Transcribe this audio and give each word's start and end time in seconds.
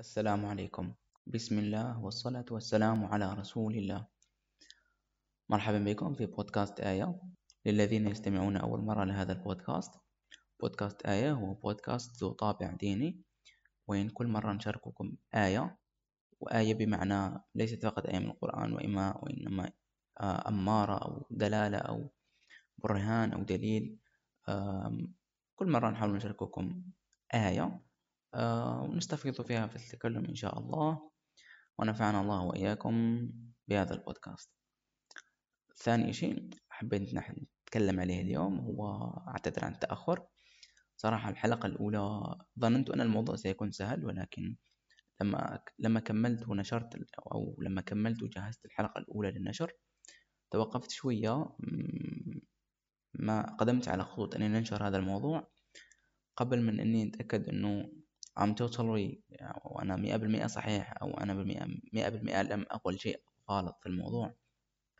السلام 0.00 0.46
عليكم. 0.46 0.96
بسم 1.26 1.58
الله 1.58 2.00
والصلاة 2.00 2.44
والسلام 2.50 3.04
على 3.04 3.34
رسول 3.34 3.76
الله. 3.76 4.06
مرحبا 5.48 5.78
بكم 5.78 6.14
في 6.14 6.26
بودكاست 6.26 6.80
آية 6.80 7.20
للذين 7.66 8.08
يستمعون 8.08 8.56
أول 8.56 8.80
مرة 8.80 9.04
لهذا 9.04 9.32
البودكاست. 9.32 9.92
بودكاست 10.60 11.06
آية 11.06 11.32
هو 11.32 11.54
بودكاست 11.54 12.16
ذو 12.16 12.32
طابع 12.32 12.72
ديني 12.72 13.20
وين 13.88 14.08
كل 14.08 14.26
مرة 14.26 14.52
نشارككم 14.52 15.16
آية 15.34 15.78
وآية 16.40 16.74
بمعنى 16.74 17.44
ليست 17.54 17.82
فقط 17.82 18.06
آية 18.06 18.18
من 18.18 18.30
القرآن 18.30 18.72
وإما 18.72 19.18
وإنما 19.22 19.70
آه، 20.20 20.48
أمارة 20.48 20.96
أو 20.98 21.26
دلالة 21.30 21.78
أو 21.78 22.10
برهان 22.78 23.32
أو 23.32 23.42
دليل. 23.42 23.98
كل 25.56 25.68
مرة 25.68 25.90
نحاول 25.90 26.12
نشارككم 26.16 26.84
آية. 27.34 27.89
ونستفيض 28.34 29.42
فيها 29.42 29.66
في 29.66 29.76
التكلم 29.76 30.24
إن 30.24 30.34
شاء 30.34 30.58
الله. 30.58 31.10
ونفعنا 31.78 32.20
الله 32.20 32.42
وإياكم 32.42 33.28
بهذا 33.68 33.94
البودكاست. 33.94 34.50
ثاني 35.76 36.12
شيء 36.12 36.50
حبيت 36.68 37.14
نتكلم 37.14 38.00
عليه 38.00 38.20
اليوم 38.22 38.58
هو 38.58 39.10
أعتذر 39.28 39.64
عن 39.64 39.72
التأخر. 39.72 40.26
صراحة 40.96 41.30
الحلقة 41.30 41.66
الأولى 41.66 42.34
ظننت 42.60 42.90
أن 42.90 43.00
الموضوع 43.00 43.36
سيكون 43.36 43.70
سهل 43.70 44.04
ولكن 44.04 44.56
لما 45.20 45.60
لما 45.78 46.00
كملت 46.00 46.48
ونشرت 46.48 46.96
أو 47.32 47.56
لما 47.62 47.80
كملت 47.80 48.22
وجهزت 48.22 48.64
الحلقة 48.64 48.98
الأولى 48.98 49.30
للنشر 49.30 49.72
توقفت 50.50 50.90
شوية 50.90 51.56
ما 53.14 53.56
قدمت 53.56 53.88
على 53.88 54.04
خطوط 54.04 54.34
أني 54.34 54.48
ننشر 54.48 54.88
هذا 54.88 54.96
الموضوع 54.96 55.50
قبل 56.36 56.62
من 56.62 56.80
أني 56.80 57.08
أتأكد 57.08 57.48
أنه 57.48 57.92
I'm 58.40 58.54
totally 58.54 59.20
وأنا 59.64 59.96
مئة 59.96 60.16
بالمئة 60.16 60.46
صحيح 60.46 60.94
أو 61.02 61.10
أنا 61.10 61.34
بالمئة 61.34 61.66
مئة 61.92 62.08
بالمئة 62.08 62.42
لم 62.42 62.66
أقل 62.70 62.98
شيء 62.98 63.22
غلط 63.50 63.78
في 63.82 63.88
الموضوع. 63.88 64.34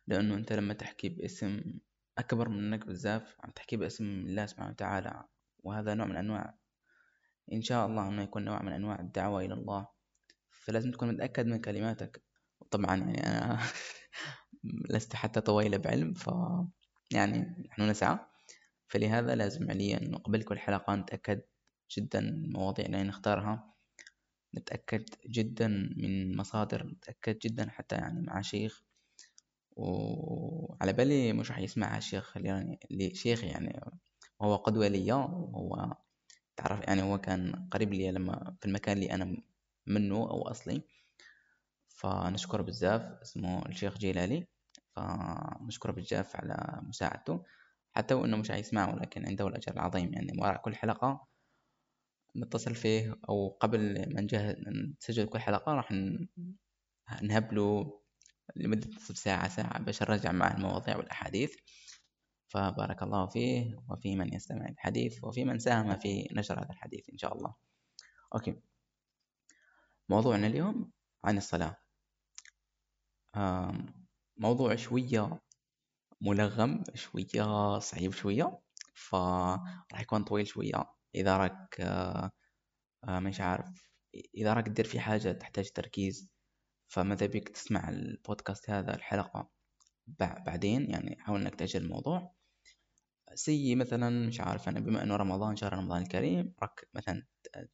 لأنه 0.07 0.35
أنت 0.35 0.53
لما 0.53 0.75
تحكي 0.75 1.09
باسم 1.09 1.63
أكبر 2.19 2.49
منك 2.49 2.87
بزاف 2.87 3.37
عم 3.41 3.51
تحكي 3.51 3.77
باسم 3.77 4.05
الله 4.05 4.47
سبحانه 4.47 4.71
وتعالى 4.71 5.25
وهذا 5.59 5.95
نوع 5.95 6.07
من 6.07 6.17
أنواع 6.17 6.55
إن 7.53 7.63
شاء 7.63 7.87
الله 7.87 8.09
أنه 8.09 8.23
يكون 8.23 8.45
نوع 8.45 8.63
من 8.63 8.73
أنواع 8.73 9.01
الدعوة 9.01 9.41
إلى 9.45 9.55
الله. 9.55 9.89
فلازم 10.51 10.91
تكون 10.91 11.09
متأكد 11.09 11.47
من 11.47 11.61
كلماتك. 11.61 12.23
طبعا 12.71 12.97
يعني 12.97 13.27
أنا 13.27 13.61
لست 14.91 15.15
حتى 15.15 15.41
طويلة 15.41 15.77
بعلم 15.77 16.15
ف 16.15 16.31
يعني 17.13 17.67
نحن 17.71 17.83
نسعى. 17.83 18.19
فلهذا 18.89 19.35
لازم 19.35 19.71
عليا 19.71 20.17
قبل 20.25 20.43
كل 20.43 20.59
حلقة 20.59 20.95
نتأكد 20.95 21.43
جدا 21.99 22.19
المواضيع 22.19 22.87
اللي 22.87 23.03
نختارها. 23.03 23.75
نتأكد 24.55 25.05
جدا 25.27 25.69
من 25.97 26.37
مصادر 26.37 26.87
نتأكد 26.87 27.39
جدا 27.39 27.71
حتى 27.71 27.97
يعني 27.97 28.21
مع 28.21 28.41
شيخ. 28.41 28.83
وعلى 29.77 30.93
بالي 30.93 31.33
مش 31.33 31.51
راح 31.51 31.59
يسمعها 31.59 32.01
شيخ 32.01 32.37
يعني 32.37 32.81
اللي 32.91 33.15
شيخ 33.15 33.45
يعني 33.45 33.81
هو 34.43 34.57
قدوة 34.57 34.89
لي 34.89 35.13
وهو 35.13 35.97
تعرف 36.57 36.81
يعني 36.81 37.03
هو 37.03 37.19
كان 37.19 37.69
قريب 37.73 37.93
لي 37.93 38.11
لما 38.13 38.57
في 38.61 38.67
المكان 38.67 38.97
اللي 38.97 39.13
أنا 39.15 39.37
منه 39.87 40.17
أو 40.17 40.49
أصلي. 40.49 40.83
فنشكره 41.89 42.63
بزاف 42.63 43.03
اسمه 43.03 43.67
الشيخ 43.67 43.99
جيلالي. 43.99 44.47
فنشكره 44.97 45.93
بزاف 45.93 46.37
على 46.37 46.81
مساعدته. 46.83 47.43
حتى 47.93 48.15
وإنه 48.15 48.37
مش 48.37 48.51
هيسمعه 48.51 48.95
ولكن 48.95 49.27
عنده 49.27 49.49
الأجر 49.49 49.73
العظيم 49.73 50.15
يعني 50.15 50.33
وراء 50.41 50.63
كل 50.63 50.75
حلقة 50.77 51.27
نتصل 52.37 52.75
فيه 52.75 53.21
أو 53.29 53.49
قبل 53.49 54.15
ما 54.15 54.21
نجهز 54.21 54.57
نسجل 55.01 55.27
كل 55.27 55.39
حلقة 55.39 55.75
راح 55.75 55.93
نهبله 57.23 58.01
لمدة 58.57 58.89
نصف 58.97 59.19
ساعة 59.19 59.49
ساعة 59.49 59.79
باش 59.79 60.03
نرجع 60.03 60.33
معه 60.33 60.57
المواضيع 60.57 60.97
والأحاديث. 60.97 61.57
فبارك 62.49 63.03
الله 63.03 63.27
فيه 63.27 63.77
وفي 63.89 64.17
من 64.17 64.35
يستمع 64.35 64.69
الحديث 64.69 65.25
وفي 65.25 65.45
من 65.45 65.59
ساهم 65.59 65.99
في 65.99 66.29
نشر 66.33 66.61
هذا 66.61 66.71
الحديث 66.71 67.11
إن 67.11 67.19
شاء 67.19 67.37
الله. 67.37 67.55
okay. 68.35 68.63
موضوعنا 70.09 70.47
اليوم 70.47 70.93
عن 71.25 71.37
الصلاة. 71.37 71.77
موضوع 74.37 74.77
شوية 74.77 75.41
ملغم 76.21 76.85
شوية 76.95 77.79
صعيب 77.79 78.13
شوية 78.13 78.61
فراح 78.95 80.01
يكون 80.01 80.25
طويل 80.25 80.47
شوية. 80.47 81.00
إذا 81.15 81.37
راك 81.37 81.81
مش 83.09 83.41
عارف 83.41 83.91
إذا 84.35 84.53
راك 84.53 84.67
تدير 84.67 84.85
في 84.85 85.01
حاجة 85.01 85.33
تحتاج 85.33 85.71
تركيز. 85.71 86.33
فماذا 86.89 87.27
بيك 87.27 87.49
تسمع 87.49 87.89
البودكاست 87.89 88.71
هذا 88.71 88.95
الحلقة 88.95 89.51
بعدين 90.47 90.91
يعني 90.91 91.17
حاول 91.21 91.41
إنك 91.41 91.55
تأجل 91.55 91.83
الموضوع. 91.83 92.35
سي 93.35 93.75
مثلا 93.75 94.27
مش 94.29 94.41
عارف 94.41 94.69
أنا 94.69 94.81
بما 94.81 95.03
إنه 95.03 95.17
رمضان 95.17 95.57
شهر 95.57 95.73
رمضان 95.73 96.03
الكريم 96.03 96.55
راك 96.63 96.89
مثلا 96.95 97.27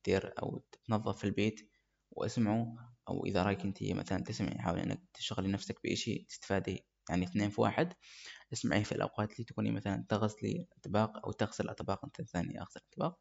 تدير 0.04 0.34
أو 0.42 0.64
تنظف 0.86 1.18
في 1.18 1.24
البيت 1.24 1.70
واسمعوا 2.10 2.66
أو 3.08 3.26
إذا 3.26 3.42
رايك 3.42 3.64
أنت 3.64 3.82
مثلا 3.82 4.24
تسمعي 4.24 4.58
حاول 4.58 4.78
إنك 4.78 5.00
تشغلي 5.14 5.48
نفسك 5.48 5.76
بإشي 5.84 6.26
تستفادي 6.28 6.86
يعني 7.10 7.24
اثنين 7.24 7.50
في 7.50 7.60
واحد 7.60 7.92
اسمعي 8.52 8.84
في 8.84 8.92
الأوقات 8.92 9.32
اللي 9.32 9.44
تكوني 9.44 9.72
مثلا 9.72 10.04
تغسلي 10.08 10.66
أطباق 10.78 11.26
أو 11.26 11.32
تغسل 11.32 11.68
أطباق 11.68 12.04
أنت 12.04 12.22
ثاني 12.22 12.60
أغسل 12.60 12.80
أطباق. 12.92 13.18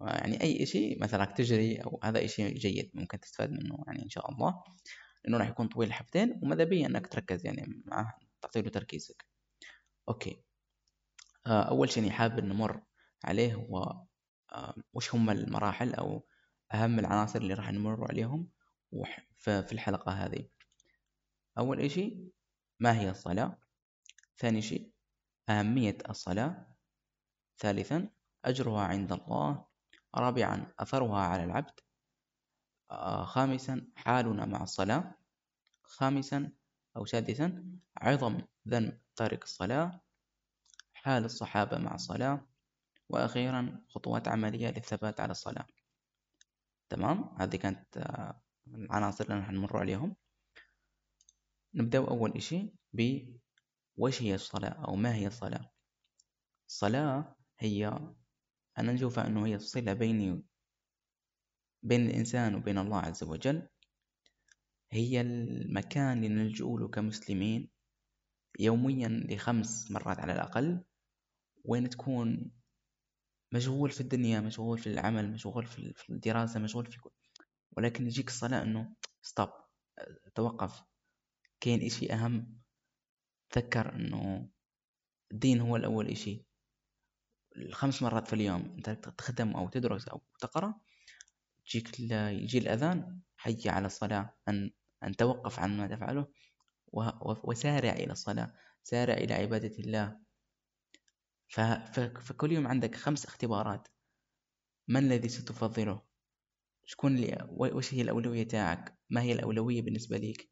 يعني 0.00 0.42
أي 0.42 0.66
شيء 0.66 1.02
مثلا 1.02 1.24
تجري 1.24 1.76
أو 1.76 2.00
هذا 2.04 2.26
شيء 2.26 2.54
جيد 2.58 2.90
ممكن 2.94 3.20
تستفاد 3.20 3.50
منه 3.50 3.84
يعني 3.86 4.02
إن 4.02 4.08
شاء 4.08 4.30
الله 4.30 4.64
لأنه 5.24 5.38
راح 5.38 5.48
يكون 5.48 5.68
طويل 5.68 5.92
حبتين 5.92 6.40
وماذا 6.42 6.64
بيا 6.64 6.86
أنك 6.86 7.06
تركز 7.06 7.46
يعني 7.46 7.82
معه 7.86 8.18
تعطيله 8.42 8.70
تركيزك. 8.70 9.24
أوكي. 10.08 10.42
آه، 11.46 11.62
أول 11.62 11.90
شيء 11.90 12.10
حابب 12.10 12.44
نمر 12.44 12.82
عليه 13.24 13.54
هو 13.54 14.02
آه، 14.52 14.74
وش 14.92 15.14
هم 15.14 15.30
المراحل 15.30 15.94
أو 15.94 16.26
أهم 16.72 16.98
العناصر 16.98 17.38
اللي 17.40 17.54
راح 17.54 17.72
نمر 17.72 18.06
عليهم 18.10 18.48
في 19.38 19.72
الحلقة 19.72 20.12
هذه. 20.12 20.48
أول 21.58 21.80
إشي 21.80 22.32
ما 22.80 23.00
هي 23.00 23.10
الصلاة؟ 23.10 23.58
ثاني 24.38 24.62
شيء 24.62 24.92
أهمية 25.48 25.98
الصلاة. 26.10 26.66
ثالثا 27.58 28.10
أجرها 28.44 28.82
عند 28.82 29.12
الله. 29.12 29.64
رابعا 30.14 30.72
أثرها 30.78 31.20
على 31.20 31.44
العبد. 31.44 31.80
آه، 32.90 33.24
خامسا 33.24 33.86
حالنا 33.96 34.46
مع 34.46 34.62
الصلاة. 34.62 35.14
خامسا 35.82 36.52
أو 36.96 37.04
سادسا 37.04 37.78
عظم 37.96 38.40
ذنب 38.68 39.00
تارك 39.16 39.44
الصلاة. 39.44 40.00
حال 40.94 41.24
الصحابة 41.24 41.78
مع 41.78 41.94
الصلاة. 41.94 42.48
وأخيرا 43.08 43.84
خطوات 43.88 44.28
عملية 44.28 44.68
للثبات 44.68 45.20
على 45.20 45.30
الصلاة. 45.30 45.66
تمام؟ 46.88 47.36
هذه 47.40 47.56
كانت 47.56 47.96
آه، 47.96 48.42
العناصر 48.68 49.24
اللي 49.24 49.58
نمر 49.58 49.76
عليهم. 49.76 50.16
نبدأ 51.78 51.98
أول 51.98 52.32
إشي 52.36 52.72
ب 52.92 53.20
وش 53.96 54.22
هي 54.22 54.34
الصلاة 54.34 54.84
أو 54.88 54.96
ما 54.96 55.14
هي 55.14 55.26
الصلاة؟ 55.26 55.70
الصلاة 56.68 57.36
هي 57.58 57.86
أنا 58.78 58.92
نشوفها 58.92 59.26
أنه 59.26 59.46
هي 59.46 59.54
الصلة 59.54 59.92
بيني 59.92 60.42
بين 61.82 62.06
الإنسان 62.06 62.54
وبين 62.54 62.78
الله 62.78 62.98
عز 62.98 63.22
وجل. 63.24 63.68
هي 64.92 65.20
المكان 65.20 66.16
اللي 66.24 66.28
نلجأ 66.28 66.64
له 66.64 66.88
كمسلمين 66.88 67.70
يوميا 68.58 69.08
لخمس 69.08 69.90
مرات 69.90 70.18
على 70.20 70.32
الأقل 70.32 70.84
وين 71.64 71.90
تكون 71.90 72.50
مشغول 73.52 73.90
في 73.90 74.00
الدنيا 74.00 74.40
مشغول 74.40 74.78
في 74.78 74.86
العمل 74.86 75.32
مشغول 75.32 75.66
في 75.66 76.10
الدراسة 76.10 76.60
مشغول 76.60 76.86
في 76.86 76.98
كل. 76.98 77.10
ولكن 77.76 78.06
يجيك 78.06 78.28
الصلاة 78.28 78.62
أنه 78.62 78.94
ستوب 79.22 79.50
توقف. 80.34 80.87
كاين 81.60 81.82
إشي 81.86 82.12
أهم؟ 82.12 82.58
تذكر 83.50 83.94
إنه 83.94 84.48
الدين 85.32 85.60
هو 85.60 85.76
الأول 85.76 86.08
إشي. 86.08 86.44
الخمس 87.56 88.02
مرات 88.02 88.28
في 88.28 88.32
اليوم 88.32 88.60
أنت 88.76 88.90
تخدم 88.90 89.56
أو 89.56 89.68
تدرس 89.68 90.08
أو 90.08 90.22
تقرأ 90.40 90.74
يجيك 91.66 92.00
يجي 92.10 92.58
الأذان 92.58 93.20
حي 93.36 93.68
على 93.68 93.86
الصلاة 93.86 94.36
أن 94.48 94.70
أن 95.02 95.16
توقف 95.16 95.58
عن 95.60 95.76
ما 95.76 95.86
تفعله 95.86 96.26
وسارع 97.44 97.92
إلى 97.92 98.12
الصلاة 98.12 98.54
سارع 98.82 99.14
إلى 99.14 99.34
عبادة 99.34 99.78
الله. 99.78 100.20
فكل 102.20 102.52
يوم 102.52 102.66
عندك 102.66 102.94
خمس 102.94 103.26
اختبارات. 103.26 103.88
من 104.88 105.04
الذي 105.04 105.28
ستفضله؟ 105.28 106.02
شكون 106.84 107.16
اللي 107.16 107.46
وش 107.50 107.94
هي 107.94 108.02
الأولوية 108.02 108.48
تاعك؟ 108.48 108.98
ما 109.10 109.22
هي 109.22 109.32
الأولوية 109.32 109.82
بالنسبة 109.82 110.16
ليك؟ 110.16 110.50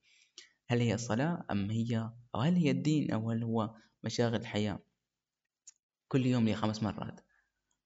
هل 0.68 0.80
هي 0.80 0.94
الصلاة 0.94 1.46
أم 1.50 1.70
هي 1.70 2.10
أو 2.34 2.40
هل 2.40 2.54
هي 2.56 2.70
الدين 2.70 3.10
أو 3.10 3.30
هل 3.30 3.42
هو 3.42 3.74
مشاغل 4.04 4.40
الحياة 4.40 4.78
كل 6.08 6.26
يوم 6.26 6.44
لي 6.44 6.54
خمس 6.54 6.82
مرات. 6.82 7.20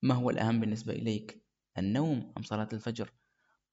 ما 0.03 0.15
هو 0.15 0.31
الأهم 0.31 0.61
بالنسبة 0.61 0.93
إليك؟ 0.93 1.45
النوم 1.79 2.33
أم 2.37 2.43
صلاة 2.43 2.69
الفجر؟ 2.73 3.13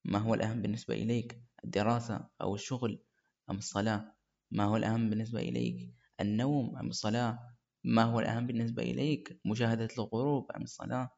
ما 0.05 0.19
هو 0.19 0.33
الأهم 0.33 0.61
بالنسبة 0.61 0.93
إليك؟ 0.93 1.41
الدراسة 1.63 2.29
أو 2.41 2.55
الشغل 2.55 3.03
أم 3.49 3.57
الصلاة؟ 3.57 4.15
ما 4.51 4.63
هو 4.63 4.77
الأهم 4.77 5.09
بالنسبة 5.09 5.39
إليك؟ 5.39 5.93
النوم 6.21 6.77
أم 6.77 6.87
الصلاة؟ 6.87 7.57
ما 7.83 8.03
هو 8.03 8.19
الأهم 8.19 8.47
بالنسبة 8.47 8.83
إليك؟ 8.83 9.41
مشاهدة 9.45 9.87
الغروب 9.97 10.51
أم 10.51 10.61
الصلاة؟ 10.63 11.09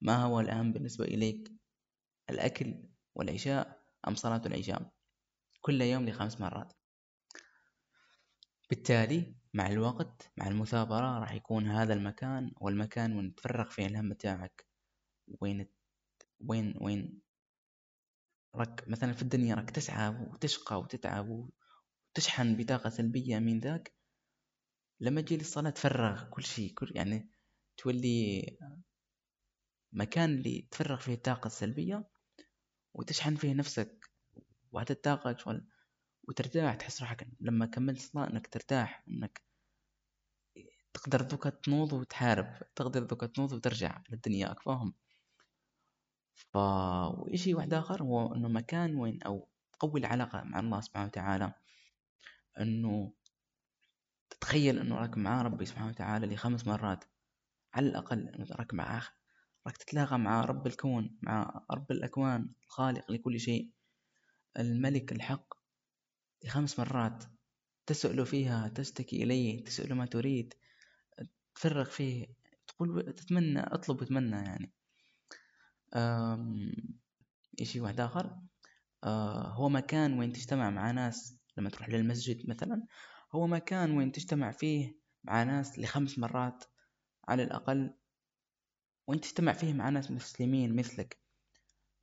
ما 0.00 0.16
هو 0.16 0.40
الأهم 0.40 0.72
بالنسبة 0.72 1.04
إليك؟ 1.04 1.52
الأكل 2.30 2.74
والعشاء 3.14 3.82
أم 4.08 4.14
صلاة 4.14 4.42
العشاء؟ 4.46 4.92
كل 5.60 5.82
يوم 5.82 6.08
لخمس 6.08 6.40
مرات. 6.40 6.77
بالتالي 8.70 9.34
مع 9.54 9.66
الوقت 9.66 10.32
مع 10.36 10.46
المثابرة 10.48 11.18
راح 11.18 11.32
يكون 11.32 11.66
هذا 11.66 11.94
المكان 11.94 12.52
والمكان 12.60 13.16
وين 13.16 13.34
تفرغ 13.34 13.70
فيه 13.70 13.86
الهم 13.86 14.08
بتاعك 14.08 14.66
وين 15.40 15.66
وين 16.40 16.74
وين 16.80 17.20
رك 18.56 18.88
مثلا 18.88 19.12
في 19.12 19.22
الدنيا 19.22 19.54
راك 19.54 19.70
تسعى 19.70 20.08
وتشقى 20.08 20.80
وتتعب 20.80 21.48
وتشحن 22.10 22.56
بطاقة 22.56 22.90
سلبية 22.90 23.38
من 23.38 23.60
ذاك 23.60 23.94
لما 25.00 25.20
تجي 25.20 25.36
للصلاة 25.36 25.70
تفرغ 25.70 26.24
كل 26.30 26.44
شيء 26.44 26.74
كل 26.74 26.92
يعني 26.94 27.30
تولي 27.76 28.58
مكان 29.92 30.34
اللي 30.34 30.68
تفرغ 30.70 30.96
فيه 30.96 31.14
الطاقة 31.14 31.46
السلبية 31.46 32.08
وتشحن 32.94 33.34
فيه 33.34 33.54
نفسك 33.54 34.10
وهذه 34.72 34.90
الطاقة 34.90 35.36
شغل 35.36 35.66
وترتاح 36.28 36.74
تحس 36.74 37.00
روحك 37.00 37.28
لما 37.40 37.66
كملت 37.66 38.00
صلاة 38.00 38.30
إنك 38.30 38.46
ترتاح 38.46 39.04
إنك 39.08 39.42
تقدر 40.94 41.22
دوكا 41.22 41.50
تنوض 41.50 41.92
وتحارب 41.92 42.58
تقدر 42.76 43.02
دوكا 43.02 43.26
تنوض 43.26 43.52
وترجع 43.52 44.02
للدنيا 44.10 44.54
فاهم 44.54 44.94
ف 46.38 46.56
وإشي 46.56 47.54
واحد 47.54 47.74
آخر 47.74 48.02
هو 48.02 48.34
إنه 48.34 48.48
مكان 48.48 48.94
وين 48.96 49.22
أو 49.22 49.48
تقوي 49.72 50.00
العلاقة 50.00 50.42
مع 50.44 50.60
الله 50.60 50.80
سبحانه 50.80 51.06
وتعالى. 51.06 51.52
إنه 52.60 53.12
تتخيل 54.30 54.78
إنه 54.78 54.96
راك 54.98 55.18
مع 55.18 55.42
ربي 55.42 55.64
سبحانه 55.64 55.88
وتعالى 55.88 56.26
لخمس 56.26 56.66
مرات. 56.66 57.04
على 57.74 57.88
الأقل 57.88 58.28
إنه 58.28 58.46
راك 58.50 58.74
معاه 58.74 59.02
راك 59.66 59.76
تتلاقى 59.76 60.18
مع 60.18 60.40
رب 60.40 60.66
الكون 60.66 61.18
مع 61.22 61.64
رب 61.70 61.92
الأكوان 61.92 62.52
الخالق 62.64 63.10
لكل 63.10 63.40
شيء. 63.40 63.70
الملك 64.58 65.12
الحق 65.12 65.54
لخمس 66.44 66.78
مرات 66.78 67.24
تسأل 67.86 68.26
فيها 68.26 68.68
تشتكي 68.68 69.22
إليه 69.22 69.64
تسأل 69.64 69.94
ما 69.94 70.06
تريد 70.06 70.54
تفرغ 71.54 71.84
فيه 71.84 72.26
تقول 72.66 73.12
تتمنى 73.12 73.60
أطلب 73.60 74.02
وتمنى 74.02 74.36
يعني. 74.36 74.72
شيء 77.62 77.82
واحد 77.82 78.00
آخر. 78.00 78.38
آه، 79.04 79.48
هو 79.48 79.68
مكان 79.68 80.18
وين 80.18 80.32
تجتمع 80.32 80.70
مع 80.70 80.90
ناس 80.90 81.38
لما 81.56 81.70
تروح 81.70 81.88
للمسجد 81.88 82.50
مثلا. 82.50 82.86
هو 83.32 83.46
مكان 83.46 83.96
وين 83.96 84.12
تجتمع 84.12 84.50
فيه 84.50 84.98
مع 85.24 85.42
ناس 85.42 85.78
لخمس 85.78 86.18
مرات 86.18 86.64
على 87.28 87.42
الأقل. 87.42 87.94
وين 89.06 89.20
تجتمع 89.20 89.52
فيه 89.52 89.72
مع 89.72 89.88
ناس 89.88 90.10
مسلمين 90.10 90.76
مثلك 90.76 91.18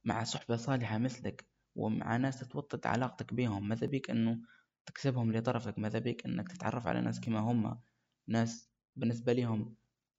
مع 0.04 0.24
صحبة 0.24 0.56
صالحة 0.56 0.98
مثلك. 0.98 1.55
ومع 1.76 2.18
ناس 2.18 2.40
تتوطد 2.40 2.88
علاقتك 2.88 3.34
بهم 3.34 3.70
ماذا 3.70 3.88
بيك 3.88 4.10
أنه 4.10 4.40
تكسبهم 4.86 5.34
لطرفك؟ 5.34 5.80
ماذا 5.80 6.00
بيك 6.00 6.26
أنك 6.26 6.52
تتعرف 6.52 6.88
على 6.88 7.02
ناس 7.02 7.20
كما 7.20 7.40
هم؟ 7.40 7.82
ناس 8.28 8.70
بالنسبة 8.96 9.34
لهم 9.34 9.76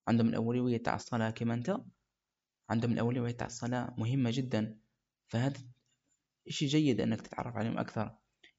عندهم 0.09 0.29
الأولوية 0.29 0.77
تاع 0.77 0.95
الصلاة 0.95 1.31
كما 1.31 1.55
أنت 1.55 1.77
عندهم 2.71 2.93
الأولوية 2.93 3.33
تاع 3.33 3.47
الصلاة 3.47 3.95
مهمة 3.99 4.31
جدا. 4.35 4.79
فهذا 5.29 5.61
إشي 6.49 6.67
جيد 6.67 7.01
أنك 7.01 7.21
تتعرف 7.21 7.57
عليهم 7.57 7.79
أكثر. 7.79 8.17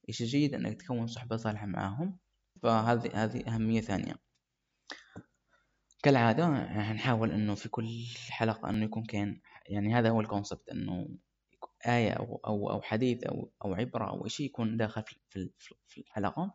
إشي 0.10 0.26
جيد 0.26 0.54
أنك 0.54 0.82
تكون 0.82 1.08
صحبة 1.08 1.38
صالحة 1.38 1.66
معهم 1.66 2.18
فهذه 2.64 3.24
هذه 3.24 3.56
أهمية 3.56 3.82
ثانية. 3.82 4.16
كالعادة 6.04 6.50
نحاول 6.94 7.32
إنه 7.32 7.56
في 7.56 7.70
كل 7.70 8.06
حلقة 8.30 8.70
إنه 8.70 8.86
يكون 8.86 9.04
كان 9.04 9.42
يعني 9.66 9.94
هذا 9.96 10.10
هو 10.10 10.22
الكونسبت 10.22 10.70
إنه 10.70 11.08
آية 11.88 12.12
أو 12.12 12.42
أو 12.48 12.72
أو 12.72 12.82
حديث 12.82 13.24
أو 13.24 13.52
أو 13.66 13.74
عبرة 13.74 14.10
أو 14.10 14.28
شيء 14.28 14.46
يكون 14.46 14.78
داخل 14.78 15.04
في 15.30 15.50
في 15.88 16.02
الحلقة. 16.02 16.54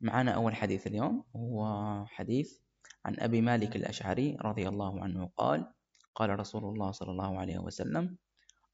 معنا 0.00 0.30
أول 0.30 0.54
حديث 0.56 0.86
اليوم 0.86 1.24
هو 1.36 1.64
حديث 2.06 2.58
عن 3.04 3.16
أبي 3.18 3.40
مالك 3.40 3.76
الأشعري 3.76 4.36
رضي 4.40 4.68
الله 4.68 5.02
عنه 5.02 5.30
قال 5.36 5.72
قال 6.14 6.38
رسول 6.40 6.64
الله 6.64 6.90
صلى 6.90 7.10
الله 7.10 7.38
عليه 7.38 7.58
وسلم 7.58 8.16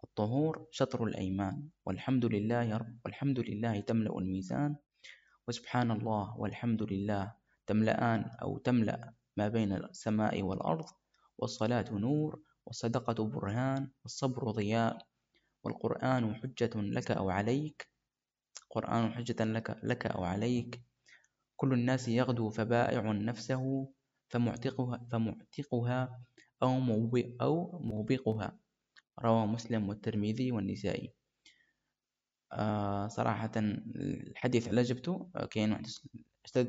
الطهور 0.04 0.66
شطر 0.70 1.04
الأيمان 1.04 1.68
والحمد 1.86 2.24
لله 2.24 2.76
رب 2.76 2.98
والحمد 3.04 3.40
لله 3.40 3.80
تملأ 3.80 4.18
الميزان 4.18 4.76
وسبحان 5.48 5.90
الله 5.90 6.38
والحمد 6.38 6.82
لله 6.82 7.34
تملأان 7.66 8.30
أو 8.42 8.58
تملأ 8.58 9.14
ما 9.36 9.48
بين 9.48 9.72
السماء 9.72 10.42
والأرض 10.42 10.86
والصلاة 11.38 11.84
نور 11.90 12.40
والصدقة 12.66 13.24
برهان 13.24 13.90
والصبر 14.02 14.50
ضياء 14.50 14.98
والقرآن 15.66 16.34
حجة 16.34 16.70
لك 16.74 17.10
أو 17.10 17.30
عليك 17.30 17.96
قرآن 18.70 19.12
حجة 19.14 19.44
لك 19.44 19.76
لك 19.82 20.06
أو 20.06 20.24
عليك. 20.24 20.82
كل 21.56 21.72
الناس 21.72 22.08
يغدو 22.08 22.50
فبائع 22.50 23.12
نفسه 23.12 23.92
فمعتقها 24.28 25.06
فمعتقها 25.12 26.20
أو 26.62 26.70
أو 27.40 27.78
موبقها. 27.78 28.58
رواه 29.18 29.46
مسلم 29.46 29.88
والترمذي 29.88 30.52
والنسائي. 30.52 31.14
آه 32.52 33.08
صراحة 33.08 33.50
الحديث 33.56 34.68
على 34.68 34.82
جبته 34.82 35.30
كاين 35.50 35.82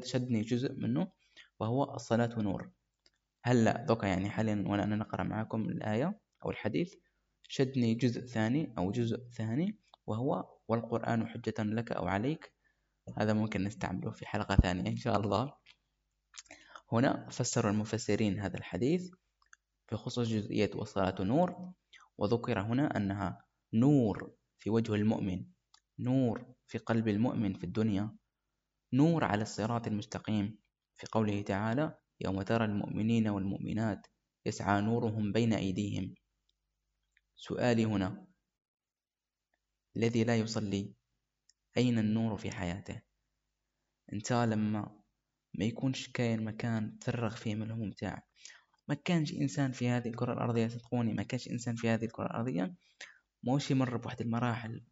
شدني 0.03 0.41
جزء 0.41 0.73
منه 0.73 1.07
وهو 1.59 1.95
الصلاة 1.95 2.39
نور. 2.39 2.71
هلا 3.43 3.85
دوكا 3.85 4.07
يعني 4.07 4.29
حاليا 4.29 4.63
وأنا 4.67 4.83
أنا 4.83 4.95
نقرأ 4.95 5.23
معكم 5.23 5.61
الآية 5.61 6.19
أو 6.45 6.49
الحديث. 6.49 6.95
شدني 7.47 7.95
جزء 7.95 8.21
ثاني 8.25 8.73
أو 8.77 8.91
جزء 8.91 9.17
ثاني 9.29 9.79
وهو 10.07 10.57
والقرآن 10.67 11.27
حجة 11.27 11.53
لك 11.59 11.91
أو 11.91 12.07
عليك. 12.07 12.53
هذا 13.17 13.33
ممكن 13.33 13.63
نستعمله 13.63 14.11
في 14.11 14.27
حلقة 14.27 14.55
ثانية 14.55 14.91
إن 14.91 14.97
شاء 14.97 15.19
الله. 15.19 15.53
هنا 16.91 17.29
فسر 17.29 17.69
المفسرين 17.69 18.39
هذا 18.39 18.57
الحديث 18.57 19.11
بخصوص 19.91 20.27
جزئية 20.27 20.71
والصلاة 20.75 21.15
نور 21.19 21.71
وذكر 22.17 22.61
هنا 22.61 22.97
أنها 22.97 23.45
نور 23.73 24.33
في 24.59 24.69
وجه 24.69 24.95
المؤمن 24.95 25.45
نور 25.99 26.53
في 26.67 26.77
قلب 26.77 27.07
المؤمن 27.07 27.53
في 27.53 27.63
الدنيا 27.63 28.15
نور 28.93 29.23
على 29.23 29.41
الصراط 29.41 29.87
المستقيم. 29.87 30.57
في 30.97 31.07
قوله 31.11 31.41
تعالى 31.41 31.97
يوم 32.21 32.41
ترى 32.41 32.65
المؤمنين 32.65 33.27
والمؤمنات 33.27 34.07
يسعى 34.45 34.81
نورهم 34.81 35.31
بين 35.31 35.53
أيديهم. 35.53 36.15
سؤالي 37.37 37.85
هنا. 37.85 38.27
الذي 39.97 40.23
لا 40.23 40.35
يصلي 40.37 40.93
أين 41.77 41.99
النور 41.99 42.37
في 42.37 42.51
حياته؟ 42.51 43.01
أنت 44.13 44.33
لما 44.33 45.01
ما 45.53 45.65
يكونش 45.65 46.09
كاين 46.09 46.43
مكان 46.43 46.99
تفرغ 46.99 47.35
فيه 47.35 47.55
من 47.55 47.63
الهموم 47.63 47.91
تاعك. 47.91 48.23
ما 48.87 48.95
كانش 48.95 49.33
إنسان 49.33 49.71
في 49.71 49.89
هذه 49.89 50.07
الكرة 50.07 50.33
الأرضية 50.33 50.67
صدقوني 50.67 51.13
ما 51.13 51.23
كانش 51.23 51.47
إنسان 51.49 51.75
في 51.75 51.89
هذه 51.89 52.05
الكرة 52.05 52.25
الأرضية. 52.25 52.75
موش 53.43 53.71
يمر 53.71 53.97
بواحد 53.97 54.21
المراحل 54.21 54.83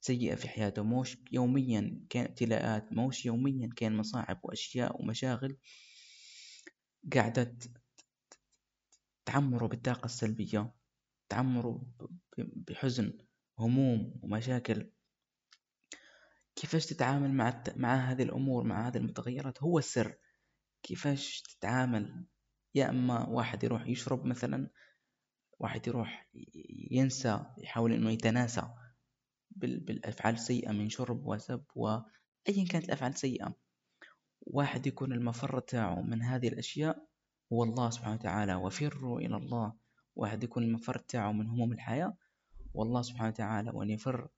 سيئة 0.00 0.34
في 0.34 0.48
حياته. 0.48 0.82
موش 0.82 1.16
يوميا 1.32 2.00
كان 2.10 2.24
ابتلاءات 2.24 2.92
موش 2.92 3.26
يوميا 3.26 3.70
كان 3.76 3.96
مصاعب 3.96 4.40
وأشياء 4.42 5.02
ومشاغل 5.02 5.56
قاعدة 7.14 7.58
تعمره 9.24 9.66
بالطاقة 9.66 10.04
السلبية. 10.04 10.77
تعمره 11.28 11.86
بحزن 12.38 13.18
هموم 13.58 14.20
ومشاكل. 14.22 14.90
كيفاش 16.56 16.86
تتعامل 16.86 17.32
مع 17.32 17.62
مع 17.76 17.94
هذه 17.94 18.22
الأمور 18.22 18.64
مع 18.64 18.88
هذه 18.88 18.96
المتغيرات؟ 18.96 19.62
هو 19.62 19.78
السر. 19.78 20.18
كيفاش 20.82 21.42
تتعامل؟ 21.42 22.26
يا 22.74 22.90
إما 22.90 23.28
واحد 23.28 23.64
يروح 23.64 23.86
يشرب 23.86 24.24
مثلا 24.24 24.70
واحد 25.58 25.86
يروح 25.86 26.28
ينسى 26.90 27.44
يحاول 27.58 27.92
إنه 27.92 28.10
يتناسى 28.10 28.62
بالأفعال 29.50 30.34
السيئة 30.34 30.72
من 30.72 30.88
شرب 30.88 31.26
وسب 31.26 31.64
وايا 31.74 32.04
كانت 32.70 32.84
الأفعال 32.84 33.12
السيئة. 33.12 33.54
واحد 34.40 34.86
يكون 34.86 35.12
المفر 35.12 35.60
تاعه 35.60 36.02
من 36.02 36.22
هذه 36.22 36.48
الأشياء 36.48 37.06
هو 37.52 37.64
الله 37.64 37.90
سبحانه 37.90 38.14
وتعالى. 38.14 38.54
وفروا 38.54 39.20
إلى 39.20 39.36
الله. 39.36 39.87
واحد 40.18 40.44
يكون 40.44 40.62
المفر 40.62 40.98
تاعه 40.98 41.32
من 41.32 41.46
هموم 41.46 41.72
الحياة 41.72 42.16
والله 42.74 43.02
سبحانه 43.02 43.28
وتعالى 43.28 43.70
وأن 43.70 43.90
يفر 43.90 44.28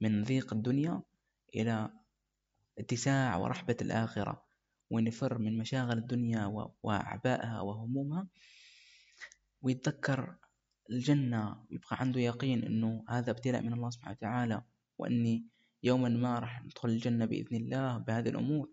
من 0.00 0.22
ضيق 0.22 0.52
الدنيا 0.52 1.02
إلى 1.54 1.90
اتساع 2.78 3.36
ورحبة 3.36 3.76
الآخرة 3.82 4.44
ونفر 4.90 5.38
من 5.38 5.58
مشاغل 5.58 5.98
الدنيا 5.98 6.46
وأعبائها 6.82 7.60
وهمومها. 7.60 8.28
ويتذكر 9.62 10.36
الجنة 10.90 11.64
ويبقى 11.70 11.96
عنده 12.00 12.20
يقين 12.20 12.64
أنه 12.64 13.04
هذا 13.08 13.30
ابتلاء 13.30 13.62
من 13.62 13.72
الله 13.72 13.90
سبحانه 13.90 14.16
وتعالى 14.16 14.62
وأني 14.98 15.46
يوما 15.82 16.08
ما 16.08 16.38
راح 16.38 16.64
ندخل 16.64 16.88
الجنة 16.88 17.24
بإذن 17.24 17.56
الله 17.56 17.98
بهذه 17.98 18.28
الأمور. 18.28 18.70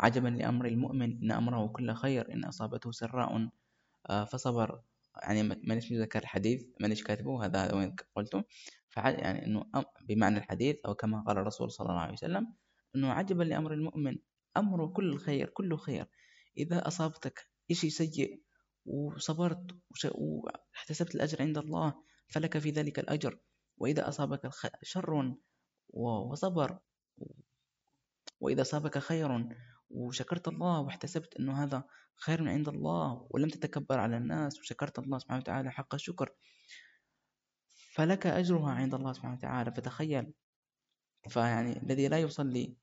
عجبا 0.00 0.28
لأمر 0.28 0.66
المؤمن 0.66 1.22
إن 1.22 1.32
أمره 1.32 1.66
كل 1.66 1.94
خير 1.94 2.32
إن 2.32 2.44
أصابته 2.44 2.92
سراء 2.92 3.48
آه، 4.10 4.24
فصبر. 4.24 4.80
يعني 5.22 5.42
مانيش 5.42 5.92
مذكر 5.92 6.18
الحديث 6.18 6.64
مانيش 6.80 7.04
كاتبه 7.04 7.44
هذا 7.44 7.74
وين 7.74 7.96
قلته. 8.14 8.44
يعني 8.96 9.46
إنه 9.46 9.64
بمعنى 10.08 10.38
الحديث 10.38 10.76
أو 10.86 10.94
كما 10.94 11.22
قال 11.26 11.38
الرسول 11.38 11.70
صلى 11.70 11.88
الله 11.88 12.00
عليه 12.00 12.12
وسلم 12.12 12.54
إنه 12.96 13.12
عجبا 13.12 13.42
لأمر 13.42 13.72
المؤمن 13.72 14.16
أمره 14.56 14.86
كل 14.86 15.18
خير 15.18 15.48
كله 15.48 15.76
خير. 15.76 16.06
إذا 16.56 16.88
أصابتك 16.88 17.50
شيء 17.72 17.90
سيء 17.90 18.42
وصبرت 18.86 19.78
واحتسبت 20.14 21.14
الأجر 21.14 21.42
عند 21.42 21.58
الله 21.58 21.94
فلك 22.28 22.58
في 22.58 22.70
ذلك 22.70 22.98
الأجر. 22.98 23.38
وإذا 23.78 24.08
أصابك 24.08 24.50
شر 24.82 25.34
وصبر 25.90 26.78
وإذا 28.40 28.62
أصابك 28.62 28.98
خير 28.98 29.48
وشكرت 29.90 30.48
الله 30.48 30.80
واحتسبت 30.80 31.36
إنه 31.36 31.64
هذا 31.64 31.84
خير 32.16 32.42
من 32.42 32.48
عند 32.48 32.68
الله 32.68 33.26
ولم 33.30 33.48
تتكبر 33.48 33.98
على 33.98 34.16
الناس 34.16 34.60
وشكرت 34.60 34.98
الله 34.98 35.18
سبحانه 35.18 35.40
وتعالى 35.40 35.70
حق 35.70 35.94
الشكر. 35.94 36.34
فلك 37.92 38.26
أجرها 38.26 38.70
عند 38.70 38.94
الله 38.94 39.12
سبحانه 39.12 39.34
وتعالى. 39.34 39.72
فتخيل 39.72 40.32
فيعني 41.28 41.82
الذي 41.82 42.08
لا 42.08 42.18
يصلي 42.18 42.76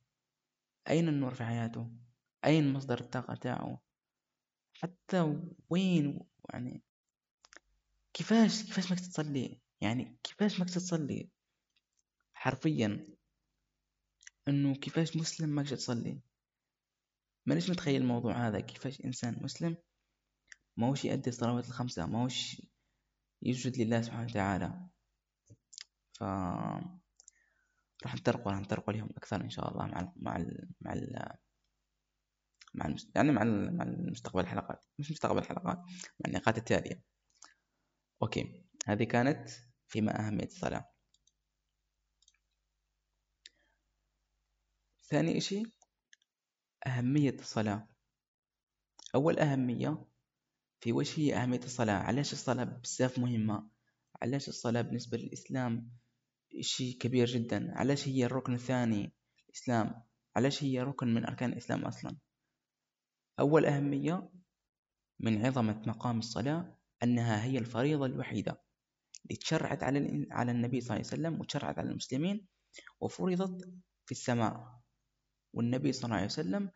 أين 0.89 1.07
النور 1.07 1.33
في 1.33 1.43
حياته؟ 1.43 1.91
أين 2.45 2.73
مصدر 2.73 2.99
الطاقة 2.99 3.35
تاعه؟ 3.35 3.81
حتى 4.73 5.35
وين؟ 5.69 6.19
يعني 6.53 6.83
كيفاش 8.13 8.63
كيفاش 8.63 8.91
ماك 8.91 8.99
تصلي؟ 8.99 9.61
يعني 9.81 10.17
كيفاش 10.23 10.59
ماك 10.59 10.69
تصلي؟ 10.69 11.29
حرفيا 12.33 13.07
إنه 14.47 14.75
كيفاش 14.75 15.17
مسلم 15.17 15.49
ماكش 15.49 15.69
تصلي؟ 15.69 16.19
مانيش 17.45 17.69
متخيل 17.69 18.01
الموضوع 18.01 18.47
هذا 18.47 18.59
كيفاش 18.59 19.01
إنسان 19.05 19.37
مسلم 19.41 19.77
ما 20.77 20.87
هوش 20.87 21.05
يؤدي 21.05 21.29
الصلوات 21.29 21.67
الخمسة 21.67 22.05
ما 22.05 22.23
هوش 22.23 22.61
يسجد 23.41 23.81
لله 23.81 24.01
سبحانه 24.01 24.27
وتعالى. 24.29 24.87
ف 26.13 26.23
راح 28.03 28.15
نطرقوا 28.15 28.51
راح 28.51 28.59
نطرقوا 28.59 28.93
لهم 28.93 29.09
أكثر 29.17 29.41
إن 29.41 29.49
شاء 29.49 29.71
الله 29.71 29.85
مع 29.85 29.99
ال 29.99 30.11
مع 30.15 30.35
ال 30.37 30.69
مع 30.81 30.93
ال 30.93 31.35
مع 32.73 32.85
المست... 32.85 33.15
يعني 33.15 33.31
مع 33.31 33.41
ال... 33.41 33.77
مع 33.77 33.83
المستقبل 33.83 34.39
الحلقات. 34.41 34.85
مش 34.99 35.11
مستقبل 35.11 35.37
الحلقات 35.39 35.77
مع 36.19 36.27
النقاط 36.27 36.57
التالية. 36.57 37.01
أوكي. 38.21 38.65
هذه 38.87 39.03
كانت 39.03 39.49
فيما 39.87 40.27
أهمية 40.27 40.45
الصلاة. 40.45 40.89
ثاني 45.09 45.37
إشي 45.37 45.63
أهمية 46.87 47.35
الصلاة. 47.39 47.87
أول 49.15 49.39
أهمية 49.39 50.05
في 50.79 50.93
وش 50.93 51.19
هي 51.19 51.35
أهمية 51.35 51.59
الصلاة. 51.59 51.93
علاش 51.95 52.33
الصلاة 52.33 52.63
بزاف 52.63 53.19
مهمة؟ 53.19 53.69
علاش 54.21 54.49
الصلاة 54.49 54.81
بالنسبة 54.81 55.17
للإسلام 55.17 55.91
شيء 56.61 56.97
كبير 56.97 57.27
جدا؟ 57.27 57.73
علاش 57.75 58.07
هي 58.07 58.25
الركن 58.25 58.53
الثاني 58.53 59.13
الإسلام؟ 59.49 60.03
علاش 60.35 60.63
هي 60.63 60.81
ركن 60.81 61.13
من 61.13 61.25
أركان 61.25 61.51
الإسلام 61.51 61.85
أصلا؟ 61.85 62.17
أول 63.39 63.65
أهمية 63.65 64.29
من 65.19 65.45
عظمة 65.45 65.81
مقام 65.87 66.19
الصلاة 66.19 66.77
أنها 67.03 67.43
هي 67.43 67.57
الفريضة 67.57 68.05
الوحيدة. 68.05 68.61
اللي 69.25 69.37
تشرعت 69.37 69.83
على 70.31 70.51
النبي 70.51 70.81
صلى 70.81 70.97
الله 70.97 71.07
عليه 71.11 71.21
وسلم 71.21 71.41
وتشرعت 71.41 71.79
على 71.79 71.89
المسلمين 71.89 72.47
وفرضت 73.01 73.69
في 74.05 74.11
السماء. 74.11 74.79
والنبي 75.55 75.91
صلى 75.91 76.05
الله 76.05 76.15
عليه 76.15 76.25
وسلم 76.25 76.71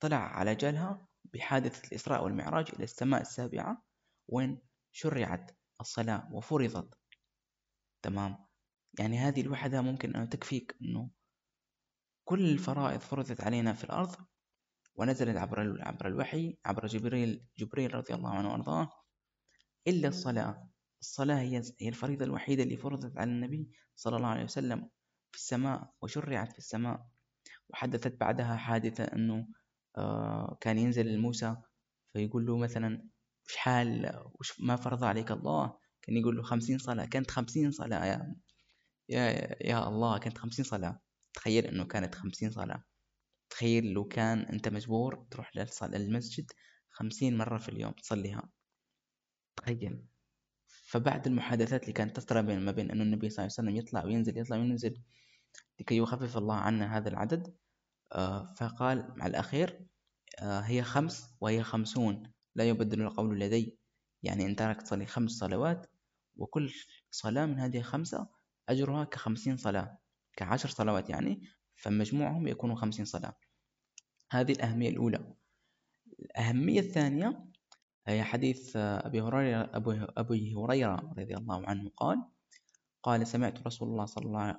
طلع 0.00 0.16
على 0.16 0.54
جالها 0.54 1.06
بحادثة 1.24 1.88
الإسراء 1.88 2.24
والمعراج 2.24 2.70
إلى 2.74 2.84
السماء 2.84 3.20
السابعة 3.20 3.82
وين 4.28 4.60
شرعت 4.92 5.50
الصلاة 5.80 6.28
وفرضت. 6.32 6.94
تمام؟ 8.02 8.46
يعني 8.98 9.18
هذه 9.18 9.40
الوحدة 9.40 9.80
ممكن 9.82 10.16
أن 10.16 10.28
تكفيك 10.28 10.76
أنه 10.82 11.10
كل 12.24 12.50
الفرائض 12.50 13.00
فرضت 13.00 13.40
علينا 13.40 13.72
في 13.72 13.84
الأرض 13.84 14.16
ونزلت 14.94 15.36
عبر 15.36 15.82
عبر 15.82 16.06
الوحي 16.08 16.58
عبر 16.64 16.86
جبريل 16.86 17.46
جبريل 17.58 17.94
رضي 17.94 18.14
الله 18.14 18.30
عنه 18.30 18.48
وأرضاه 18.50 18.90
إلا 19.86 20.08
الصلاة. 20.08 20.68
الصلاة 21.00 21.40
هي 21.40 21.62
هي 21.80 21.88
الفريضة 21.88 22.24
الوحيدة 22.24 22.62
اللي 22.62 22.76
فرضت 22.76 23.18
على 23.18 23.30
النبي 23.30 23.70
صلى 23.96 24.16
الله 24.16 24.28
عليه 24.28 24.44
وسلم 24.44 24.90
في 25.32 25.38
السماء 25.38 25.92
وشرعت 26.02 26.52
في 26.52 26.58
السماء. 26.58 27.06
وحدثت 27.72 28.20
بعدها 28.20 28.56
حادثة 28.56 29.04
أنه 29.04 29.48
آه، 29.96 30.58
كان 30.60 30.78
ينزل 30.78 31.06
لموسى 31.06 31.56
فيقول 32.12 32.46
له 32.46 32.58
مثلا 32.58 33.08
وش 33.46 33.56
حال؟ 33.56 34.22
وش 34.40 34.60
ما 34.60 34.76
فرض 34.76 35.04
عليك 35.04 35.30
الله؟ 35.30 35.78
كان 36.02 36.16
يقول 36.16 36.36
له 36.36 36.42
خمسين 36.42 36.78
صلاة. 36.78 37.04
كانت 37.04 37.30
خمسين 37.30 37.70
صلاة 37.70 38.06
يا 38.06 38.36
يا, 39.08 39.56
يا 39.70 39.88
الله 39.88 40.18
كانت 40.18 40.38
خمسين 40.38 40.64
صلاة. 40.64 41.00
تخيل 41.34 41.66
إنه 41.66 41.84
كانت 41.84 42.14
خمسين 42.14 42.50
صلاة. 42.50 42.84
تخيل 43.50 43.92
لو 43.92 44.04
كان 44.04 44.38
أنت 44.38 44.68
مجبور 44.68 45.26
تروح 45.30 45.50
للمسجد 45.82 46.50
خمسين 46.90 47.38
مرة 47.38 47.58
في 47.58 47.68
اليوم 47.68 47.92
تصليها. 47.92 48.50
تخيل. 49.56 50.06
فبعد 50.92 51.26
المحادثات 51.26 51.82
اللي 51.82 51.92
كانت 51.92 52.16
تسترى 52.16 52.42
بين 52.42 52.60
ما 52.60 52.72
بين 52.72 52.90
إنه 52.90 53.02
النبي 53.02 53.30
صلى 53.30 53.44
الله 53.44 53.54
عليه 53.58 53.68
وسلم 53.70 53.76
يطلع 53.76 54.04
وينزل 54.04 54.38
يطلع 54.38 54.56
وينزل 54.56 55.02
لكي 55.80 55.96
يخفف 55.96 56.36
الله 56.36 56.54
عنا 56.54 56.96
هذا 56.98 57.08
العدد 57.08 57.54
فقال 58.56 59.12
مع 59.16 59.26
الأخير 59.26 59.86
آه، 60.38 60.60
هي 60.60 60.82
خمس 60.82 61.34
وهي 61.40 61.62
خمسون 61.62 62.32
لا 62.54 62.68
يبدل 62.68 63.02
القول 63.02 63.40
لدي. 63.40 63.78
يعني 64.22 64.46
أنت 64.46 64.62
راك 64.62 64.82
تصلي 64.82 65.06
خمس 65.06 65.30
صلوات 65.30 65.86
وكل 66.36 66.72
صلاة 67.10 67.46
من 67.46 67.58
هذه 67.58 67.78
الخمسة 67.78 68.28
أجرها 68.68 69.04
كخمسين 69.04 69.56
صلاة 69.56 69.98
كعشر 70.36 70.68
صلوات 70.68 71.10
يعني 71.10 71.42
فمجموعهم 71.76 72.48
يكونوا 72.48 72.76
خمسين 72.76 73.04
صلاة. 73.04 73.34
هذه 74.30 74.52
الأهمية 74.52 74.88
الأولى. 74.88 75.34
الأهمية 76.18 76.80
الثانية 76.80 77.44
هي 78.06 78.24
حديث 78.24 78.76
أبي 78.76 79.20
هريرة 79.20 79.70
أبي 80.16 80.54
هريرة 80.54 81.14
رضي 81.18 81.36
الله 81.36 81.66
عنه 81.66 81.90
قال 81.96 82.22
قال 83.02 83.26
سمعت 83.26 83.66
رسول 83.66 83.88
الله 83.88 84.06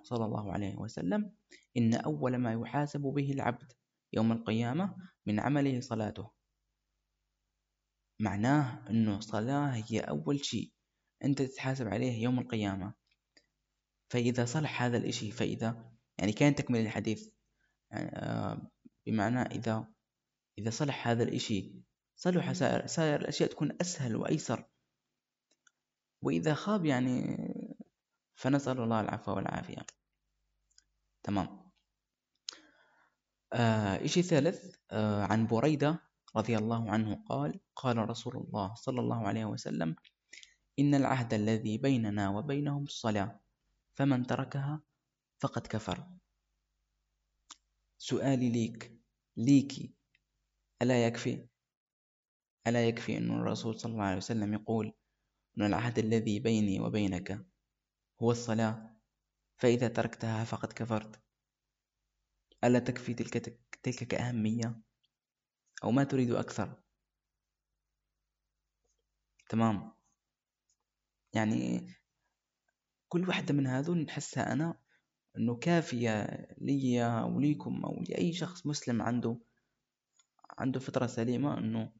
صلى 0.03 0.25
الله, 0.25 0.51
عليه 0.51 0.75
وسلم 0.75 1.31
إن 1.77 1.93
أول 1.93 2.35
ما 2.35 2.53
يحاسب 2.53 3.01
به 3.01 3.31
العبد 3.31 3.73
يوم 4.13 4.31
القيامة 4.31 4.95
من 5.25 5.39
عمله 5.39 5.79
صلاته. 5.79 6.31
معناه 8.19 8.89
أنه 8.89 9.17
الصلاة 9.17 9.83
هي 9.87 9.99
أول 9.99 10.45
شيء 10.45 10.71
أنت 11.23 11.41
تتحاسب 11.41 11.87
عليه 11.87 12.23
يوم 12.23 12.39
القيامة. 12.39 12.93
فإذا 14.09 14.45
صلح 14.45 14.83
هذا 14.83 14.97
الإشي 14.97 15.31
فإذا 15.31 15.91
يعني 16.17 16.31
كان 16.31 16.55
تكمل 16.55 16.79
الحديث 16.79 17.29
آه، 17.91 18.71
بمعنى 19.05 19.41
إذا 19.41 19.87
إذا 20.57 20.69
صلح 20.69 21.07
هذا 21.07 21.23
الإشي 21.23 21.83
صلح 22.15 22.51
سائر, 22.51 22.87
سائر 22.87 23.21
الأشياء 23.21 23.49
تكون 23.49 23.77
أسهل 23.81 24.15
وأيسر. 24.15 24.65
وإذا 26.21 26.53
خاب 26.53 26.85
يعني 26.85 27.37
فنسأل 28.43 28.79
الله 28.81 29.01
العفو 29.01 29.35
والعافية. 29.35 29.85
تمام. 31.23 31.71
آه 33.53 34.05
إشي 34.05 34.21
ثالث 34.21 34.75
آه 34.91 35.23
عن 35.23 35.47
بريدة 35.47 36.03
رضي 36.35 36.57
الله 36.57 36.91
عنه 36.91 37.23
قال 37.29 37.59
قال 37.75 38.09
رسول 38.09 38.37
الله 38.37 38.73
صلى 38.73 38.99
الله 38.99 39.27
عليه 39.27 39.45
وسلم 39.45 39.95
إن 40.79 40.95
العهد 40.95 41.33
الذي 41.33 41.77
بيننا 41.77 42.29
وبينهم 42.29 42.83
الصلاة 42.83 43.39
فمن 43.95 44.27
تركها 44.27 44.81
فقد 45.39 45.67
كفر. 45.67 46.07
سؤالي 47.97 48.49
ليك 48.49 48.99
ليكي 49.37 49.93
ألا 50.81 51.07
يكفي؟ 51.07 51.47
ألا 52.67 52.87
يكفي 52.87 53.17
أن 53.17 53.31
الرسول 53.31 53.79
صلى 53.79 53.91
الله 53.91 54.03
عليه 54.03 54.17
وسلم 54.17 54.53
يقول 54.53 54.93
أن 55.57 55.63
العهد 55.63 55.99
الذي 55.99 56.39
بيني 56.39 56.79
وبينك 56.79 57.52
هو 58.21 58.31
الصلاة 58.31 58.95
فإذا 59.57 59.87
تركتها 59.87 60.43
فقد 60.43 60.73
كفرت. 60.73 61.23
ألا 62.63 62.79
تكفي 62.79 63.13
تلك, 63.13 63.59
تلك 63.83 64.03
كأهمية؟ 64.03 64.81
أو 65.83 65.91
ما 65.91 66.03
تريد 66.03 66.31
أكثر؟ 66.31 66.83
تمام. 69.49 69.93
يعني 71.33 71.87
كل 73.09 73.27
واحدة 73.29 73.53
من 73.53 73.67
هذول 73.67 73.97
نحسها 73.97 74.53
أنا 74.53 74.79
أنه 75.37 75.55
كافية 75.55 76.23
لي 76.57 77.05
وليكم 77.23 77.85
أو 77.85 78.03
لأي 78.09 78.33
شخص 78.33 78.67
مسلم 78.67 79.01
عنده 79.01 79.39
عنده 80.57 80.79
فطرة 80.79 81.07
سليمة 81.07 81.57
أنه 81.57 81.93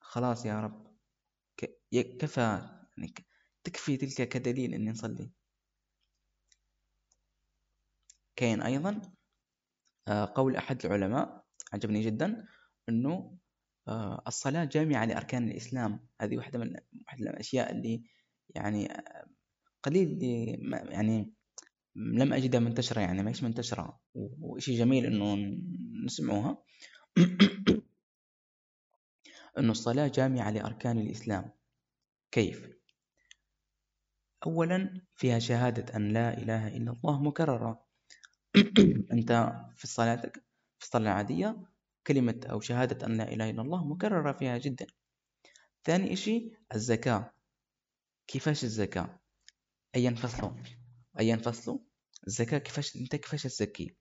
خلاص 0.00 0.46
يا 0.46 0.60
رب 0.60 0.96
كفى 1.92 2.40
يعني 2.98 3.14
تكفي 3.64 3.96
تلك 3.96 4.28
كدليل 4.28 4.74
أني 4.74 4.90
نصلي. 4.90 5.30
كاين 8.36 8.62
أيضا 8.62 9.00
آه، 10.08 10.32
قول 10.36 10.56
أحد 10.56 10.86
العلماء 10.86 11.44
عجبني 11.72 12.00
جدا 12.00 12.46
أنه 12.88 13.38
آه، 13.88 14.22
الصلاة 14.26 14.64
جامعة 14.64 15.04
لأركان 15.04 15.48
الإسلام. 15.48 16.08
هذه 16.20 16.36
واحدة 16.36 16.58
من 16.58 16.76
واحدة 17.06 17.24
من 17.24 17.28
الأشياء 17.28 17.72
اللي 17.72 18.04
يعني 18.54 18.92
آه، 18.92 19.26
قليل 19.82 20.18
يعني 20.72 21.32
لم 21.96 22.32
أجدها 22.32 22.60
منتشرة 22.60 23.00
يعني 23.00 23.22
ما 23.22 23.30
هيش 23.30 23.42
منتشرة. 23.42 24.00
وشيء 24.14 24.78
جميل 24.78 25.06
إنه 25.06 25.36
نسمعوها. 26.04 26.62
إنه 29.58 29.70
الصلاة 29.70 30.08
جامعة 30.08 30.50
لأركان 30.50 30.98
الإسلام. 30.98 31.50
كيف؟ 32.30 32.73
أولا 34.46 35.00
فيها 35.16 35.38
شهادة 35.38 35.96
أن 35.96 36.12
لا 36.12 36.38
إله 36.38 36.68
إلا 36.68 36.92
الله 36.92 37.22
مكررة. 37.22 37.86
أنت 39.12 39.52
في 39.76 39.86
صلاتك 39.86 40.36
في 40.78 40.84
الصلاة 40.84 41.02
العادية 41.02 41.56
كلمة 42.06 42.40
أو 42.50 42.60
شهادة 42.60 43.06
أن 43.06 43.16
لا 43.16 43.32
إله 43.32 43.50
إلا 43.50 43.62
الله 43.62 43.84
مكررة 43.84 44.32
فيها 44.32 44.58
جدا. 44.58 44.86
ثاني 45.84 46.12
إشي 46.12 46.50
الزكاة. 46.74 47.34
كيفاش 48.26 48.64
الزكاة؟ 48.64 49.20
أي 49.96 50.04
ينفصلوا 50.04 50.50
أي 51.20 51.28
ينفصلوا 51.28 51.78
الزكاة 52.26 52.58
كيفاش 52.58 52.96
أنت 52.96 53.16
كيفاش 53.16 53.42
تزكي؟ 53.42 53.96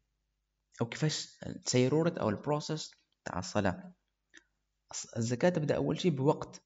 أو 0.81 0.85
كيفاش 0.85 1.39
سيرورة 1.65 2.13
أو 2.19 2.29
البروسيس 2.29 2.91
تاع 3.25 3.39
الصلاة؟ 3.39 3.93
الزكاة 5.17 5.49
تبدأ 5.49 5.75
أول 5.75 5.99
شيء 5.99 6.11
بوقت. 6.11 6.63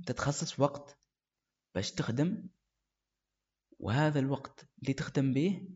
أنت 0.00 0.12
تخصص 0.12 0.60
وقت. 0.60 1.03
باش 1.74 1.92
تخدم 1.92 2.48
وهذا 3.78 4.18
الوقت 4.18 4.68
اللي 4.82 4.92
تخدم 4.92 5.32
به 5.32 5.68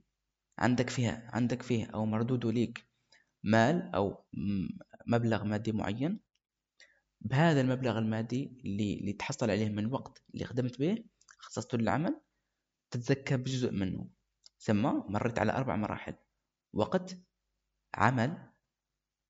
عندك 0.59 0.91
فيها 0.91 1.31
عندك 1.33 1.63
فيه 1.63 1.87
أو 1.87 2.07
مردود 2.07 2.47
ليك 2.47 2.89
مال 3.43 3.95
أو 3.95 4.25
مبلغ 5.07 5.45
مادي 5.45 5.73
معين. 5.73 6.21
بهذا 7.21 7.61
المبلغ 7.61 7.99
المادي 7.99 8.61
اللي, 8.65 8.95
اللي 8.95 9.13
تحصل 9.13 9.51
عليه 9.51 9.69
من 9.69 9.79
الوقت 9.79 10.23
اللي 10.35 10.45
خدمت 10.45 10.79
به 10.79 11.05
خصصته 11.39 11.79
للعمل 11.79 12.21
تتزكى 12.91 13.37
بجزء 13.37 13.71
منه. 13.71 14.11
ثم 14.59 14.83
مريت 14.83 15.39
على 15.39 15.53
أربع 15.53 15.77
مراحل. 15.77 16.15
وقت 16.73 17.17
عمل 17.95 18.53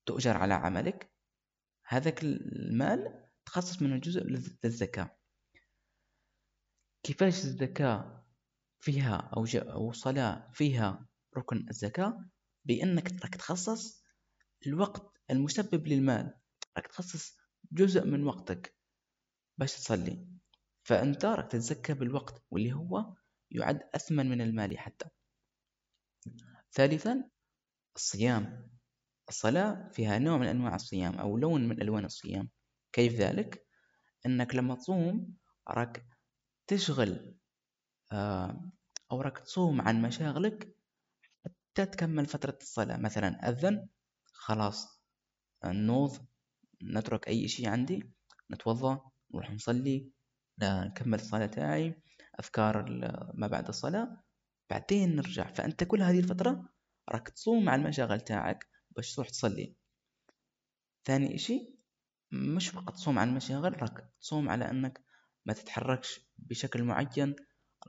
تؤجر 0.06 0.36
على 0.36 0.54
عملك. 0.54 1.12
هذاك 1.86 2.22
المال 2.22 3.28
تخصص 3.44 3.82
منه 3.82 3.96
جزء 3.96 4.22
للزكاة 4.64 5.17
كيفاش 7.02 7.44
الزكاة 7.44 8.24
فيها 8.80 9.30
أو, 9.36 9.46
أو 9.54 9.92
صلاة 9.92 10.50
فيها 10.52 11.06
ركن 11.36 11.66
الزكاة 11.70 12.24
بأنك 12.64 13.12
راك 13.24 13.34
تخصص 13.34 14.04
الوقت 14.66 15.12
المسبب 15.30 15.86
للمال. 15.86 16.34
راك 16.76 16.86
تخصص 16.86 17.36
جزء 17.72 18.04
من 18.04 18.24
وقتك 18.24 18.76
باش 19.58 19.74
تصلي. 19.74 20.26
فأنت 20.82 21.24
راك 21.24 21.50
تتزكى 21.50 21.94
بالوقت 21.94 22.42
واللي 22.50 22.72
هو 22.72 23.14
يعد 23.50 23.80
أثمن 23.94 24.28
من 24.28 24.40
المال 24.40 24.78
حتى. 24.78 25.08
ثالثا 26.72 27.30
الصيام. 27.96 28.70
الصلاة 29.28 29.88
فيها 29.92 30.18
نوع 30.18 30.38
من 30.38 30.46
أنواع 30.46 30.74
الصيام 30.74 31.14
أو 31.14 31.38
لون 31.38 31.68
من 31.68 31.82
ألوان 31.82 32.04
الصيام. 32.04 32.50
كيف 32.92 33.12
ذلك؟ 33.12 33.66
أنك 34.26 34.54
لما 34.54 34.74
تصوم 34.74 35.36
راك 35.68 36.06
تشغل 36.68 37.34
آه، 38.12 38.70
أو 39.12 39.20
راك 39.20 39.38
تصوم 39.38 39.80
عن 39.80 40.02
مشاغلك 40.02 40.76
حتى 41.44 41.86
تكمل 41.86 42.26
فترة 42.26 42.58
الصلاة. 42.60 42.96
مثلا 42.96 43.48
أذن 43.48 43.88
خلاص 44.32 45.00
نوض 45.64 46.26
نترك 46.82 47.28
أي 47.28 47.48
شيء 47.48 47.68
عندي 47.68 48.12
نتوضأ 48.50 49.10
نروح 49.34 49.50
نصلي 49.50 50.10
نكمل 50.62 51.18
الصلاة 51.18 51.46
تاعي 51.46 52.02
أذكار 52.40 52.82
ما 53.34 53.46
بعد 53.46 53.68
الصلاة. 53.68 54.24
بعدين 54.70 55.16
نرجع. 55.16 55.52
فأنت 55.52 55.84
كل 55.84 56.02
هذه 56.02 56.18
الفترة 56.18 56.68
راك 57.08 57.28
تصوم 57.28 57.68
على 57.68 57.82
المشاغل 57.82 58.20
تاعك 58.20 58.66
باش 58.90 59.14
تروح 59.14 59.28
تصلي. 59.28 59.74
ثاني 61.04 61.34
إشي 61.34 61.74
مش 62.32 62.68
فقط 62.68 62.94
تصوم 62.94 63.18
على 63.18 63.30
المشاغل 63.30 63.82
راك 63.82 64.12
تصوم 64.20 64.48
على 64.48 64.70
أنك 64.70 65.04
ما 65.46 65.52
تتحركش 65.52 66.27
بشكل 66.38 66.82
معين 66.82 67.36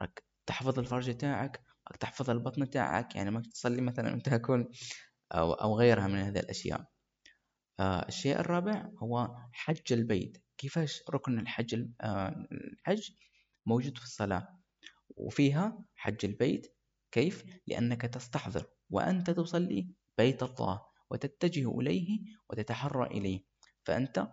راك 0.02 0.24
تحفظ 0.46 0.80
الفرج 0.80 1.18
تاعك 1.18 1.62
راك 1.88 1.98
تحفظ 1.98 2.30
البطن 2.30 2.70
تاعك 2.70 3.16
يعني 3.16 3.32
ما 3.32 3.42
تصلي 3.42 3.82
مثلا 3.82 4.14
وتاكل 4.16 4.68
أو, 5.32 5.54
أو 5.54 5.80
غيرها 5.80 6.08
من 6.08 6.20
هذه 6.20 6.40
الأشياء. 6.40 6.86
آه 7.80 8.08
الشيء 8.08 8.40
الرابع 8.40 8.90
هو 8.98 9.36
حج 9.52 9.94
البيت. 9.94 10.38
كيفاش 10.58 11.04
ركن 11.10 11.40
الحج 11.40 11.88
آه 12.02 12.48
الحج 12.52 13.12
موجود 13.66 13.98
في 13.98 14.04
الصلاة؟ 14.04 14.60
وفيها 15.18 15.86
حج 15.96 16.26
البيت 16.26 16.76
كيف؟ 17.12 17.46
لأنك 17.68 18.02
تستحضر 18.02 18.66
وأنت 18.90 19.30
تصلي 19.30 19.90
بيت 20.18 20.44
الله 20.44 20.82
وتتجه 21.10 21.80
إليه 21.80 22.20
وتتحرى 22.50 23.08
إليه. 23.08 23.44
فأنت 23.84 24.28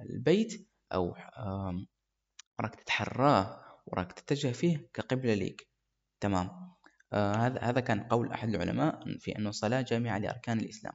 البيت 0.00 0.68
أو 0.92 1.14
راك 2.60 2.74
تتحراه 2.74 3.62
وراك 3.86 4.12
تتجه 4.12 4.52
فيه 4.52 4.90
كقبلة 4.94 5.34
ليك. 5.34 5.68
تمام. 6.20 6.72
آه 7.12 7.34
هذا 7.34 7.60
هذا 7.60 7.80
كان 7.80 8.00
قول 8.00 8.32
أحد 8.32 8.48
العلماء 8.48 9.18
في 9.18 9.38
أنه 9.38 9.48
الصلاة 9.50 9.82
جامعة 9.82 10.18
لأركان 10.18 10.58
الإسلام. 10.60 10.94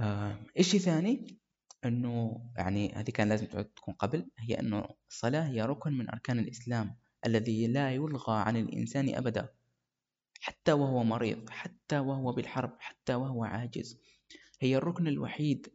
آه 0.00 0.38
إشي 0.58 0.78
ثاني؟ 0.78 1.38
أنه 1.84 2.40
يعني 2.56 2.92
هذه 2.94 3.10
كان 3.10 3.28
لازم 3.28 3.46
تكون 3.46 3.94
قبل 3.94 4.30
هي 4.38 4.60
أنه 4.60 4.88
الصلاة 5.10 5.48
هي 5.48 5.62
ركن 5.62 5.92
من 5.92 6.10
أركان 6.10 6.38
الإسلام 6.38 6.96
الذي 7.26 7.66
لا 7.66 7.90
يلغى 7.94 8.36
عن 8.36 8.56
الإنسان 8.56 9.14
أبدا 9.14 9.48
حتى 10.40 10.72
وهو 10.72 11.04
مريض 11.04 11.50
حتى 11.50 11.98
وهو 11.98 12.32
بالحرب 12.32 12.76
حتى 12.80 13.14
وهو 13.14 13.44
عاجز. 13.44 14.00
هي 14.60 14.76
الركن 14.76 15.08
الوحيد 15.08 15.74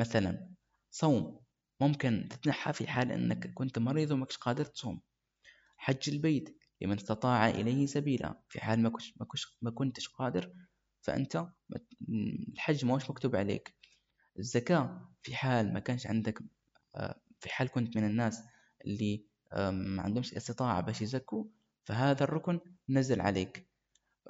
مثلا 0.00 0.50
صوم. 0.90 1.43
ممكن 1.80 2.28
تتنحى 2.30 2.72
في 2.72 2.86
حال 2.86 3.12
أنك 3.12 3.54
كنت 3.54 3.78
مريض 3.78 4.10
ومكش 4.10 4.36
قادر 4.36 4.64
تصوم. 4.64 5.00
حج 5.76 6.10
البيت 6.10 6.58
لمن 6.80 6.96
استطاع 6.96 7.48
إليه 7.48 7.86
سبيلا. 7.86 8.40
في 8.48 8.60
حال 8.60 8.82
ما, 8.82 8.88
كش 8.90 9.14
ما, 9.20 9.26
كش 9.32 9.58
ما 9.62 9.70
كنتش 9.70 10.08
قادر 10.08 10.52
فأنت 11.02 11.46
الحج 12.52 12.84
ما 12.84 12.94
مكتوب 12.94 13.36
عليك. 13.36 13.74
الزكاة 14.38 15.10
في 15.22 15.36
حال 15.36 15.72
ما 15.74 15.80
كانش 15.80 16.06
عندك 16.06 16.38
آه، 16.94 17.20
في 17.40 17.48
حال 17.48 17.68
كنت 17.68 17.96
من 17.96 18.04
الناس 18.04 18.42
اللي 18.86 19.24
ما 19.70 20.02
عندهمش 20.02 20.34
استطاعة 20.34 20.80
باش 20.80 21.02
يزكوا 21.02 21.44
فهذا 21.84 22.24
الركن 22.24 22.60
نزل 22.88 23.20
عليك. 23.20 23.68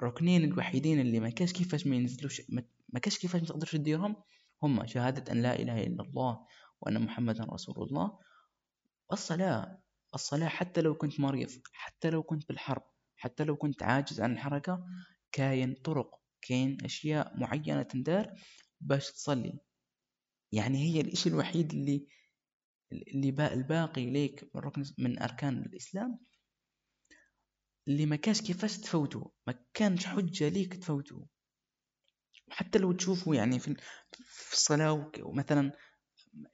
ركنين 0.03 0.43
الوحيدين 0.43 0.99
اللي 0.99 1.19
ما 1.19 1.29
كاش 1.29 1.53
كيفاش 1.53 1.87
ما 1.87 1.95
ينزلوش 1.95 2.41
ما 2.89 2.99
كاش 2.99 3.17
كيفاش 3.17 3.41
ما 3.41 3.47
تقدرش 3.47 3.71
تديرهم 3.71 4.15
هما 4.63 4.85
شهادة 4.85 5.31
أن 5.31 5.41
لا 5.41 5.59
إله 5.59 5.83
إلا 5.83 6.03
الله 6.03 6.45
وأن 6.85 7.01
محمدا 7.01 7.43
رسول 7.43 7.87
الله. 7.87 8.19
والصلاة 9.09 9.81
الصلاة 10.13 10.47
حتى 10.47 10.81
لو 10.81 10.95
كنت 10.95 11.19
مريض 11.19 11.49
حتى 11.73 12.09
لو 12.09 12.23
كنت 12.23 12.47
بالحرب 12.47 12.83
حتى 13.17 13.43
لو 13.43 13.55
كنت 13.55 13.83
عاجز 13.83 14.21
عن 14.21 14.31
الحركة 14.31 14.85
كاين 15.31 15.73
طرق 15.73 16.19
كاين 16.41 16.77
أشياء 16.85 17.39
معينة 17.39 17.83
تندار 17.83 18.33
باش 18.81 19.11
تصلي. 19.11 19.59
يعني 20.51 20.77
هي 20.77 21.01
الإشي 21.01 21.29
الوحيد 21.29 21.73
اللي 21.73 22.07
اللي 22.91 23.53
الباقي 23.53 24.09
ليك 24.09 24.43
من 24.55 24.61
ركن 24.61 24.83
من 24.97 25.21
أركان 25.21 25.57
الإسلام. 25.57 26.19
اللي 27.87 28.05
ما 28.05 28.15
كانش 28.15 28.41
كيفاش 28.41 28.77
تفوتوا 28.77 29.27
ما 29.47 29.53
كانش 29.73 30.05
حجة 30.05 30.49
ليك 30.49 30.73
تفوتوا 30.73 31.25
حتى 32.49 32.79
لو 32.79 32.91
تشوفوا 32.91 33.35
يعني 33.35 33.59
في 33.59 33.75
في 34.25 34.53
الصلاة 34.53 35.11
مثلا 35.17 35.71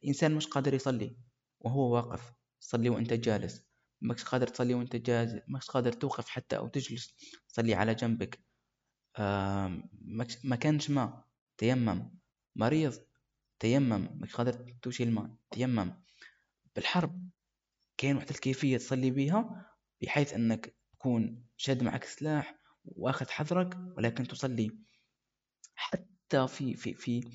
إنسان 0.08 0.36
مش 0.36 0.48
قادر 0.48 0.74
يصلي 0.74 1.18
وهو 1.60 1.94
واقف 1.96 2.34
صلي 2.60 2.90
وأنت 2.90 3.14
جالس. 3.14 3.64
ماكش 4.02 4.24
قادر 4.24 4.48
تصلي 4.48 4.74
وأنت 4.74 4.96
جالس 4.96 5.42
ماكش 5.48 5.70
قادر 5.70 5.92
توقف 5.94 6.30
حتى 6.30 6.58
أو 6.58 6.68
تجلس 6.68 7.16
تصلي 7.50 7.74
على 7.74 7.96
جنبك. 7.96 8.40
ما 10.44 10.56
كانش 10.60 10.90
ما 10.90 11.24
تيمم. 11.58 12.20
مريض 12.56 12.94
تيمم. 13.60 14.18
ماكش 14.20 14.36
قادر 14.36 14.74
توشي 14.82 15.04
الماء 15.04 15.36
تيمم. 15.52 16.04
بالحرب 16.76 17.30
كاين 17.98 18.16
واحد 18.16 18.30
الكيفية 18.30 18.78
تصلي 18.78 19.12
بها 19.12 19.66
بحيث 20.02 20.34
أنك 20.34 20.76
تكون 20.94 21.46
شاد 21.58 21.84
معك 21.84 22.04
سلاح 22.04 22.60
وآخذ 22.86 23.30
حذرك 23.30 23.78
ولكن 23.98 24.28
تصلي. 24.28 24.78
حتى 25.76 26.48
في 26.48 26.76
في 26.76 26.94
في 26.94 27.32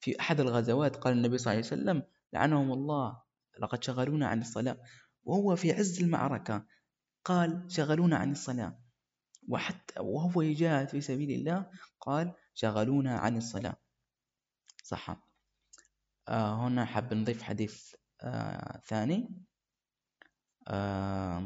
في 0.00 0.20
أحد 0.20 0.40
الغزوات 0.40 0.96
قال 0.96 1.12
النبي 1.12 1.38
صلى 1.38 1.52
الله 1.52 1.66
عليه 1.66 1.82
وسلم 1.82 2.02
لعنهم 2.32 2.72
الله 2.72 3.22
لقد 3.60 3.84
شغلونا 3.84 4.28
عن 4.28 4.40
الصلاة. 4.40 4.78
وهو 5.24 5.56
في 5.56 5.72
عز 5.72 6.02
المعركة 6.02 6.66
قال 7.24 7.64
شغلونا 7.68 8.16
عن 8.16 8.32
الصلاة. 8.32 8.80
وحتى 9.48 10.00
وهو 10.00 10.42
يجاهد 10.42 10.88
في 10.88 11.00
سبيل 11.00 11.30
الله 11.30 11.70
قال 12.00 12.32
شغلونا 12.54 13.18
عن 13.18 13.36
الصلاة. 13.36 13.76
صح. 14.82 15.16
آه 16.28 16.66
هنا 16.66 16.84
حاب 16.84 17.14
نضيف 17.14 17.42
حديث 17.42 17.94
آه 18.22 18.80
ثاني. 18.86 19.44
آه 20.68 21.40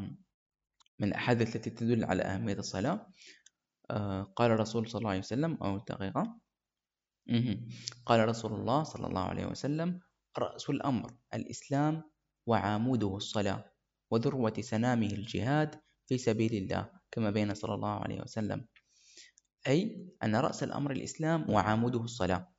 من 0.98 1.08
الأحاديث 1.08 1.56
التي 1.56 1.70
تدل 1.70 2.04
على 2.04 2.22
أهمية 2.22 2.54
الصلاة. 2.54 3.06
آه 3.90 4.22
قال 4.22 4.50
الرسول 4.50 4.90
صلى 4.90 4.98
الله 4.98 5.10
عليه 5.10 5.18
وسلم 5.18 5.54
أو 5.62 5.78
دقيقة 5.78 6.43
قال 8.06 8.28
رسول 8.28 8.52
الله 8.52 8.82
صلى 8.82 9.06
الله 9.06 9.24
عليه 9.24 9.46
وسلم 9.46 10.00
رأس 10.38 10.70
الأمر 10.70 11.16
الإسلام 11.34 12.10
وعاموده 12.46 13.16
الصلاة 13.16 13.72
وذروة 14.10 14.54
سنامه 14.60 15.06
الجهاد 15.06 15.80
في 16.06 16.18
سبيل 16.18 16.54
الله 16.54 16.90
كما 17.10 17.30
بين 17.30 17.54
صلى 17.54 17.74
الله 17.74 18.00
عليه 18.00 18.20
وسلم. 18.20 18.66
أي 19.66 20.08
أن 20.22 20.36
رأس 20.36 20.62
الأمر 20.62 20.90
الإسلام 20.90 21.50
وعاموده 21.50 22.00
الصلاة. 22.00 22.54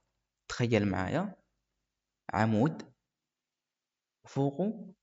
تخيل 0.47 0.87
معايا. 0.87 1.35
عمود 2.33 2.93
فوقه 4.25 4.93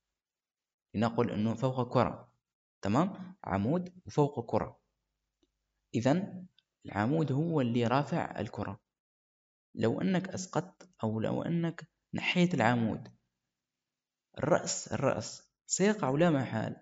لنقل 0.95 1.31
أنه 1.31 1.55
فوق 1.55 1.93
كرة. 1.93 2.33
تمام؟ 2.83 3.37
عمود 3.45 4.03
وفوق 4.07 4.51
كرة. 4.51 4.81
إذا 5.95 6.45
العمود 6.87 7.33
هو 7.33 7.61
اللي 7.61 7.87
رافع 7.87 8.41
الكرة. 8.41 8.82
لو 9.75 10.01
أنك 10.01 10.29
أسقطت 10.29 10.91
أو 11.05 11.21
لو 11.21 11.43
أنك 11.43 11.89
نحيت 12.15 12.55
العمود. 12.55 13.09
الرأس 14.39 14.93
الرأس 14.93 15.53
سيقع 15.67 16.11
لا 16.11 16.31
محال. 16.31 16.77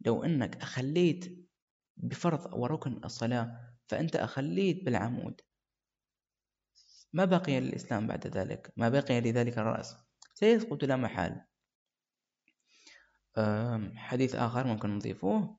لو 0.00 0.24
أنك 0.24 0.56
أخليت 0.56 1.48
بفرض 1.96 2.54
وركن 2.54 3.04
الصلاة 3.04 3.74
فأنت 3.88 4.16
أخليت 4.16 4.84
بالعمود. 4.84 5.40
ما 7.12 7.24
بقي 7.24 7.60
للإسلام 7.60 8.06
بعد 8.06 8.26
ذلك؟ 8.26 8.72
ما 8.76 8.88
بقي 8.88 9.20
لذلك 9.20 9.58
الرأس؟ 9.58 9.96
سيسقط 10.34 10.84
لا 10.84 10.96
محال. 10.96 11.44
حديث 13.96 14.34
آخر 14.34 14.66
ممكن 14.66 14.90
نضيفه. 14.96 15.56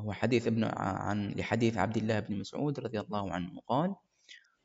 هو 0.00 0.12
حديث 0.12 0.46
ابن 0.46 0.64
عن 0.64 1.28
لحديث 1.28 1.76
عبد 1.76 1.96
الله 1.96 2.20
بن 2.20 2.38
مسعود 2.38 2.80
رضي 2.80 3.00
الله 3.00 3.32
عنه 3.32 3.60
قال 3.60 3.96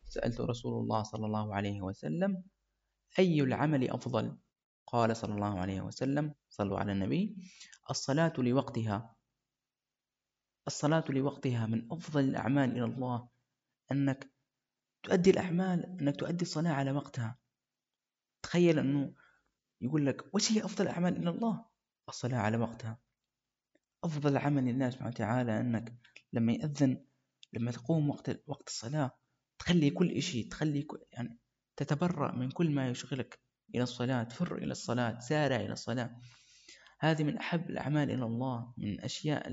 سألت 0.10 0.42
رسول 0.42 0.84
الله 0.84 1.04
صلى 1.04 1.26
الله 1.26 1.56
عليه 1.56 1.82
وسلم 1.82 2.44
أي 3.20 3.42
العمل 3.42 3.90
أفضل؟ 3.90 4.38
قال 4.88 5.18
صلى 5.18 5.34
الله 5.34 5.60
عليه 5.60 5.82
وسلم 5.82 6.34
صلوا 6.50 6.80
على 6.80 6.92
النبي 6.92 7.38
الصلاة 7.90 8.34
لوقتها. 8.38 9.16
الصلاة 10.68 11.04
لوقتها 11.10 11.66
من 11.66 11.92
أفضل 11.92 12.24
الأعمال 12.24 12.72
إلى 12.72 12.86
الله 12.86 13.30
أنك 13.92 14.32
تؤدي 15.04 15.30
الأعمال 15.30 15.86
أنك 15.86 16.16
تؤدي 16.16 16.42
الصلاة 16.42 16.72
على 16.72 16.92
وقتها. 16.92 17.38
تخيل 18.42 18.80
أنه 18.80 19.14
يقول 19.82 20.06
لك 20.06 20.36
وش 20.36 20.52
هي 20.52 20.66
أفضل 20.66 20.86
الأعمال 20.86 21.18
إلى 21.18 21.30
الله؟ 21.30 21.66
الصلاة 22.10 22.38
على 22.38 22.58
وقتها. 22.58 23.00
أفضل 24.04 24.38
عمل 24.38 24.64
لله 24.64 24.90
سبحانه 24.90 25.10
وتعالى 25.10 25.60
أنك 25.60 25.94
لما 26.34 26.54
يأذن 26.54 27.06
لما 27.54 27.72
تقوم 27.72 28.10
وقت 28.10 28.44
وقت 28.48 28.68
الصلاة 28.68 29.18
تخلي 29.60 29.90
كل 29.90 30.12
إشي 30.12 30.44
تخلي 30.44 30.82
كل 30.82 31.00
يعني 31.12 31.40
تتبرأ 31.76 32.36
من 32.36 32.52
كل 32.52 32.72
ما 32.72 32.90
يشغلك 32.90 33.40
إلى 33.76 33.84
الصلاة 33.84 34.24
تفر 34.24 34.58
إلى 34.58 34.72
الصلاة 34.72 35.20
سارع 35.20 35.56
إلى 35.56 35.74
الصلاة. 35.74 36.22
هذه 37.00 37.24
من 37.24 37.38
أحب 37.38 37.70
الأعمال 37.70 38.12
إلى 38.12 38.26
الله 38.26 38.74
من 38.78 38.90
الأشياء 38.92 39.48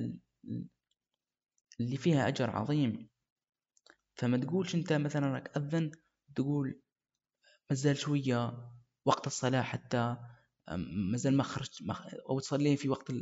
اللي 1.80 1.96
فيها 1.96 2.28
أجر 2.28 2.50
عظيم. 2.50 3.08
فما 4.14 4.36
تقولش 4.36 4.74
أنت 4.74 4.92
مثلا 4.92 5.26
راك 5.26 5.56
أذن 5.56 5.90
تقول 6.34 6.80
مازال 7.70 7.96
شوية 7.96 8.70
وقت 9.04 9.26
الصلاة 9.26 9.62
حتى 9.62 10.16
مازال 11.12 11.36
ما 11.36 11.42
خرج 11.42 11.68
أو 12.28 12.40
تصلي 12.40 12.76
في 12.76 12.88
وقت 12.88 13.12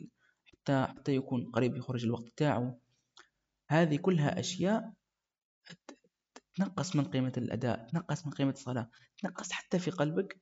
حتى 0.47 0.87
حتى 0.87 1.15
يكون 1.15 1.51
قريب 1.51 1.77
يخرج 1.77 2.05
الوقت 2.05 2.33
تاعه. 2.37 2.81
هذه 3.69 3.97
كلها 3.97 4.41
أشياء 4.41 4.93
تنقص 6.55 6.97
من 6.97 7.05
قيمة 7.05 7.33
الأداء 7.37 7.87
تنقص 7.87 8.27
من 8.27 8.33
قيمة 8.33 8.51
الصلاة 8.51 8.91
تنقص 9.19 9.53
حتى 9.53 9.79
في 9.79 9.91
قلبك 9.91 10.41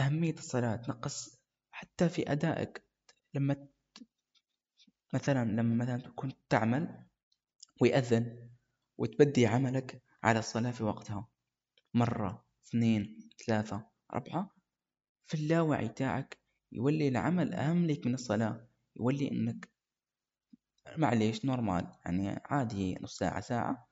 أهمية 0.00 0.34
الصلاة 0.34 0.76
تنقص 0.76 1.40
حتى 1.70 2.08
في 2.08 2.32
أدائك. 2.32 2.86
لما 3.34 3.68
مثلا 5.14 5.44
لما 5.44 5.84
مثلا 5.84 6.00
تكون 6.00 6.32
تعمل 6.48 7.06
ويأذن 7.80 8.50
وتبدي 8.98 9.46
عملك 9.46 10.02
على 10.22 10.38
الصلاة 10.38 10.70
في 10.70 10.84
وقتها 10.84 11.28
مرة 11.94 12.46
اثنين 12.66 13.28
ثلاثة 13.46 13.86
أربعة 14.14 14.50
في 15.26 15.34
اللاوعي 15.34 15.88
تاعك 15.88 16.38
يولي 16.72 17.08
العمل 17.08 17.54
أهم 17.54 17.86
لك 17.86 18.06
من 18.06 18.14
الصلاة. 18.14 18.68
يولي 18.96 19.30
إنك 19.30 19.68
معليش 20.96 21.44
نورمال 21.44 21.92
يعني 22.04 22.40
عادي 22.44 22.98
نص 23.00 23.18
ساعة 23.18 23.40
ساعة. 23.40 23.88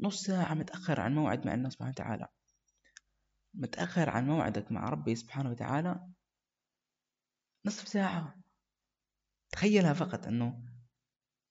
نص 0.00 0.22
ساعة 0.22 0.54
متأخر 0.54 1.00
عن 1.00 1.14
موعد 1.14 1.46
مع 1.46 1.54
الله 1.54 1.68
سبحانه 1.68 1.90
وتعالى. 1.90 2.28
متأخر 3.54 4.10
عن 4.10 4.26
موعدك 4.26 4.72
مع 4.72 4.88
ربي 4.88 5.14
سبحانه 5.14 5.50
وتعالى 5.50 6.08
نصف 7.64 7.88
ساعة. 7.88 8.34
تخيلها 9.50 9.92
فقط 9.92 10.26
أنه 10.26 10.62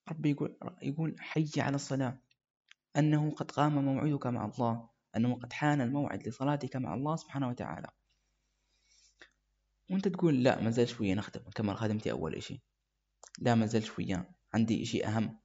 ربي 0.10 0.30
يقول, 0.32 0.58
يقول 0.82 1.16
حي 1.20 1.52
على 1.58 1.76
الصلاة. 1.76 2.22
أنه 2.98 3.32
قد 3.32 3.52
قام 3.52 3.86
موعدك 3.86 4.28
مع 4.28 4.46
الله. 4.46 4.90
أنه 5.16 5.36
قد 5.36 5.54
حان 5.54 5.82
الموعد 5.82 6.28
لصلاتك 6.28 6.76
مع 6.76 6.94
الله 6.94 7.16
سبحانه 7.16 7.50
وتعالى. 7.50 7.88
وأنت 9.92 10.08
تقول 10.08 10.44
لا 10.44 10.62
ما 10.62 10.70
زال 10.70 10.90
شوية 10.90 11.14
نخدم 11.14 11.42
كما 11.56 11.74
خدمتي 11.74 12.12
أول 12.12 12.36
إشي. 12.36 12.62
لا 13.40 13.56
ما 13.56 13.66
زال 13.66 13.84
شوية 13.84 14.32
عندي 14.54 14.84
إشي 14.84 15.06
أهم. 15.06 15.40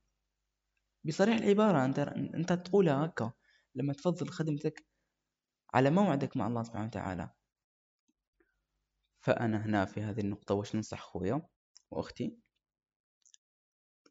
بصريح 1.05 1.37
العبارة 1.37 1.85
أنت 1.85 1.99
أنت 2.35 2.53
تقولها 2.53 3.05
هكا 3.07 3.33
لما 3.75 3.93
تفضل 3.93 4.29
خدمتك 4.29 4.87
على 5.75 5.91
موعدك 5.91 6.37
مع 6.37 6.47
الله 6.47 6.63
سبحانه 6.63 6.87
وتعالى. 6.87 7.31
فأنا 9.21 9.67
هنا 9.67 9.85
في 9.85 10.03
هذه 10.03 10.21
النقطة 10.21 10.55
وش 10.55 10.75
ننصح 10.75 11.01
خويا 11.01 11.43
وأختي؟ 11.91 12.39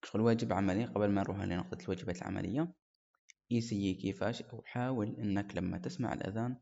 شغل 0.04 0.21
واجب 0.21 0.54
عملي 0.54 0.86
قبل 0.86 1.10
ما 1.10 1.21
نروح 1.21 1.38
لنقطة 1.38 1.84
الواجبات 1.84 2.17
العملية. 2.21 2.73
إيسي 3.52 3.93
كيفاش 3.93 4.41
أو 4.41 4.63
حاول 4.65 5.08
إنك 5.08 5.56
لما 5.56 5.78
تسمع 5.78 6.13
الأذان 6.13 6.58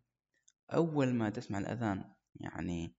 أول 0.74 1.14
ما 1.14 1.30
تسمع 1.30 1.60
الأذان 1.60 2.14
يعني 2.36 2.96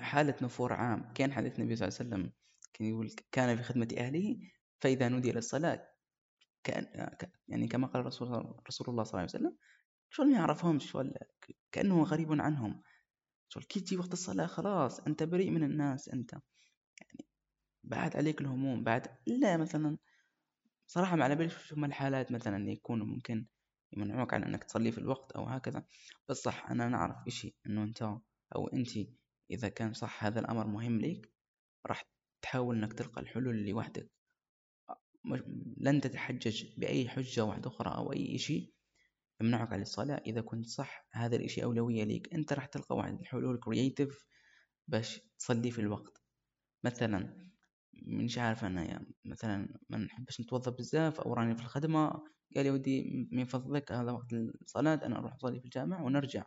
حالة 0.00 0.34
نفور 0.42 0.72
عام 0.72 1.12
كان 1.12 1.32
حديث 1.32 1.58
النبي 1.58 1.76
صلى 1.76 1.88
الله 1.88 1.98
عليه 2.00 2.08
وسلم 2.10 2.32
كان 2.72 2.88
يقول 2.88 3.10
كان 3.32 3.56
في 3.56 3.62
خدمة 3.62 3.88
أهله 3.98 4.38
فإذا 4.80 5.08
نودي 5.08 5.32
للصلاة 5.32 5.88
كان 6.64 7.10
يعني 7.48 7.68
كما 7.68 7.86
قال 7.86 8.06
رسول 8.06 8.28
رسول 8.68 8.88
الله 8.88 9.04
صلى 9.04 9.20
الله 9.20 9.20
عليه 9.20 9.24
وسلم 9.24 9.56
شغل 10.10 10.26
ما 10.26 10.36
يعرفهمش 10.38 10.90
شغل 10.90 11.14
كأنه 11.72 12.02
غريب 12.02 12.32
عنهم. 12.32 12.82
شغل 13.48 13.64
كي 13.64 13.80
تجي 13.80 13.96
وقت 13.96 14.12
الصلاة 14.12 14.46
خلاص 14.46 15.00
أنت 15.00 15.22
بريء 15.22 15.50
من 15.50 15.62
الناس 15.64 16.08
أنت. 16.08 16.32
يعني 17.00 17.28
بعد 17.84 18.16
عليك 18.16 18.40
الهموم 18.40 18.84
بعد 18.84 19.06
إلا 19.28 19.56
مثلا 19.56 19.98
صراحة 20.86 21.16
ما 21.16 21.24
على 21.24 21.36
بالي 21.36 21.50
شو 21.50 21.74
الحالات 21.76 22.32
مثلا 22.32 22.56
اللي 22.56 22.72
يكونوا 22.72 23.06
ممكن 23.06 23.46
يمنعوك 23.92 24.34
عن 24.34 24.44
إنك 24.44 24.64
تصلي 24.64 24.92
في 24.92 24.98
الوقت 24.98 25.32
أو 25.32 25.44
هكذا. 25.44 25.84
بس 26.28 26.36
صح 26.36 26.70
أنا 26.70 26.88
نعرف 26.88 27.16
إشي 27.26 27.56
إنه 27.66 27.82
أنت 27.82 28.02
أو 28.56 28.68
انتي 28.68 29.14
إذا 29.50 29.68
كان 29.68 29.92
صح 29.92 30.24
هذا 30.24 30.40
الأمر 30.40 30.66
مهم 30.66 30.98
ليك 31.00 31.32
راح 31.86 32.04
تحاول 32.42 32.76
إنك 32.76 32.92
تلقى 32.92 33.20
الحلول 33.20 33.54
اللي 33.54 33.72
وحدك 33.72 34.10
لن 35.76 36.00
تتحجج 36.00 36.64
بأي 36.76 37.08
حجة 37.08 37.44
واحدة 37.44 37.68
أخرى 37.70 37.94
أو 37.94 38.12
أي 38.12 38.34
إشي. 38.34 38.74
يمنعك 39.40 39.72
عن 39.72 39.82
الصلاة. 39.82 40.22
إذا 40.26 40.40
كنت 40.40 40.66
صح 40.66 41.08
هذا 41.12 41.36
الإشي 41.36 41.64
أولوية 41.64 42.04
ليك. 42.04 42.34
أنت 42.34 42.52
راح 42.52 42.66
تلقى 42.66 42.96
واحد 42.96 43.20
الحلول 43.20 43.58
كرييتيف 43.60 44.24
باش 44.88 45.20
تصلي 45.38 45.70
في 45.70 45.80
الوقت. 45.80 46.22
مثلا 46.84 47.48
مش 47.94 48.38
عارف 48.38 48.64
أنا 48.64 48.84
يعني 48.84 49.14
مثلا 49.24 49.78
ما 49.90 49.98
نحبش 49.98 50.40
نتوظف 50.40 50.72
بزاف 50.72 51.20
أو 51.20 51.34
راني 51.34 51.54
في 51.56 51.62
الخدمة. 51.62 52.10
قال 52.56 52.66
يا 52.66 52.72
ودي 52.72 53.28
من 53.32 53.44
فضلك 53.44 53.92
هذا 53.92 54.12
وقت 54.12 54.32
الصلاة 54.32 55.00
أنا 55.04 55.18
أروح 55.18 55.34
أصلي 55.34 55.60
في 55.60 55.64
الجامع 55.64 56.02
ونرجع. 56.02 56.44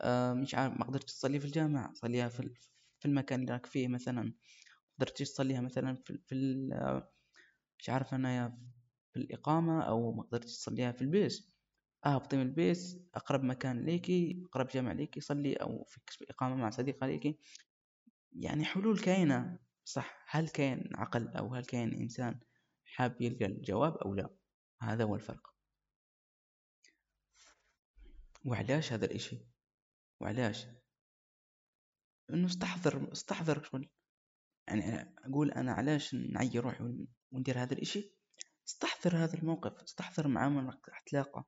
آه 0.00 0.32
مش 0.34 0.54
عارف 0.54 0.74
ما 0.78 0.84
قدرتش 0.84 1.12
تصلي 1.14 1.40
في 1.40 1.46
الجامع. 1.46 1.92
صليها 1.94 2.28
في 2.28 2.54
في 2.98 3.08
المكان 3.08 3.40
اللي 3.40 3.52
راك 3.52 3.66
فيه 3.66 3.88
مثلا. 3.88 4.32
قدرتش 4.98 5.30
تصليها 5.30 5.60
مثلا 5.60 5.94
في 5.94 6.18
في 6.26 6.34
مش 7.78 7.90
عارف 7.90 8.14
أنا 8.14 8.58
في 9.12 9.20
الإقامة 9.20 9.82
أو 9.82 10.12
ما 10.12 10.22
قدرتش 10.22 10.56
تصليها 10.56 10.92
في 10.92 11.02
البيت 11.02 11.46
اهبطي 12.06 12.36
من 12.36 12.42
البيت 12.42 12.78
أقرب 13.14 13.44
مكان 13.44 13.84
ليكي 13.84 14.42
أقرب 14.44 14.68
جامع 14.68 14.92
ليكي 14.92 15.20
صلي 15.20 15.54
أو 15.54 15.84
في 15.84 16.24
إقامة 16.30 16.56
مع 16.56 16.70
صديقة 16.70 17.06
ليكي. 17.06 17.38
يعني 18.32 18.64
حلول 18.64 18.98
كاينة 18.98 19.58
صح؟ 19.84 20.24
هل 20.28 20.48
كاين 20.48 20.90
عقل 20.94 21.28
أو 21.28 21.54
هل 21.54 21.64
كاين 21.64 21.94
إنسان 21.94 22.40
حاب 22.84 23.22
يلقى 23.22 23.46
الجواب 23.46 23.96
أو 23.96 24.14
لا؟ 24.14 24.30
هذا 24.82 25.04
هو 25.04 25.14
الفرق. 25.14 25.54
وعلاش 28.44 28.92
هذا 28.92 29.04
الإشي؟ 29.04 29.46
وعلاش؟ 30.20 30.66
إنه 32.30 32.46
استحضر 32.46 33.12
استحضر 33.12 33.62
شغل 33.62 33.90
يعني 34.68 35.14
أقول 35.18 35.50
أنا 35.50 35.72
علاش 35.72 36.14
نعي 36.14 36.58
روحي 36.58 37.06
وندير 37.32 37.62
هذا 37.62 37.74
الإشي 37.74 38.12
استحضر 38.68 39.16
هذا 39.16 39.38
الموقف 39.38 39.82
استحضر 39.82 40.28
معاه 40.28 40.48
انك 40.48 40.88
راح 40.88 41.00
تلاقى 41.00 41.44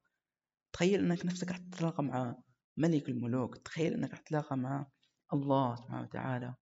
تخيل 0.73 1.01
أنك 1.01 1.27
نفسك 1.27 1.49
راح 1.49 1.59
تتلاقى 1.59 2.03
مع 2.03 2.37
ملك 2.77 3.09
الملوك 3.09 3.57
تخيل 3.57 3.95
أنك 3.95 4.11
راح 4.11 4.21
تتلاقى 4.21 4.57
مع 4.57 4.87
الله 5.33 5.77
سبحانه 5.77 6.03
وتعالى. 6.03 6.55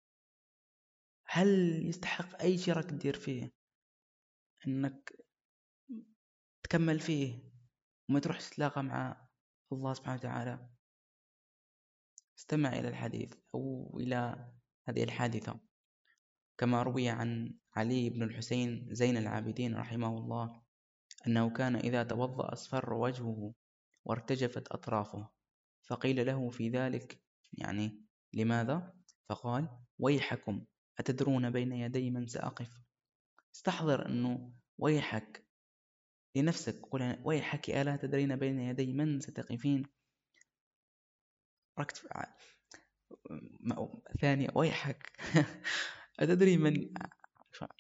هل 1.28 1.82
يستحق 1.86 2.42
أي 2.42 2.58
شيء 2.58 2.74
راك 2.74 2.86
تدير 2.86 3.20
فيه؟ 3.20 3.52
إنك 4.68 5.14
تكمل 6.64 7.00
فيه 7.00 7.52
وما 8.10 8.20
تروح 8.20 8.40
تتلاقى 8.40 8.84
مع 8.84 9.28
الله 9.72 9.94
سبحانه 9.94 10.18
وتعالى. 10.18 10.70
استمع 12.38 12.70
إلى 12.70 12.88
الحديث 12.88 13.34
أو 13.56 13.98
إلى 14.00 14.52
هذه 14.88 15.04
الحادثة 15.04 15.60
كما 16.58 16.84
روي 16.84 17.10
عن 17.10 17.58
علي 17.76 18.10
بن 18.10 18.24
الحسين 18.24 18.88
زين 18.92 19.18
العابدين 19.18 19.76
رحمه 19.76 20.18
الله 20.18 20.62
أنه 21.28 21.50
كان 21.50 21.76
إذا 21.76 22.04
توضأ 22.04 22.54
أصفر 22.54 22.94
وجهه 22.94 23.54
وارتجفت 24.06 24.68
أطرافه 24.68 25.30
فقيل 25.84 26.26
له 26.26 26.50
في 26.50 26.70
ذلك 26.70 27.22
يعني 27.54 28.02
لماذا؟ 28.34 28.94
فقال 29.30 29.70
ويحكم 30.00 30.66
أتدرون 31.00 31.50
بين 31.50 31.72
يدي 31.72 32.12
من 32.12 32.28
سأقف؟ 32.28 32.82
استحضر 33.56 34.06
أنه 34.06 34.54
ويحك 34.78 35.46
لنفسك 36.36 36.86
قل 36.92 37.18
ويحك 37.24 37.70
ألا 37.70 37.96
تدرين 37.96 38.36
بين 38.36 38.60
يدي 38.60 38.94
من 38.94 39.20
ستقفين؟ 39.20 39.84
ركت 41.80 42.08
ثانية 44.22 44.48
ويحك. 44.56 45.12
أتدري 46.20 46.58
من 46.58 46.94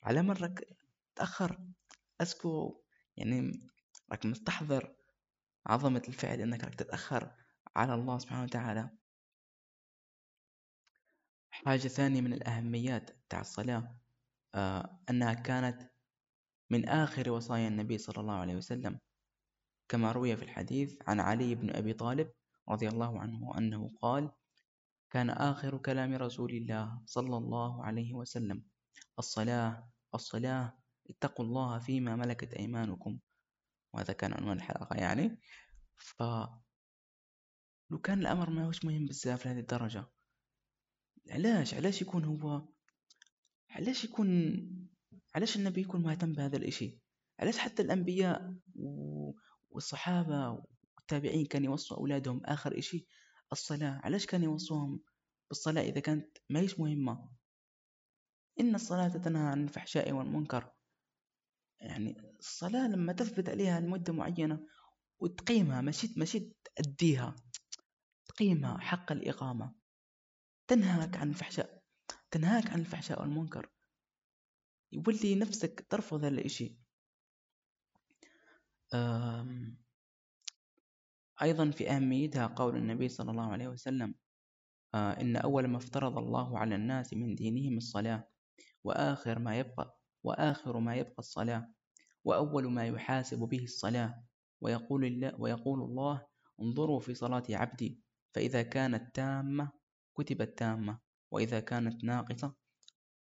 على 0.03 0.21
مرك 0.21 0.77
تأخر 1.15 1.59
أسكو 2.21 2.81
يعني 3.17 3.69
راك 4.11 4.25
مستحضر 4.25 4.95
عظمة 5.65 6.01
الفعل 6.07 6.41
أنك 6.41 6.63
راك 6.63 6.75
تتأخر 6.75 7.31
على 7.75 7.93
الله 7.93 8.17
سبحانه 8.17 8.43
وتعالى. 8.43 8.89
حاجة 11.49 11.87
ثانية 11.87 12.21
من 12.21 12.33
الأهميات 12.33 13.11
تاع 13.29 13.41
الصلاة 13.41 13.95
آه 14.55 14.99
أنها 15.09 15.33
كانت 15.33 15.91
من 16.69 16.89
آخر 16.89 17.31
وصايا 17.31 17.67
النبي 17.67 17.97
صلى 17.97 18.21
الله 18.21 18.33
عليه 18.33 18.55
وسلم. 18.55 18.99
كما 19.89 20.11
روي 20.11 20.37
في 20.37 20.43
الحديث 20.43 21.01
عن 21.07 21.19
علي 21.19 21.55
بن 21.55 21.75
أبي 21.75 21.93
طالب 21.93 22.31
رضي 22.69 22.87
الله 22.87 23.19
عنه 23.19 23.57
أنه 23.57 23.89
قال 24.01 24.31
كان 25.09 25.29
آخر 25.29 25.77
كلام 25.77 26.15
رسول 26.15 26.51
الله 26.51 27.01
صلى 27.05 27.37
الله 27.37 27.83
عليه 27.85 28.13
وسلم. 28.13 28.63
الصلاة 29.19 29.89
الصلاة 30.15 30.77
اتقوا 31.09 31.45
الله 31.45 31.79
فيما 31.79 32.15
ملكت 32.15 32.53
أيمانكم. 32.53 33.19
وهذا 33.93 34.13
كان 34.13 34.33
عنوان 34.33 34.57
الحلقة 34.57 34.95
يعني. 34.95 35.39
ف 35.97 36.23
لو 37.91 37.97
كان 38.03 38.19
الأمر 38.19 38.49
ما 38.49 38.65
هوش 38.65 38.85
مهم 38.85 39.05
بزاف 39.05 39.45
لهذه 39.45 39.59
الدرجة 39.59 40.05
علاش؟ 41.29 41.73
علاش 41.73 42.01
يكون 42.01 42.25
هو 42.25 42.67
علاش 43.69 44.03
يكون 44.03 44.29
علاش 45.35 45.55
النبي 45.55 45.81
يكون 45.81 46.01
مهتم 46.03 46.33
بهذا 46.33 46.57
الإشي؟ 46.57 46.99
علاش 47.39 47.57
حتى 47.57 47.81
الأنبياء 47.81 48.55
والصحابة 49.69 50.63
والتابعين 50.97 51.45
كانوا 51.45 51.65
يوصوا 51.67 51.97
أولادهم 51.97 52.41
آخر 52.45 52.77
إشي؟ 52.77 53.07
الصلاة 53.51 54.01
علاش 54.03 54.25
كان 54.25 54.43
يوصوهم 54.43 54.99
بالصلاة 55.49 55.81
إذا 55.81 55.99
كانت 55.99 56.37
ما 56.49 56.59
هيش 56.59 56.79
مهمة؟ 56.79 57.29
إن 58.59 58.75
الصلاة 58.75 59.07
تنهى 59.07 59.47
عن 59.47 59.63
الفحشاء 59.63 60.11
والمنكر. 60.11 60.71
يعني 61.79 62.35
الصلاة 62.39 62.87
لما 62.87 63.13
تثبت 63.13 63.49
عليها 63.49 63.79
لمدة 63.79 64.13
معينة 64.13 64.67
وتقيمها 65.19 65.81
مشيت 65.81 66.17
مشيت 66.17 66.57
تأديها 66.75 67.35
تقيمها 68.25 68.77
حق 68.77 69.11
الإقامة 69.11 69.75
تنهاك 70.67 71.17
عن 71.17 71.29
الفحشاء 71.29 71.83
تنهاك 72.31 72.69
عن 72.69 72.79
الفحشاء 72.79 73.21
والمنكر. 73.21 73.69
يولي 74.91 75.35
نفسك 75.35 75.85
ترفض 75.89 76.25
الإشي. 76.25 76.77
أيضا 81.41 81.71
في 81.71 81.89
أهميتها 81.91 82.47
قول 82.47 82.75
النبي 82.75 83.09
صلى 83.09 83.31
الله 83.31 83.51
عليه 83.51 83.67
وسلم 83.67 84.15
آه، 84.93 85.21
إن 85.21 85.35
أول 85.35 85.67
ما 85.67 85.77
افترض 85.77 86.17
الله 86.17 86.59
على 86.59 86.75
الناس 86.75 87.13
من 87.13 87.35
دينهم 87.35 87.77
الصلاة 87.77 88.27
وآخر 88.85 89.39
ما 89.39 89.59
يبقى 89.59 89.97
وآخر 90.23 90.79
ما 90.79 90.95
يبقى 90.95 91.19
الصلاة 91.19 91.71
وأول 92.23 92.71
ما 92.71 92.87
يحاسب 92.87 93.39
به 93.39 93.63
الصلاة. 93.63 94.23
ويقول 94.61 95.05
الله, 95.05 95.35
ويقول 95.39 95.81
الله 95.81 96.27
انظروا 96.61 96.99
في 96.99 97.13
صلاة 97.15 97.43
عبدي 97.49 98.01
فإذا 98.35 98.61
كانت 98.61 99.15
تامة 99.15 99.71
كتبت 100.17 100.59
تامة 100.59 100.99
وإذا 101.31 101.59
كانت 101.59 102.03
ناقصة 102.03 102.55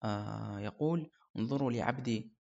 آه 0.04 0.60
يقول 0.60 1.12
انظروا 1.38 1.72
لعبدي 1.72 2.36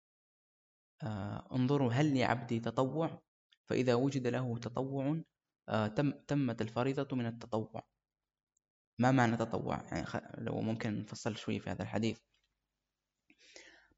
آه 1.03 1.49
انظروا 1.53 1.93
هل 1.93 2.19
لعبدي 2.19 2.61
تطوع؟ 2.61 3.23
فإذا 3.67 3.95
وجد 3.95 4.27
له 4.27 4.59
تطوع 4.59 5.23
آه 5.69 5.87
تم 5.87 6.11
تمت 6.11 6.63
الفريضة 6.63 7.17
من 7.17 7.27
التطوع. 7.27 7.83
ما 8.99 9.11
معنى 9.11 9.37
تطوع؟ 9.37 9.85
يعني 9.93 10.07
لو 10.39 10.61
ممكن 10.61 10.99
نفصل 10.99 11.37
شوي 11.37 11.61
في 11.61 11.71
هذا 11.71 11.83
الحديث. 11.83 12.21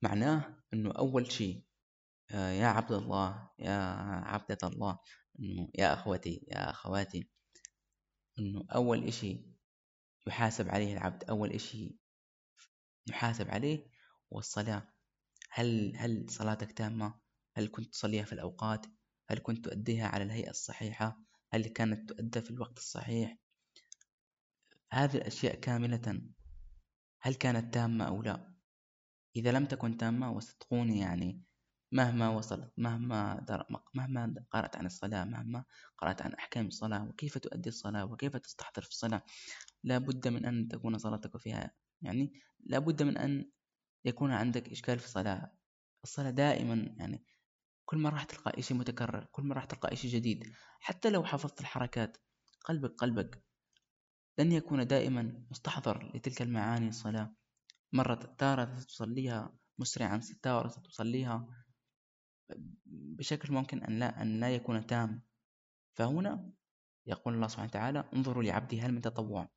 معناه 0.02 0.62
أنه 0.74 0.92
أول 0.92 1.32
شيء 1.32 1.64
آه، 2.30 2.50
يا 2.50 2.66
عبد 2.66 2.92
الله 2.92 3.50
يا 3.58 3.78
عبدة 4.24 4.58
الله 4.64 4.98
أنه 5.40 5.68
يا 5.74 5.94
أخوتي 5.94 6.46
يا 6.48 6.70
أخواتي 6.70 7.30
أنه 8.38 8.64
أول 8.74 9.04
إشي 9.04 9.46
يحاسب 10.26 10.68
عليه 10.68 10.92
العبد 10.92 11.24
أول 11.24 11.52
إشي 11.52 11.96
يحاسب 13.06 13.50
عليه 13.50 13.86
هو 14.32 14.38
الصلاة 14.38 14.92
هل 15.50 15.96
هل 15.96 16.26
صلاتك 16.30 16.72
تامة؟ 16.72 17.20
هل 17.56 17.68
كنت 17.68 17.92
تصليها 17.92 18.24
في 18.24 18.32
الأوقات؟ 18.32 18.86
هل 19.30 19.38
كنت 19.38 19.64
تؤديها 19.64 20.06
على 20.08 20.24
الهيئة 20.24 20.50
الصحيحة؟ 20.50 21.20
هل 21.52 21.68
كانت 21.68 22.08
تؤدى 22.08 22.40
في 22.40 22.50
الوقت 22.50 22.78
الصحيح؟ 22.78 23.36
هذه 24.92 25.16
الأشياء 25.16 25.54
كاملة 25.54 26.22
هل 27.20 27.34
كانت 27.34 27.74
تامة 27.74 28.04
أو 28.08 28.22
لا؟ 28.22 28.54
إذا 29.36 29.52
لم 29.52 29.66
تكن 29.66 29.96
تامة 29.96 30.32
وصدقوني 30.32 31.00
يعني. 31.00 31.42
مهما 31.92 32.28
وصلت 32.28 32.72
مهما 32.78 33.44
در... 33.48 33.66
مهما 33.94 34.34
قرأت 34.50 34.76
عن 34.76 34.86
الصلاة 34.86 35.24
مهما 35.24 35.64
قرأت 35.98 36.22
عن 36.22 36.34
أحكام 36.34 36.66
الصلاة 36.66 37.08
وكيف 37.08 37.38
تؤدي 37.38 37.68
الصلاة 37.68 38.04
وكيف 38.04 38.36
تستحضر 38.36 38.82
في 38.82 38.88
الصلاة 38.88 39.22
لا 39.84 39.98
بد 39.98 40.28
من 40.28 40.46
أن 40.46 40.68
تكون 40.68 40.98
صلاتك 40.98 41.36
فيها 41.36 41.70
يعني 42.02 42.32
لا 42.60 42.78
بد 42.78 43.02
من 43.02 43.16
أن 43.16 43.50
يكون 44.04 44.32
عندك 44.32 44.70
إشكال 44.70 44.98
في 44.98 45.04
الصلاة. 45.04 45.52
الصلاة 46.04 46.30
دائما 46.30 46.94
يعني 46.96 47.24
كل 47.84 47.98
ما 47.98 48.10
راح 48.10 48.24
تلقى 48.24 48.58
إشي 48.58 48.74
متكرر 48.74 49.24
كل 49.32 49.42
ما 49.42 49.54
راح 49.54 49.64
تلقى 49.64 49.92
إشي 49.92 50.08
جديد 50.08 50.52
حتى 50.80 51.10
لو 51.10 51.24
حفظت 51.24 51.60
الحركات 51.60 52.16
قلبك 52.64 52.90
قلبك 52.90 53.44
لن 54.38 54.52
يكون 54.52 54.86
دائما 54.86 55.46
مستحضر 55.50 56.12
لتلك 56.14 56.42
المعاني 56.42 56.88
الصلاة. 56.88 57.34
مرة 57.92 58.34
تارة 58.38 58.64
تصليها 58.64 59.52
مسرعا 59.78 60.20
تارة 60.42 60.68
تصليها 60.68 61.48
بشكل 62.86 63.52
ممكن 63.52 63.82
أن 63.82 63.98
لا, 63.98 64.22
أن 64.22 64.40
لا 64.40 64.54
يكون 64.54 64.86
تام. 64.86 65.22
فهنا 65.92 66.52
يقول 67.06 67.34
الله 67.34 67.48
سبحانه 67.48 67.68
وتعالى 67.68 68.10
انظروا 68.14 68.42
لعبدي 68.42 68.80
هل 68.80 68.92
من 68.92 69.00
تطوع؟ 69.00 69.48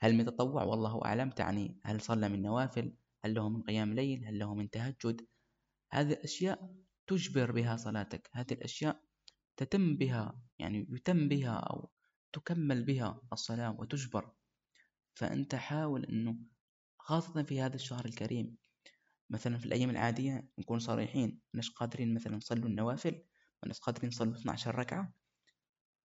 هل 0.00 0.14
من 0.14 0.24
تطوع؟ 0.24 0.62
والله 0.62 1.04
أعلم. 1.04 1.30
تعني 1.30 1.80
هل 1.84 2.00
صلى 2.00 2.28
من 2.28 2.42
نوافل؟ 2.42 2.94
هل 3.24 3.34
له 3.34 3.48
من 3.48 3.62
قيام 3.62 3.94
ليل؟ 3.94 4.24
هل 4.24 4.38
له 4.38 4.54
من 4.54 4.70
تهجد؟ 4.70 5.26
هذه 5.92 6.12
الأشياء 6.12 6.74
تجبر 7.06 7.52
بها 7.52 7.76
صلاتك. 7.76 8.30
هذه 8.32 8.52
الأشياء 8.52 9.02
تتم 9.56 9.96
بها 9.96 10.42
يعني 10.58 10.86
يتم 10.90 11.28
بها 11.28 11.54
أو 11.54 11.90
تكمل 12.32 12.84
بها 12.84 13.20
الصلاة 13.32 13.80
وتجبر. 13.80 14.32
فأنت 15.14 15.54
حاول 15.54 16.04
أنه 16.04 16.36
خاصة 17.00 17.42
في 17.42 17.60
هذا 17.60 17.74
الشهر 17.74 18.04
الكريم. 18.04 18.56
مثلا 19.30 19.58
في 19.58 19.66
الأيام 19.66 19.90
العادية 19.90 20.48
نكون 20.58 20.78
صريحين 20.78 21.40
مش 21.54 21.70
قادرين 21.70 22.14
مثلا 22.14 22.36
نصلوا 22.36 22.68
النوافل 22.68 23.24
وناس 23.62 23.78
قادرين 23.78 24.08
نصلوا 24.08 24.34
12 24.34 24.74
ركعة. 24.74 25.12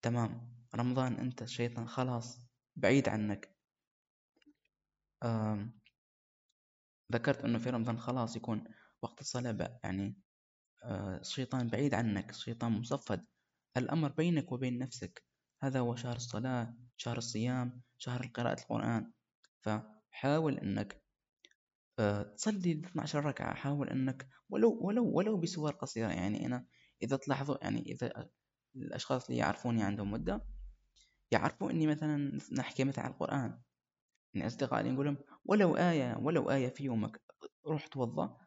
تمام. 0.01 0.55
رمضان 0.75 1.13
أنت 1.13 1.41
الشيطان 1.41 1.87
خلاص 1.87 2.39
بعيد 2.75 3.09
عنك. 3.09 3.55
ذكرت 7.13 7.45
أنه 7.45 7.57
في 7.57 7.69
رمضان 7.69 7.99
خلاص 7.99 8.35
يكون 8.35 8.63
وقت 9.01 9.21
الصلاة 9.21 9.79
يعني 9.83 10.17
الشيطان 11.21 11.67
بعيد 11.67 11.93
عنك 11.93 12.29
الشيطان 12.29 12.71
مصفد. 12.71 13.25
الأمر 13.77 14.11
بينك 14.11 14.51
وبين 14.51 14.79
نفسك. 14.79 15.25
هذا 15.61 15.79
هو 15.79 15.95
شهر 15.95 16.15
الصلاة 16.15 16.75
شهر 16.97 17.17
الصيام 17.17 17.81
شهر 17.97 18.27
قراءة 18.27 18.61
القرآن. 18.61 19.13
فحاول 20.13 20.57
أنك 20.59 21.03
آه، 21.99 22.23
تصلي 22.23 22.71
12 22.71 23.25
ركعة 23.25 23.53
حاول 23.55 23.89
أنك 23.89 24.27
ولو 24.49 24.79
ولو 24.81 25.05
ولو 25.17 25.37
بسور 25.37 25.71
قصيرة. 25.71 26.07
يعني 26.11 26.45
أنا 26.45 26.65
إذا 27.03 27.17
تلاحظوا 27.17 27.57
يعني 27.61 27.81
إذا 27.81 28.29
الأشخاص 28.75 29.25
اللي 29.29 29.39
يعرفوني 29.39 29.83
عندهم 29.83 30.11
مدة 30.11 30.45
يعرفوا 31.31 31.71
إني 31.71 31.87
مثلا 31.87 32.39
نحكي 32.53 32.83
مثلا 32.83 33.05
عن 33.05 33.11
القرآن. 33.11 33.61
يعني 34.33 34.47
أصدقائي 34.47 34.91
نقول 34.91 35.05
لهم 35.05 35.17
ولو 35.45 35.77
آية 35.77 36.17
ولو 36.21 36.51
آية 36.51 36.69
في 36.69 36.83
يومك 36.83 37.21
روح 37.67 37.87
توضأ 37.87 38.37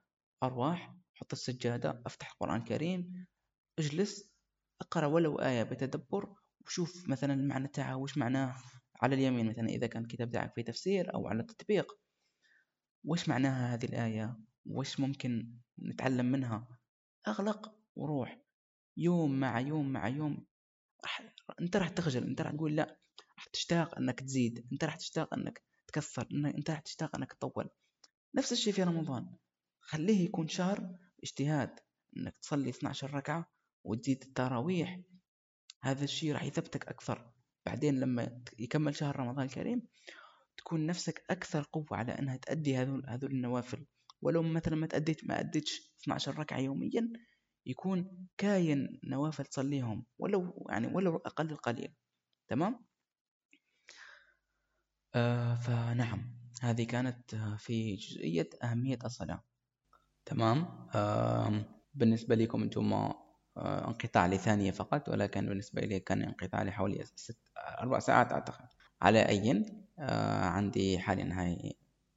أرواح 0.43 0.97
حط 1.15 1.33
السجادة 1.33 2.03
أفتح 2.07 2.33
القرآن 2.33 2.61
الكريم 2.61 3.27
اجلس 3.79 4.31
اقرأ 4.81 5.07
ولو 5.07 5.37
آية 5.37 5.63
بتدبر 5.63 6.37
وشوف 6.67 7.09
مثلا 7.09 7.35
المعنى 7.35 7.69
تاعها 7.69 7.95
وش 7.95 8.19
معناه 8.19 8.57
على 9.03 9.15
اليمين 9.15 9.49
مثلا 9.49 9.69
إذا 9.69 9.87
كان 9.87 10.03
الكتاب 10.03 10.31
تاعك 10.31 10.55
فيه 10.55 10.63
تفسير 10.63 11.15
أو 11.15 11.29
على 11.29 11.41
التطبيق 11.41 11.99
وش 13.05 13.29
معناها 13.29 13.75
هذه 13.75 13.85
الآية؟ 13.85 14.37
وش 14.67 15.01
ممكن 15.01 15.53
نتعلم 15.79 16.27
منها؟ 16.27 16.69
أغلق 17.29 17.75
وروح. 17.97 18.41
يوم 18.97 19.41
مع 19.41 19.61
يوم 19.61 19.93
مع 19.93 20.09
يوم. 20.09 20.47
راح 21.03 21.35
أنت 21.61 21.77
راح 21.77 21.89
تخجل 21.89 22.25
أنت 22.25 22.41
راح 22.41 22.53
تقول 22.53 22.77
لا 22.77 22.99
راح 23.39 23.45
تشتاق 23.45 23.99
أنك 23.99 24.21
تزيد 24.21 24.69
أنت 24.73 24.85
راح 24.85 24.97
تشتاق 24.97 25.35
أنك 25.35 25.63
تكثر 25.87 26.29
أنت 26.33 26.71
راح 26.71 26.81
تشتاق 26.81 27.17
أنك 27.17 27.33
تطول. 27.33 27.71
نفس 28.35 28.53
الشيء 28.53 28.73
في 28.73 28.83
رمضان. 28.83 29.37
خليه 29.81 30.25
يكون 30.25 30.49
شهر 30.49 30.99
اجتهاد 31.23 31.81
أنك 32.17 32.37
تصلي 32.43 32.71
12 32.71 33.15
ركعة 33.15 33.51
وتزيد 33.85 34.23
التراويح. 34.23 35.01
هذا 35.83 36.05
الشيء 36.05 36.33
راح 36.33 36.43
يثبتك 36.43 36.89
أكثر. 36.89 37.36
بعدين 37.67 38.01
لما 38.01 38.43
يكمل 38.59 38.97
شهر 38.97 39.21
رمضان 39.21 39.47
الكريم 39.47 39.83
تكون 40.57 40.87
نفسك 40.87 41.25
أكثر 41.31 41.69
قوة 41.73 41.87
على 41.91 42.13
إنها 42.13 42.37
تأدي 42.37 42.77
هذول 42.77 43.05
هذول 43.09 43.31
النوافل. 43.31 43.87
ولو 44.23 44.43
مثلا 44.43 44.77
ما 44.77 44.87
تأديت 44.87 45.25
ما 45.25 45.41
أديتش 45.41 45.95
12 46.03 46.39
ركعة 46.39 46.59
يوميا 46.59 47.13
يكون 47.67 48.27
كاين 48.39 49.01
نوافل 49.05 49.45
تصليهم 49.45 50.07
ولو 50.19 50.67
يعني 50.71 50.87
ولو 50.87 51.17
أقل 51.17 51.51
القليل. 51.51 51.95
تمام؟ 52.49 52.87
آه 55.15 55.55
فنعم 55.55 56.37
هذه 56.63 56.85
كانت 56.85 57.35
في 57.59 57.97
جزئية 57.97 58.51
أهمية 58.63 58.99
الصلاة. 59.05 59.45
تمام؟ 60.25 60.89
آه 60.95 61.65
بالنسبة 61.95 62.35
لكم 62.35 62.63
أنتم 62.63 62.93
آه 62.93 63.26
انقطاع 63.59 64.27
لثانية 64.27 64.71
فقط 64.71 65.09
ولكن 65.09 65.47
بالنسبة 65.47 65.81
لي 65.81 66.01
كان 66.01 66.23
انقطاع 66.23 66.62
لحوالي 66.62 67.05
ست 67.05 67.38
أربع 67.81 67.99
ساعات 67.99 68.33
أعتقد. 68.33 68.69
على 69.03 69.29
أي 69.29 69.64
آه 69.99 70.45
عندي 70.45 70.99
حاليا 70.99 71.29
هاي 71.33 71.77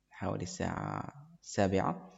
حوالي 0.10 0.44
الساعة 0.44 1.14
السابعة. 1.42 2.16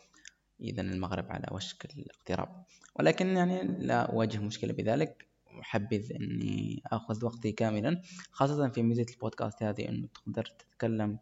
إذا 0.62 0.82
المغرب 0.82 1.32
على 1.32 1.48
وشك 1.52 1.86
الاقتراب. 1.86 2.66
ولكن 2.96 3.28
يعني 3.28 3.64
لا 3.64 4.02
أواجه 4.02 4.38
مشكلة 4.38 4.74
بذلك. 4.74 5.28
أحبذ 5.62 6.14
أني 6.14 6.82
أخذ 6.86 7.26
وقتي 7.26 7.52
كاملا 7.52 8.02
خاصة 8.32 8.70
في 8.70 8.84
ميزة 8.84 9.06
البودكاست 9.14 9.64
هذه 9.64 9.90
أنه 9.90 10.08
تقدر 10.08 10.46
تتكلم 10.46 11.20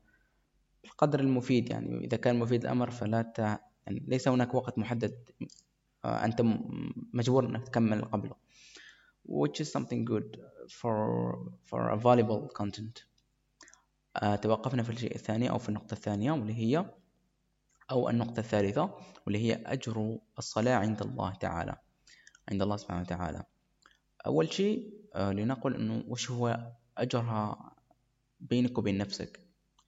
بالقدر 0.83 1.19
المفيد. 1.19 1.69
يعني 1.69 2.05
إذا 2.05 2.17
كان 2.17 2.39
مفيد 2.39 2.63
الأمر 2.63 2.91
فلا 2.91 3.21
ت... 3.21 3.39
يعني 3.39 4.05
ليس 4.07 4.27
هناك 4.27 4.55
وقت 4.55 4.77
محدد 4.77 5.29
آه، 6.05 6.25
أنت 6.25 6.41
مجبور 7.13 7.45
أنك 7.45 7.67
تكمل 7.67 8.01
قبله. 8.05 8.35
Which 9.29 9.59
is 9.61 9.67
something 9.71 10.05
good 10.05 10.37
for 10.79 10.95
for 11.69 11.89
a 11.89 11.97
valuable 11.97 12.47
content. 12.61 13.03
آه، 14.17 14.35
توقفنا 14.35 14.83
في 14.83 14.89
الشيء 14.89 15.15
الثاني 15.15 15.49
أو 15.49 15.57
في 15.57 15.69
النقطة 15.69 15.93
الثانية 15.93 16.31
واللي 16.31 16.53
هي 16.53 16.85
أو 17.91 18.09
النقطة 18.09 18.39
الثالثة 18.39 18.97
واللي 19.25 19.39
هي 19.39 19.63
أجر 19.65 20.17
الصلاة 20.37 20.75
عند 20.75 21.01
الله 21.01 21.33
تعالى. 21.35 21.75
عند 22.51 22.61
الله 22.61 22.77
سبحانه 22.77 23.01
وتعالى. 23.01 23.43
أول 24.25 24.53
شيء 24.53 24.93
آه، 25.15 25.31
لنقل 25.31 25.75
أنه 25.75 26.03
وش 26.07 26.31
هو 26.31 26.71
أجرها 26.97 27.75
بينك 28.39 28.77
وبين 28.77 28.97
نفسك. 28.97 29.39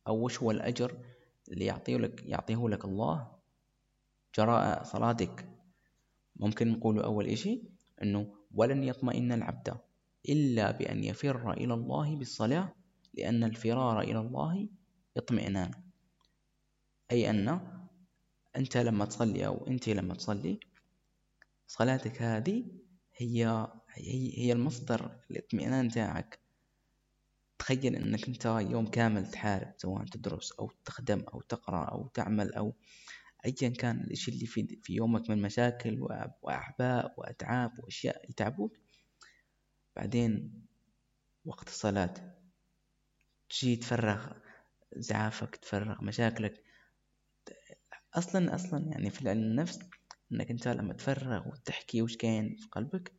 أو 0.07 0.25
وش 0.25 0.41
هو 0.43 0.51
الأجر 0.51 0.97
اللي 1.51 1.65
يعطيه 1.65 1.97
لك 1.97 2.25
يعطيه 2.25 2.69
لك 2.69 2.85
الله؟ 2.85 3.31
جراء 4.37 4.83
صلاتك. 4.83 5.47
ممكن 6.41 6.71
نقول 6.71 6.99
أول 6.99 7.27
إشي 7.27 7.61
أنه 8.03 8.33
ولن 8.53 8.83
يطمئن 8.83 9.31
العبد 9.31 9.77
إلا 10.29 10.71
بأن 10.71 11.03
يفر 11.03 11.51
إلى 11.51 11.73
الله 11.73 12.15
بالصلاة 12.15 12.73
لأن 13.13 13.43
الفرار 13.43 14.01
إلى 14.01 14.19
الله 14.19 14.69
اطمئنان. 15.17 15.71
أي 17.11 17.29
أن 17.29 17.59
أنت 18.55 18.77
لما 18.77 19.05
تصلي 19.05 19.45
أو 19.45 19.67
أنت 19.67 19.89
لما 19.89 20.13
تصلي 20.13 20.59
صلاتك 21.67 22.21
هذه 22.21 22.65
هي 23.15 23.67
هي, 23.93 24.51
المصدر 24.51 25.19
الاطمئنان 25.31 25.89
تاعك. 25.89 26.39
تخيل 27.59 27.95
إنك 27.95 28.27
أنت 28.27 28.45
يوم 28.45 28.87
كامل 28.87 29.31
تحارب 29.31 29.73
سواء 29.77 30.05
تدرس 30.05 30.51
أو 30.51 30.71
تخدم 30.85 31.23
أو 31.33 31.41
تقرأ 31.41 31.85
أو 31.85 32.07
تعمل 32.07 32.53
أو 32.53 32.73
ايا 33.45 33.69
كان 33.69 34.01
الاشي 34.01 34.31
اللي 34.31 34.45
في, 34.45 34.79
في 34.83 34.93
يومك 34.93 35.29
من 35.29 35.41
مشاكل 35.41 35.97
واعباء 36.41 37.13
وأتعاب 37.17 37.79
وأشياء 37.79 38.29
يتعبوك 38.29 38.77
بعدين 39.95 40.61
وقت 41.45 41.67
الصلاة 41.67 42.13
تجي 43.49 43.75
تفرغ 43.75 44.33
زعافك 44.95 45.55
تفرغ 45.55 46.03
مشاكلك. 46.03 46.63
أصلا 48.13 48.55
أصلا 48.55 48.91
يعني 48.91 49.09
في 49.09 49.29
علم 49.29 49.43
النفس 49.43 49.79
إنك 50.31 50.51
انت 50.51 50.67
لما 50.67 50.93
تفرغ 50.93 51.47
وتحكي 51.47 52.01
وش 52.01 52.17
كاين 52.17 52.55
في 52.55 52.67
قلبك 52.71 53.13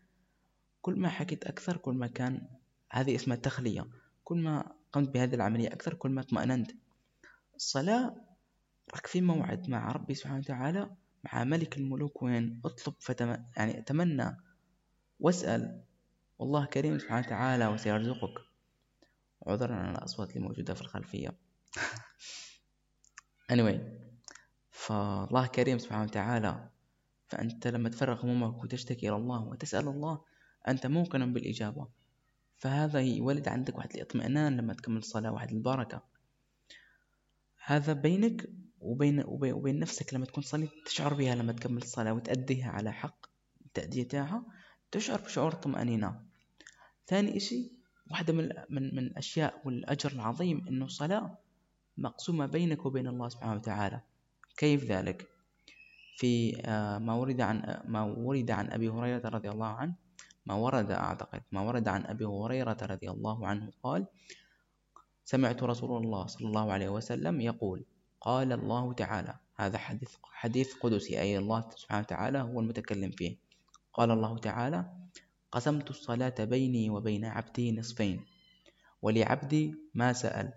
كل 0.80 1.00
ما 1.00 1.08
حكيت 1.08 1.44
أكثر 1.44 1.76
كل 1.76 1.94
ما 1.94 2.06
كان 2.06 2.48
هذه 2.90 3.14
اسمها 3.14 3.36
تخلية 3.36 3.86
كل 4.24 4.42
ما 4.42 4.74
قمت 4.92 5.08
بهذه 5.08 5.34
العملية 5.34 5.68
أكثر 5.68 5.94
كل 5.94 6.10
ما 6.10 6.20
اطمأننت 6.20 6.70
الصلاة 7.56 8.31
راك 8.94 9.06
في 9.06 9.20
موعد 9.20 9.70
مع 9.70 9.92
ربي 9.92 10.14
سبحانه 10.14 10.38
وتعالى 10.38 10.90
مع 11.24 11.44
ملك 11.44 11.76
الملوك 11.76 12.22
وين؟ 12.22 12.60
اطلب 12.64 12.94
فتم... 13.00 13.36
يعني 13.56 13.78
أتمنى 13.78 14.36
واسأل 15.20 15.84
والله 16.38 16.64
كريم 16.64 16.98
سبحانه 16.98 17.26
وتعالى 17.26 17.66
وسيرزقك. 17.66 18.34
عذرا 19.46 19.74
على 19.74 19.98
الأصوات 19.98 20.36
اللي 20.36 20.48
موجودة 20.48 20.74
في 20.74 20.80
الخلفية. 20.80 21.36
Anyway 23.52 23.78
فالله 24.70 25.46
كريم 25.46 25.78
سبحانه 25.78 26.02
وتعالى 26.02 26.70
فأنت 27.28 27.66
لما 27.66 27.88
تفرغ 27.88 28.24
همومك 28.24 28.64
وتشتكي 28.64 29.08
إلى 29.08 29.16
الله 29.16 29.40
وتسأل 29.40 29.88
الله 29.88 30.24
أنت 30.68 30.86
موقن 30.86 31.32
بالإجابة. 31.32 31.88
فهذا 32.58 33.00
يولد 33.00 33.48
عندك 33.48 33.78
واحد 33.78 33.94
الاطمئنان 33.94 34.56
لما 34.56 34.74
تكمل 34.74 34.96
الصلاة 34.96 35.32
واحد 35.32 35.50
البركة 35.50 36.02
هذا 37.64 37.92
بينك 37.92 38.48
وبين, 38.82 39.24
وبين, 39.26 39.52
وبين 39.52 39.78
نفسك 39.78 40.14
لما 40.14 40.26
تكون 40.26 40.44
صلي 40.44 40.68
تشعر 40.86 41.14
بها 41.14 41.34
لما 41.34 41.52
تكمل 41.52 41.82
الصلاة 41.82 42.12
وتأديها 42.12 42.70
على 42.70 42.92
حق 42.92 43.26
التأدية 43.66 44.02
تاعها 44.02 44.44
تشعر 44.90 45.20
بشعور 45.20 45.52
الطمأنينة 45.52 46.20
ثاني 47.06 47.36
إشي 47.36 47.72
واحدة 48.10 48.32
من 48.32 48.48
من 48.70 48.94
من 48.94 48.98
الأشياء 48.98 49.62
والأجر 49.64 50.12
العظيم 50.12 50.68
إنه 50.68 50.84
الصلاة 50.84 51.38
مقسومة 51.98 52.46
بينك 52.46 52.86
وبين 52.86 53.08
الله 53.08 53.28
سبحانه 53.28 53.54
وتعالى. 53.54 54.00
كيف 54.56 54.84
ذلك؟ 54.84 55.28
في 56.16 56.62
آه، 56.64 56.98
ما 56.98 57.14
ورد 57.14 57.40
عن 57.40 57.82
ما 57.84 58.02
ورد 58.02 58.50
عن 58.50 58.72
أبي 58.72 58.88
هريرة 58.88 59.28
رضي 59.28 59.50
الله 59.50 59.66
عنه 59.66 59.94
ما 60.46 60.54
ورد 60.54 60.90
أعتقد 60.90 61.42
ما 61.52 61.60
ورد 61.60 61.88
عن 61.88 62.06
أبي 62.06 62.24
هريرة 62.24 62.76
رضي 62.82 63.10
الله 63.10 63.46
عنه 63.46 63.70
قال 63.82 64.06
سمعت 65.24 65.62
رسول 65.62 66.02
الله 66.04 66.26
صلى 66.26 66.48
الله 66.48 66.72
عليه 66.72 66.88
وسلم 66.88 67.40
يقول 67.40 67.84
قال 68.22 68.52
الله 68.52 68.92
تعالى. 68.92 69.34
هذا 69.56 69.78
حديث 69.78 70.10
حديث 70.22 70.74
قدسي. 70.74 71.20
أي 71.20 71.38
الله 71.38 71.70
سبحانه 71.76 72.02
وتعالى 72.06 72.38
هو 72.38 72.60
المتكلم 72.60 73.10
فيه. 73.10 73.36
قال 73.92 74.10
الله 74.10 74.38
تعالى 74.38 74.80
قسمت 75.52 75.90
الصلاة 75.90 76.38
بيني 76.38 76.90
وبين 76.90 77.24
عبدي 77.24 77.72
نصفين 77.74 78.24
ولعبدي 79.02 79.74
ما 79.94 80.12
سأل. 80.12 80.52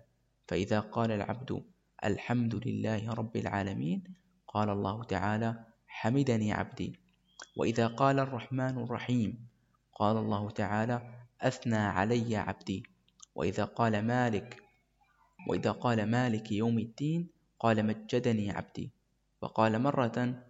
فإذا 0.48 0.80
قال 0.80 1.10
العبد 1.10 1.62
الحمد 2.04 2.54
لله 2.66 3.10
رب 3.10 3.36
العالمين 3.36 4.04
قال 4.48 4.70
الله 4.70 5.04
تعالى 5.04 5.64
حمدني 5.86 6.52
عبدي. 6.52 6.90
وإذا 7.56 7.86
قال 7.86 8.18
الرحمن 8.18 8.78
الرحيم 8.78 9.48
قال 9.94 10.16
الله 10.16 10.50
تعالى 10.50 11.26
أثنى 11.40 11.76
علي 11.76 12.36
عبدي. 12.36 12.82
وإذا 13.34 13.64
قال 13.64 14.06
مالك 14.06 14.62
وإذا 15.48 15.72
قال 15.72 16.06
مالك 16.10 16.52
يوم 16.52 16.78
الدين 16.78 17.35
قال 17.60 17.86
مجدني 17.86 18.50
عبدي. 18.50 18.92
وقال 19.42 19.82
مرة 19.82 20.42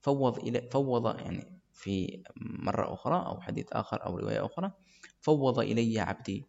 فوض 0.00 0.38
إلى 0.38 0.68
فوض 0.72 1.16
يعني 1.20 1.60
في 1.72 2.22
مرة 2.36 2.94
أخرى 2.94 3.26
أو 3.26 3.40
حديث 3.40 3.66
آخر 3.72 4.06
أو 4.06 4.18
رواية 4.18 4.46
أخرى 4.46 4.72
فوض 5.20 5.58
إلي 5.58 6.00
عبدي. 6.00 6.44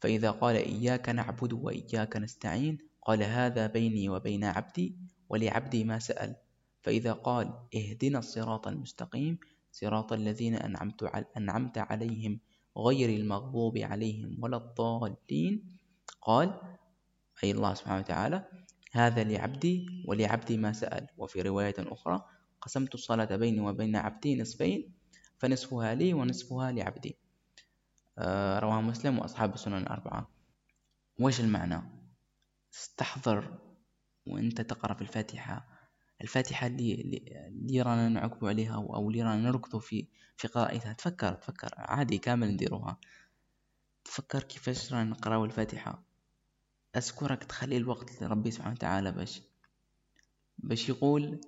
فإذا 0.00 0.30
قال 0.30 0.56
إياك 0.56 1.08
نعبد 1.08 1.52
وإياك 1.52 2.16
نستعين 2.16 2.78
قال 3.02 3.22
هذا 3.22 3.66
بيني 3.66 4.08
وبين 4.08 4.44
عبدي 4.44 4.96
ولعبدي 5.28 5.84
ما 5.84 5.98
سأل. 5.98 6.36
فإذا 6.82 7.12
قال 7.12 7.54
اهدنا 7.74 8.18
الصراط 8.18 8.68
المستقيم 8.68 9.38
صراط 9.72 10.12
الذين 10.12 10.54
أنعمت, 10.54 11.02
أنعمت 11.36 11.78
عليهم 11.78 12.40
غير 12.78 13.08
المغضوب 13.20 13.78
عليهم 13.78 14.36
ولا 14.42 14.56
الضالين 14.56 15.78
قال 16.20 16.60
أي 17.44 17.50
الله 17.50 17.74
سبحانه 17.74 17.98
وتعالى 17.98 18.44
هذا 18.92 19.24
لعبدي 19.24 20.04
ولعبدي 20.08 20.56
ما 20.56 20.72
سأل. 20.72 21.06
وفي 21.16 21.42
رواية 21.42 21.74
أخرى 21.78 22.24
قسمت 22.60 22.94
الصلاة 22.94 23.36
بيني 23.36 23.60
وبين 23.60 23.96
عبدي 23.96 24.40
نصفين 24.40 24.92
فنصفها 25.38 25.94
لي 25.94 26.14
ونصفها 26.14 26.72
لعبدي. 26.72 27.16
آه 28.18 28.58
رواه 28.58 28.80
مسلم 28.80 29.18
وأصحاب 29.18 29.54
السنن 29.54 29.78
الأربعة 29.78 30.30
وش 31.20 31.40
المعنى؟ 31.40 31.82
استحضر 32.74 33.58
وأنت 34.26 34.60
تقرأ 34.60 34.94
في 34.94 35.02
الفاتحة. 35.02 35.68
الفاتحة 36.22 36.66
اللي 36.66 36.94
اللي 37.48 37.82
رانا 37.82 38.08
نعقبوا 38.08 38.48
عليها 38.48 38.74
أو 38.74 39.10
اللي 39.10 39.22
رانا 39.22 39.36
نركضوا 39.50 39.80
في 39.80 40.08
في 40.36 40.48
قراءتها. 40.48 40.92
تفكر 40.92 41.34
تفكر. 41.34 41.68
عادي 41.76 42.18
كامل 42.18 42.48
نديروها. 42.48 42.98
تفكر 44.04 44.42
كيفاش 44.42 44.92
رانا 44.92 45.10
نقراو 45.10 45.44
الفاتحة. 45.44 46.02
أذكرك 46.96 47.44
تخلي 47.44 47.76
الوقت 47.76 48.22
لربي 48.22 48.50
سبحانه 48.50 48.74
وتعالى 48.74 49.12
باش 49.12 49.42
باش 50.58 50.88
يقول 50.88 51.40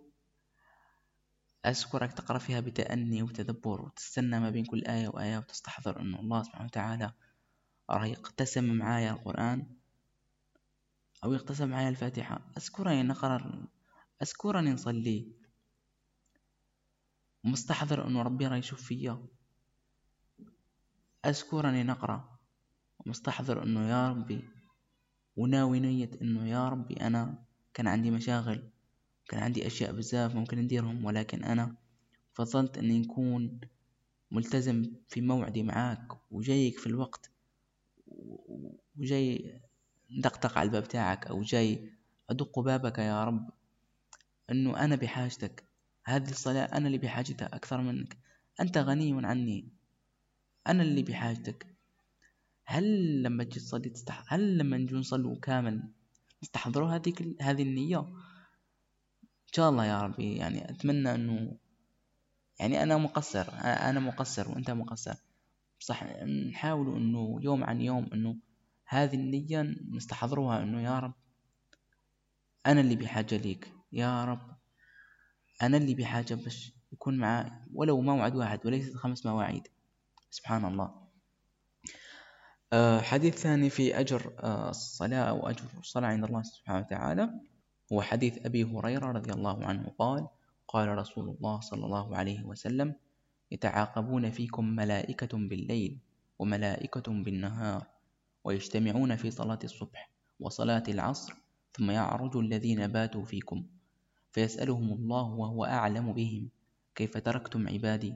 أذكرك 1.66 2.12
تقرأ 2.12 2.38
فيها 2.38 2.60
بتأني 2.60 3.22
وتدبر 3.22 3.82
وتستنى 3.82 4.40
ما 4.40 4.50
بين 4.50 4.64
كل 4.64 4.84
آية 4.84 5.08
وآية 5.08 5.38
وتستحضر 5.38 6.00
أن 6.00 6.14
الله 6.14 6.42
سبحانه 6.42 6.64
وتعالى 6.64 7.12
راح 7.90 8.04
يقتسم 8.04 8.64
معايا 8.74 9.10
القرآن 9.10 9.66
أو 11.24 11.32
يقتسم 11.32 11.68
معايا 11.68 11.88
الفاتحة. 11.88 12.50
أذكرني 12.56 13.02
نقرأ 13.02 13.66
أذكرني 14.22 14.72
نصلي. 14.72 15.32
مستحضر 17.44 18.06
أنه 18.06 18.22
ربي 18.22 18.46
راه 18.46 18.56
يشوف 18.56 18.82
فيا. 18.82 19.26
أذكرني 21.26 21.82
نقرأ. 21.82 22.38
مستحضر 23.06 23.62
أنه 23.62 23.88
يا 23.90 24.08
ربي 24.08 24.48
وناوي 25.36 25.80
نية 25.80 26.10
أنه 26.22 26.48
يا 26.48 26.68
ربي 26.68 26.94
أنا 26.94 27.44
كان 27.74 27.86
عندي 27.86 28.10
مشاغل 28.10 28.70
كان 29.28 29.42
عندي 29.42 29.66
أشياء 29.66 29.92
بزاف 29.92 30.34
ممكن 30.34 30.58
نديرهم 30.58 31.04
ولكن 31.04 31.44
أنا 31.44 31.76
فضلت 32.32 32.78
أني 32.78 32.98
نكون 32.98 33.60
ملتزم 34.30 34.92
في 35.08 35.20
موعدي 35.20 35.62
معاك 35.62 36.32
وجايك 36.32 36.78
في 36.78 36.86
الوقت 36.86 37.30
وجاي 38.98 39.60
ندقدق 40.10 40.58
على 40.58 40.66
الباب 40.66 40.88
تاعك 40.88 41.26
أو 41.26 41.42
جاي 41.42 41.92
أدق 42.30 42.58
بابك 42.58 42.98
يا 42.98 43.24
رب. 43.24 43.50
أنه 44.50 44.84
أنا 44.84 44.96
بحاجتك 44.96 45.64
هذه 46.04 46.30
الصلاة 46.30 46.64
أنا 46.64 46.86
اللي 46.86 46.98
بحاجتها 46.98 47.46
أكثر 47.46 47.80
منك. 47.80 48.16
أنت 48.60 48.78
غني 48.78 49.26
عني 49.26 49.68
أنا 50.66 50.82
اللي 50.82 51.02
بحاجتك. 51.02 51.73
هل 52.64 53.22
لما 53.22 53.44
تجي 53.44 53.60
تصلي 53.60 53.88
تستح... 53.88 54.24
هل 54.32 54.58
لما 54.58 54.76
نجي 54.76 54.94
نصلي 54.94 55.36
كامل 55.36 55.82
نستحضروا 56.42 56.88
هذه 56.88 57.34
هذه 57.40 57.62
النية؟ 57.62 57.98
إن 57.98 59.52
شاء 59.52 59.70
الله 59.70 59.84
يا 59.84 60.02
ربي 60.02 60.36
يعني 60.36 60.70
أتمنى 60.70 61.14
أنه 61.14 61.56
يعني 62.60 62.82
أنا 62.82 62.96
مقصر 62.96 63.46
أنا 63.62 64.00
مقصر 64.00 64.50
وأنت 64.50 64.70
مقصر. 64.70 65.14
صح 65.78 66.04
نحاول 66.50 66.96
أنه 66.96 67.38
يوم 67.42 67.64
عن 67.64 67.80
يوم 67.80 68.08
أنه 68.12 68.36
هذه 68.86 69.14
النية 69.14 69.76
نستحضروها 69.90 70.62
أنه 70.62 70.82
يا 70.82 70.98
رب 70.98 71.14
أنا 72.66 72.80
اللي 72.80 72.96
بحاجة 72.96 73.36
ليك 73.36 73.72
يا 73.92 74.24
رب 74.24 74.56
أنا 75.62 75.76
اللي 75.76 75.94
بحاجة 75.94 76.34
باش 76.34 76.72
يكون 76.92 77.18
معاه 77.18 77.66
ولو 77.74 78.00
موعد 78.00 78.36
واحد 78.36 78.66
وليست 78.66 78.96
خمس 78.96 79.26
مواعيد. 79.26 79.68
سبحان 80.30 80.64
الله. 80.64 81.03
حديث 83.00 83.34
ثاني 83.34 83.70
في 83.70 84.00
أجر 84.00 84.32
آه، 84.40 84.70
الصلاة 84.70 85.22
أو 85.22 85.48
أجر 85.48 85.64
الصلاة 85.78 86.08
عند 86.08 86.24
الله 86.24 86.42
سبحانه 86.42 86.78
وتعالى 86.78 87.30
هو 87.92 88.02
حديث 88.02 88.46
أبي 88.46 88.64
هريرة 88.64 89.06
رضي 89.06 89.32
الله 89.32 89.64
عنه 89.64 89.92
قال 89.98 90.28
قال 90.68 90.88
رسول 90.88 91.28
الله 91.28 91.60
صلى 91.60 91.86
الله 91.86 92.16
عليه 92.16 92.44
وسلم 92.44 92.94
يتعاقبون 93.50 94.30
فيكم 94.30 94.64
ملائكة 94.64 95.38
بالليل 95.38 95.98
وملائكة 96.38 97.12
بالنهار 97.12 97.86
ويجتمعون 98.44 99.16
في 99.16 99.30
صلاة 99.30 99.58
الصبح 99.64 100.10
وصلاة 100.40 100.82
العصر 100.88 101.34
ثم 101.76 101.90
يعرج 101.90 102.36
الذين 102.36 102.86
باتوا 102.86 103.24
فيكم 103.24 103.66
فيسألهم 104.32 104.92
الله 104.92 105.22
وهو 105.22 105.64
أعلم 105.64 106.12
بهم 106.12 106.48
كيف 106.94 107.16
تركتم 107.18 107.68
عبادي؟ 107.68 108.14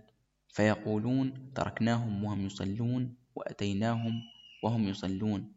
فيقولون 0.48 1.52
تركناهم 1.54 2.24
وهم 2.24 2.46
يصلون 2.46 3.14
وأتيناهم 3.34 4.22
وهم 4.62 4.88
يصلون. 4.88 5.52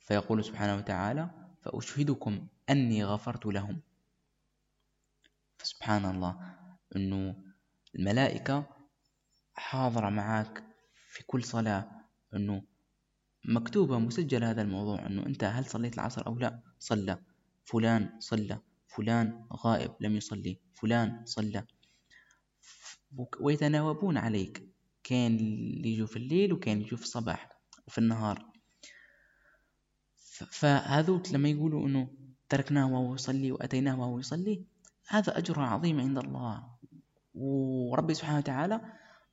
فيقول 0.00 0.44
سبحانه 0.44 0.76
وتعالى 0.76 1.30
فأشهدكم 1.62 2.46
أني 2.70 3.04
غفرت 3.04 3.46
لهم. 3.46 3.80
فسبحان 5.58 6.04
الله 6.04 6.56
أنه 6.96 7.36
الملائكة 7.94 8.66
حاضرة 9.54 10.08
معك 10.08 10.64
في 11.08 11.24
كل 11.26 11.44
صلاة 11.44 11.90
أنه 12.34 12.62
مكتوبة 13.44 13.98
مسجل 13.98 14.44
هذا 14.44 14.62
الموضوع 14.62 15.06
أنه 15.06 15.26
أنت 15.26 15.44
هل 15.44 15.64
صليت 15.66 15.94
العصر 15.94 16.26
أو 16.26 16.38
لا؟ 16.38 16.60
صلى. 16.78 17.18
فلان 17.64 18.20
صلى. 18.20 18.58
فلان 18.88 19.46
غائب 19.52 19.94
لم 20.00 20.16
يصلي. 20.16 20.60
فلان 20.74 21.26
صلى. 21.26 21.66
ويتناوبون 23.40 24.16
عليك. 24.16 24.68
كان 25.04 25.36
اللي 25.36 25.92
يجوا 25.92 26.06
في 26.06 26.16
الليل 26.16 26.52
وكان 26.52 26.80
يجوا 26.80 26.98
في 26.98 27.04
الصباح. 27.04 27.51
وفي 27.86 27.98
النهار. 27.98 28.52
فهذوك 30.50 31.32
لما 31.32 31.48
يقولوا 31.48 31.86
إنه 31.86 32.08
تركناه 32.48 32.92
وهو 32.92 33.14
يصلي 33.14 33.52
وأتيناه 33.52 34.00
وهو 34.00 34.18
يصلي 34.18 34.64
هذا 35.08 35.38
أجر 35.38 35.60
عظيم 35.60 36.00
عند 36.00 36.18
الله. 36.18 36.72
وربي 37.34 38.14
سبحانه 38.14 38.38
وتعالى 38.38 38.80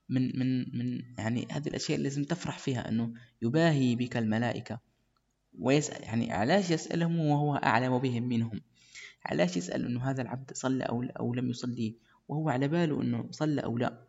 من 0.09 0.39
من 0.39 0.77
من 0.77 1.01
يعني 1.17 1.47
هذه 1.51 1.67
الأشياء 1.67 1.97
اللي 1.97 2.09
لازم 2.09 2.23
تفرح 2.23 2.57
فيها 2.57 2.89
إنه 2.89 3.13
يباهي 3.41 3.95
بك 3.95 4.17
الملائكة 4.17 4.79
ويسأل 5.59 6.03
يعني 6.03 6.31
علاش 6.31 6.71
يسألهم 6.71 7.19
وهو 7.19 7.55
أعلم 7.55 7.97
بهم 7.97 8.23
منهم؟ 8.23 8.61
علاش 9.25 9.57
يسأل 9.57 9.85
أنه 9.85 10.09
هذا 10.09 10.21
العبد 10.21 10.53
صلى 10.53 10.83
أو, 10.83 11.03
أو 11.03 11.33
لم 11.33 11.49
يصلي 11.49 11.95
وهو 12.27 12.49
على 12.49 12.67
باله 12.67 13.01
أنه 13.01 13.27
صلى 13.31 13.61
أو 13.61 13.77
لا؟ 13.77 14.07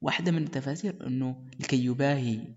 واحدة 0.00 0.32
من 0.32 0.42
التفاسير 0.42 1.06
أنه 1.06 1.46
لكي 1.60 1.84
يباهي 1.84 2.54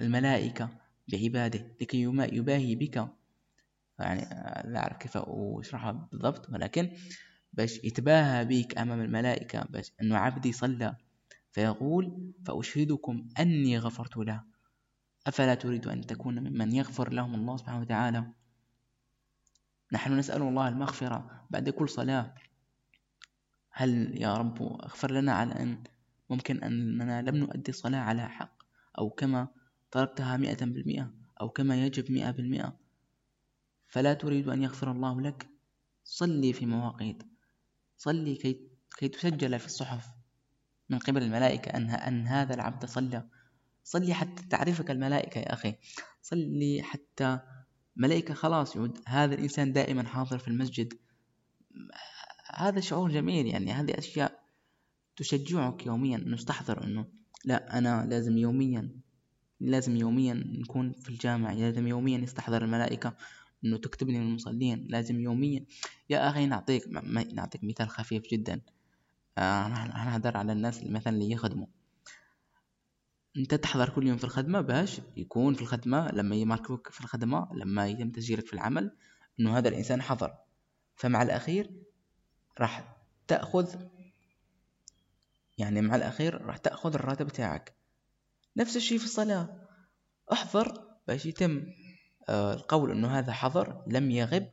الملائكة 0.00 0.70
بعباده 1.08 1.76
لكي 1.80 2.02
يباهي 2.02 2.74
بك. 2.74 3.08
يعني 3.98 4.20
لا 4.72 4.78
أعرف 4.78 4.96
كيف 4.96 5.12
أشرحها 5.16 5.92
بالضبط 5.92 6.50
ولكن 6.50 6.90
باش 7.52 7.84
يتباهى 7.84 8.44
بك 8.44 8.78
أمام 8.78 9.00
الملائكة 9.00 9.64
باش 9.64 9.92
أنه 10.02 10.16
عبدي 10.16 10.52
صلى 10.52 10.96
فيقول 11.52 12.32
فأشهدكم 12.46 13.28
أني 13.38 13.78
غفرت 13.78 14.16
له. 14.16 14.44
أفلا 15.26 15.54
تريد 15.54 15.86
أن 15.86 16.06
تكون 16.06 16.38
ممن 16.38 16.72
يغفر 16.72 17.12
لهم 17.12 17.34
الله 17.34 17.56
سبحانه 17.56 17.80
وتعالى؟ 17.80 18.32
نحن 19.92 20.18
نسأل 20.18 20.42
الله 20.42 20.68
المغفرة 20.68 21.46
بعد 21.50 21.68
كل 21.68 21.88
صلاة. 21.88 22.34
هل 23.70 24.22
يا 24.22 24.34
رب 24.34 24.62
أغفر 24.62 25.12
لنا 25.12 25.32
على 25.32 25.52
أن 25.52 25.84
ممكن 26.30 26.62
أننا 26.62 27.22
لم 27.22 27.36
نؤدي 27.36 27.70
الصلاة 27.70 27.98
على 27.98 28.28
حق 28.28 28.62
أو 28.98 29.10
كما 29.10 29.48
تركتها 29.90 30.36
مئة 30.36 30.64
بالمئة 30.64 31.14
أو 31.40 31.48
كما 31.48 31.84
يجب 31.84 32.12
مئة 32.12 32.30
بالمئة. 32.30 32.78
فلا 33.86 34.14
تريد 34.14 34.48
أن 34.48 34.62
يغفر 34.62 34.92
الله 34.92 35.20
لك. 35.20 35.48
صلي 36.04 36.52
في 36.52 36.66
مواقيت. 36.66 37.22
صلي 37.96 38.34
كي, 38.34 38.70
كي 38.98 39.08
تسجل 39.08 39.58
في 39.58 39.66
الصحف. 39.66 40.06
من 40.88 40.98
قبل 40.98 41.22
الملائكة 41.22 41.70
أن, 41.70 41.90
أن 41.90 42.26
هذا 42.26 42.54
العبد 42.54 42.84
صلى. 42.84 43.28
صلي 43.84 44.14
حتى 44.14 44.42
تعرفك 44.50 44.90
الملائكة 44.90 45.38
يا 45.38 45.52
أخي. 45.52 45.74
صلي 46.22 46.82
حتى 46.82 47.40
ملائكة 47.96 48.34
خلاص 48.34 48.76
يعود. 48.76 48.98
هذا 49.06 49.34
الإنسان 49.34 49.72
دائما 49.72 50.02
حاضر 50.02 50.38
في 50.38 50.48
المسجد. 50.48 50.94
هذا 52.54 52.80
شعور 52.80 53.10
جميل 53.10 53.46
يعني. 53.46 53.72
هذه 53.72 53.98
أشياء 53.98 54.42
تشجعك 55.16 55.86
يوميا. 55.86 56.16
أن 56.16 56.36
تستحضر 56.36 56.84
أنه 56.84 57.06
لا 57.44 57.78
أنا 57.78 58.06
لازم 58.06 58.38
يوميا 58.38 59.00
لازم 59.60 59.96
يوميا 59.96 60.34
نكون 60.34 60.92
في 60.92 61.08
الجامع 61.08 61.52
لازم 61.52 61.86
يوميا 61.86 62.18
يستحضر 62.18 62.64
الملائكة 62.64 63.16
إنه 63.64 63.76
تكتبني 63.76 64.18
من 64.18 64.26
المصلين 64.26 64.86
لازم 64.90 65.20
يوميا. 65.20 65.64
يا 66.10 66.30
أخي 66.30 66.46
نعطيك 66.46 66.88
نعطيك 67.34 67.64
مثال 67.64 67.88
خفيف 67.88 68.22
جدا. 68.22 68.60
آه 69.38 69.68
نهدر 69.68 70.36
على 70.36 70.52
الناس 70.52 70.84
مثلا 70.84 71.12
اللي 71.12 71.30
يخدموا. 71.30 71.66
أنت 73.36 73.54
تحضر 73.54 73.88
كل 73.88 74.06
يوم 74.06 74.16
في 74.16 74.24
الخدمة؟ 74.24 74.60
باش. 74.60 75.00
يكون 75.16 75.54
في 75.54 75.62
الخدمة 75.62 76.10
لما 76.10 76.36
يماركوك 76.36 76.88
في 76.88 77.00
الخدمة 77.00 77.48
لما 77.54 77.86
يتم 77.86 78.10
تسجيلك 78.10 78.46
في 78.46 78.52
العمل 78.52 78.96
إنه 79.40 79.58
هذا 79.58 79.68
الإنسان 79.68 80.02
حضر. 80.02 80.34
فمع 80.96 81.22
الأخير 81.22 81.70
راح 82.58 82.96
تأخذ 83.26 83.74
يعني 85.58 85.80
مع 85.80 85.96
الأخير 85.96 86.42
راح 86.42 86.56
تأخذ 86.56 86.94
الراتب 86.94 87.26
بتاعك. 87.26 87.77
نفس 88.58 88.76
الشيء 88.76 88.98
في 88.98 89.04
الصلاة. 89.04 89.68
احضر 90.32 90.84
باش 91.08 91.26
يتم 91.26 91.62
آه، 92.28 92.54
القول 92.54 92.90
إنه 92.90 93.18
هذا 93.18 93.32
حضر 93.32 93.82
لم 93.86 94.10
يغب 94.10 94.48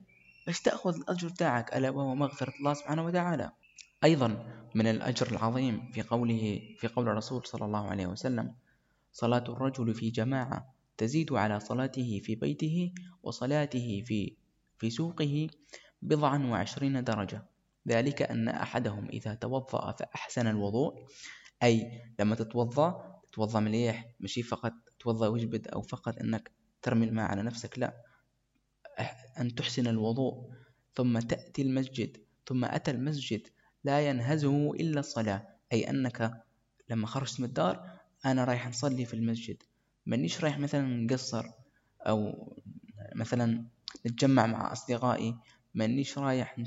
باش 0.47 0.61
تأخذ 0.61 0.95
الأجر 0.95 1.29
تاعك 1.29 1.77
ألا 1.77 1.89
وهو 1.89 2.15
مغفرة 2.15 2.53
الله 2.59 2.73
سبحانه 2.73 3.05
وتعالى. 3.05 3.51
أيضا 4.03 4.27
من 4.75 4.87
الأجر 4.87 5.31
العظيم 5.31 5.91
في 5.91 6.01
قوله 6.01 6.61
في 6.77 6.87
قول 6.87 7.09
الرسول 7.09 7.45
صلى 7.45 7.65
الله 7.65 7.87
عليه 7.87 8.07
وسلم 8.07 8.55
صلاة 9.11 9.43
الرجل 9.49 9.93
في 9.93 10.09
جماعة 10.09 10.75
تزيد 10.97 11.33
على 11.33 11.59
صلاته 11.59 12.21
في 12.23 12.35
بيته 12.35 12.93
وصلاته 13.23 14.03
في 14.05 14.35
في 14.77 14.89
سوقه 14.89 15.47
بضعا 16.01 16.47
وعشرين 16.47 17.03
درجة. 17.03 17.45
ذلك 17.87 18.21
أن 18.21 18.47
أحدهم 18.47 19.09
إذا 19.09 19.33
توضأ 19.33 19.91
فأحسن 19.91 20.47
الوضوء 20.47 21.05
أي 21.63 22.01
لما 22.19 22.35
تتوضأ 22.35 23.14
تتوضأ 23.35 23.59
مليح 23.59 24.09
مشي 24.19 24.43
فقط 24.43 24.73
توضأ 24.99 25.27
وجبد 25.27 25.67
أو 25.67 25.81
فقط 25.81 26.19
أنك 26.19 26.51
ترمي 26.81 27.05
الماء 27.05 27.25
على 27.25 27.43
نفسك 27.43 27.79
لا. 27.79 28.03
أن 29.39 29.55
تحسن 29.55 29.87
الوضوء 29.87 30.51
ثم 30.95 31.19
تأتي 31.19 31.61
المسجد 31.61 32.17
ثم 32.47 32.65
أتى 32.65 32.91
المسجد 32.91 33.47
لا 33.83 34.09
ينهزه 34.09 34.71
إلا 34.73 34.99
الصلاة. 34.99 35.47
أي 35.73 35.89
أنك 35.89 36.43
لما 36.89 37.07
خرجت 37.07 37.39
من 37.39 37.45
الدار 37.45 37.99
أنا 38.25 38.43
رايح 38.43 38.67
نصلي 38.67 39.05
في 39.05 39.13
المسجد. 39.13 39.63
مانيش 40.05 40.43
رايح 40.43 40.59
مثلا 40.59 40.87
نقصر 40.87 41.45
أو 42.01 42.53
مثلا 43.15 43.67
نتجمع 44.05 44.45
مع 44.45 44.71
أصدقائي. 44.71 45.35
مانيش 45.73 46.17
رايح 46.17 46.59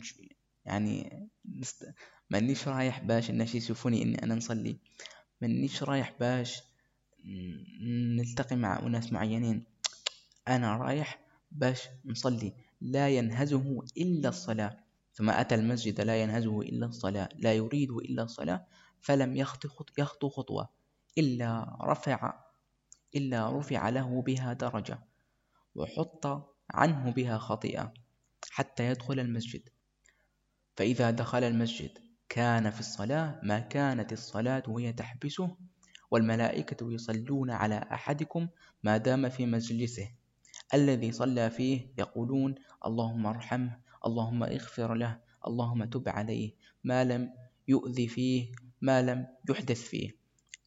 يعني 0.64 1.28
مانيش 2.30 2.68
رايح 2.68 3.00
باش 3.00 3.30
الناس 3.30 3.54
يشوفوني 3.54 4.02
إني 4.02 4.22
أنا 4.22 4.34
نصلي. 4.34 4.78
مانيش 5.40 5.82
رايح 5.82 6.14
باش 6.20 6.62
نلتقي 7.80 8.56
مع 8.56 8.78
أناس 8.78 9.12
معينين. 9.12 9.64
أنا 10.48 10.76
رايح 10.76 11.20
باش 11.50 11.82
نصلي. 12.04 12.52
لا 12.80 13.08
ينهزه 13.08 13.84
إلا 13.96 14.28
الصلاة. 14.28 14.76
ثم 15.14 15.30
أتى 15.30 15.54
المسجد 15.54 16.00
لا 16.00 16.22
ينهزه 16.22 16.60
إلا 16.60 16.86
الصلاة. 16.86 17.28
لا 17.36 17.54
يريد 17.54 17.90
إلا 17.90 18.22
الصلاة. 18.22 18.66
فلم 19.00 19.36
يخطو 19.36 20.28
خطوة. 20.28 20.68
إلا 21.18 21.76
رفع 21.82 22.44
إلا 23.16 23.58
رفع 23.58 23.88
له 23.88 24.22
بها 24.22 24.52
درجة. 24.52 24.98
وحط 25.74 26.26
عنه 26.70 27.10
بها 27.10 27.38
خطيئة 27.38 27.94
حتى 28.50 28.86
يدخل 28.86 29.20
المسجد. 29.20 29.68
فإذا 30.76 31.10
دخل 31.10 31.44
المسجد 31.44 32.07
كان 32.28 32.70
في 32.70 32.80
الصلاة 32.80 33.40
ما 33.42 33.58
كانت 33.58 34.12
الصلاة 34.12 34.62
وهي 34.68 34.92
تحبسه 34.92 35.56
والملائكة 36.10 36.92
يصلون 36.92 37.50
على 37.50 37.88
أحدكم 37.92 38.48
ما 38.82 38.96
دام 38.96 39.28
في 39.28 39.46
مجلسه. 39.46 40.10
الذي 40.74 41.12
صلى 41.12 41.50
فيه 41.50 41.92
يقولون 41.98 42.54
اللهم 42.86 43.26
ارحمه 43.26 43.78
اللهم 44.06 44.42
اغفر 44.42 44.94
له 44.94 45.20
اللهم 45.46 45.84
تب 45.84 46.08
عليه 46.08 46.52
ما 46.84 47.04
لم 47.04 47.32
يؤذي 47.68 48.08
فيه 48.08 48.52
ما 48.80 49.02
لم 49.02 49.26
يحدث 49.50 49.82
فيه. 49.82 50.10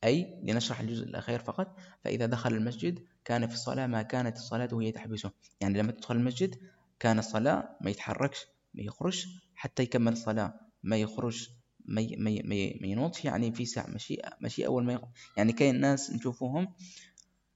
أي 0.03 0.41
لنشرح 0.43 0.79
الجزء 0.79 1.03
الأخير 1.03 1.39
فقط 1.39 1.79
فإذا 2.03 2.25
دخل 2.25 2.53
المسجد 2.53 3.05
كان 3.25 3.47
في 3.47 3.53
الصلاة 3.53 3.87
ما 3.87 4.01
كانت 4.01 4.37
الصلاة 4.37 4.69
وهي 4.71 4.91
تحبسه. 4.91 5.31
يعني 5.61 5.77
لما 5.79 5.91
تدخل 5.91 6.15
المسجد 6.15 6.55
كان 6.99 7.19
الصلاة 7.19 7.77
ما 7.81 7.89
يتحركش 7.89 8.47
ما 8.73 8.83
يخرج 8.83 9.25
حتى 9.55 9.83
يكمل 9.83 10.11
الصلاة. 10.11 10.70
ما 10.83 10.97
يخرج 10.97 11.49
ما 11.85 12.07
ما 12.17 12.41
ما 12.81 12.87
ينوضش 12.87 13.25
يعني 13.25 13.51
في 13.51 13.65
ساعة 13.65 13.87
ماشي 13.87 14.17
ماشي 14.41 14.65
أول 14.65 14.83
ما 14.83 14.93
يخرج 14.93 15.09
يعني 15.37 15.53
كاين 15.53 15.79
ناس 15.81 16.11
نشوفوهم 16.11 16.73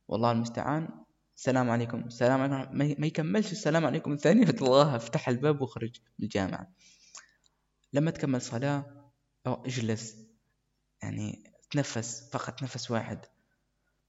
والله 0.07 0.31
المستعان. 0.31 0.89
السلام 1.37 1.69
عليكم. 1.69 1.99
السلام 1.99 2.41
عليكم. 2.41 2.77
ما 2.77 3.07
يكملش 3.07 3.51
السلام 3.51 3.85
عليكم 3.85 4.11
الثاني. 4.13 4.45
تلقاه 4.51 4.95
افتح 4.95 5.29
الباب 5.29 5.61
وخرج 5.61 5.99
من 6.19 6.25
الجامعة. 6.25 6.71
لما 7.93 8.11
تكمل 8.11 8.41
صلاة 8.41 9.11
أو 9.47 9.53
اجلس 9.53 10.15
يعني 11.03 11.43
تنفس 11.71 12.29
فقط 12.33 12.63
نفس 12.63 12.91
واحد. 12.91 13.25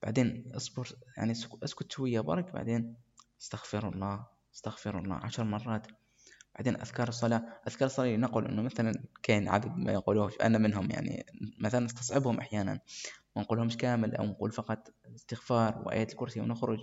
بعدين 0.03 0.53
اصبر 0.57 0.89
يعني 1.17 1.33
اسكت 1.63 1.93
شوية 1.93 2.21
برك 2.21 2.53
بعدين 2.53 2.97
استغفر 3.43 3.89
الله 3.89 4.27
استغفر 4.55 4.99
الله 4.99 5.15
عشر 5.15 5.45
مرات. 5.45 5.87
بعدين 6.57 6.77
أذكار 6.77 7.09
الصلاة 7.09 7.43
أذكار 7.69 7.87
الصلاة 7.87 8.17
نقول 8.17 8.47
إنه 8.47 8.63
مثلا 8.63 9.05
كاين 9.23 9.49
عدد 9.49 9.77
ما 9.77 9.93
يقولوش 9.93 10.33
أنا 10.43 10.59
منهم 10.59 10.91
يعني 10.91 11.27
مثلا 11.59 11.85
نستصعبهم 11.85 12.39
أحيانا 12.39 12.81
ما 13.37 13.43
نقولهمش 13.43 13.77
كامل 13.77 14.17
أو 14.17 14.25
نقول 14.27 14.53
فقط 14.53 14.95
استغفار 15.15 15.83
وآيات 15.87 16.13
الكرسي 16.13 16.41
ونخرج. 16.41 16.79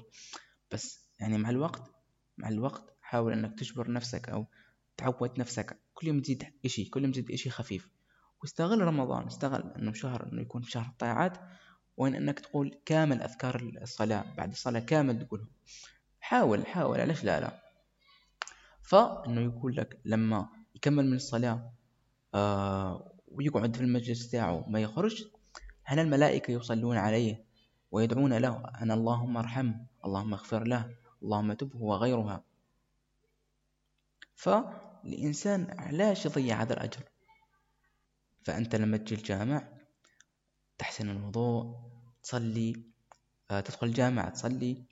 بس 0.72 1.10
يعني 1.20 1.38
مع 1.38 1.50
الوقت 1.50 1.92
مع 2.38 2.50
الوقت 2.50 2.98
حاول 3.02 3.34
أنك 3.34 3.60
تجبر 3.60 3.92
نفسك 3.92 4.30
أو 4.30 4.46
تعود 4.98 5.40
نفسك. 5.40 5.80
كل 5.94 6.08
يوم 6.08 6.22
تزيد 6.22 6.54
إشي 6.66 6.86
كل 6.86 7.04
يوم 7.04 7.12
تزيد 7.12 7.32
إشي 7.32 7.50
خفيف. 7.50 7.90
واستغل 8.42 8.82
رمضان 8.82 9.26
استغل 9.28 9.74
إنه 9.78 9.94
شهر 9.94 10.30
إنه 10.34 10.42
يكون 10.42 10.64
شهر 10.64 10.86
الطاعات 10.86 11.38
وين 11.98 12.16
إنك 12.16 12.40
تقول 12.40 12.82
كامل 12.86 13.22
أذكار 13.22 13.72
الصلاة 13.82 14.26
بعد 14.38 14.52
الصلاة 14.52 14.80
كامل 14.80 15.26
تقولهم. 15.26 15.50
حاول 16.20 16.66
حاول 16.66 17.02
علاش 17.02 17.24
لا 17.24 17.40
لا. 17.40 17.63
فإنه 18.84 19.42
يقول 19.42 19.76
لك 19.76 20.00
لما 20.06 20.50
يكمل 20.76 21.08
من 21.08 21.16
الصلاة 21.16 21.74
آه 22.34 23.14
ويقعد 23.28 23.76
في 23.76 23.82
المجلس 23.82 24.30
تاعه 24.32 24.66
ما 24.68 24.80
يخرج 24.80 25.26
هنا 25.86 26.02
الملائكة 26.02 26.52
يصلون 26.52 26.98
عليه 26.98 27.46
ويدعون 27.92 28.34
له؟ 28.34 28.64
أن 28.82 28.92
اللهم 28.92 29.38
ارحمه 29.38 29.86
اللهم 30.06 30.34
اغفر 30.34 30.64
له 30.64 30.96
اللهم 31.24 31.54
تبه 31.54 31.82
وغيرها 31.82 32.44
فالإنسان 34.36 35.80
علاش 35.80 36.26
يضيع 36.26 36.62
هذا 36.62 36.74
الأجر 36.74 37.04
فأنت 38.44 38.76
لما 38.76 38.98
تجي 38.98 39.16
الجامع 39.16 39.68
تحسن 40.78 41.10
الوضوء 41.10 41.76
تصلي 42.24 42.84
آه، 43.52 43.60
تدخل 43.60 43.88
الجامع 43.88 44.30
تصلي 44.30 44.86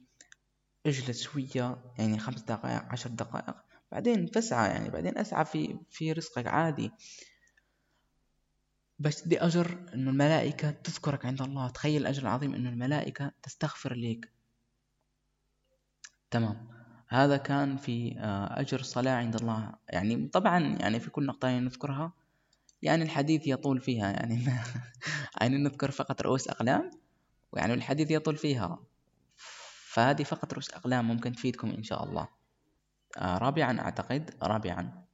اجلس 0.86 1.22
شوية 1.22 1.94
يعني 2.00 2.20
خمس 2.20 2.42
دقائق 2.42 2.84
عشر 2.92 3.10
دقائق 3.10 3.56
بعدين 3.92 4.28
فسعى 4.28 4.70
يعني 4.70 4.90
بعدين 4.90 5.18
أسعى 5.18 5.46
في 5.46 5.80
في 5.90 6.12
رزقك 6.12 6.48
عادي. 6.48 6.92
باش 9.00 9.16
تدي 9.16 9.40
أجر 9.40 9.86
إنه 9.94 10.12
الملائكة 10.12 10.72
تذكرك 10.72 11.26
عند 11.26 11.42
الله. 11.42 11.70
تخيل 11.70 12.02
الأجر 12.02 12.22
العظيم 12.22 12.54
إنه 12.54 12.70
الملائكة 12.70 13.32
تستغفر 13.44 13.94
لك 13.94 14.32
تمام. 16.32 16.68
هذا 17.08 17.38
كان 17.38 17.78
في 17.78 18.16
آه، 18.20 18.60
أجر 18.62 18.80
الصلاة 18.80 19.12
عند 19.12 19.36
الله. 19.36 19.74
يعني 19.90 20.28
طبعا 20.28 20.60
يعني 20.60 21.00
في 21.00 21.10
كل 21.10 21.26
نقطة 21.26 21.60
نذكرها. 21.60 22.14
يعني 22.82 23.04
الحديث 23.04 23.48
يطول 23.48 23.82
فيها. 23.82 24.12
يعني 24.12 24.46
يعني 25.42 25.58
نذكر 25.58 25.92
فقط 25.92 26.22
رؤوس 26.22 26.48
أقلام. 26.48 26.92
ويعني 27.52 27.74
الحديث 27.74 28.12
يطول 28.12 28.38
فيها. 28.38 28.80
فهذه 29.88 30.24
فقط 30.24 30.54
رؤوس 30.54 30.70
أقلام 30.70 31.08
ممكن 31.08 31.32
تفيدكم 31.32 31.70
إن 31.70 31.84
شاء 31.84 32.04
الله. 32.04 32.41
رابعا 33.18 33.80
أعتقد 33.80 34.36
رابعا. 34.44 35.06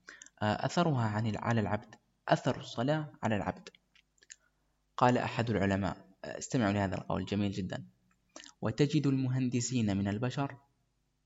آه 0.41 0.65
أثرها 0.65 1.07
عن 1.07 1.35
على 1.35 1.61
العبد 1.61 1.95
أثر 2.27 2.59
الصلاة 2.59 3.11
على 3.23 3.35
العبد. 3.35 3.69
قال 4.97 5.17
أحد 5.17 5.49
العلماء 5.49 5.97
استمعوا 6.25 6.73
لهذا 6.73 6.95
القول 6.95 7.25
جميل 7.25 7.51
جدا. 7.51 7.87
وتجد 8.61 9.07
المهندسين 9.07 9.97
من 9.97 10.07
البشر 10.07 10.57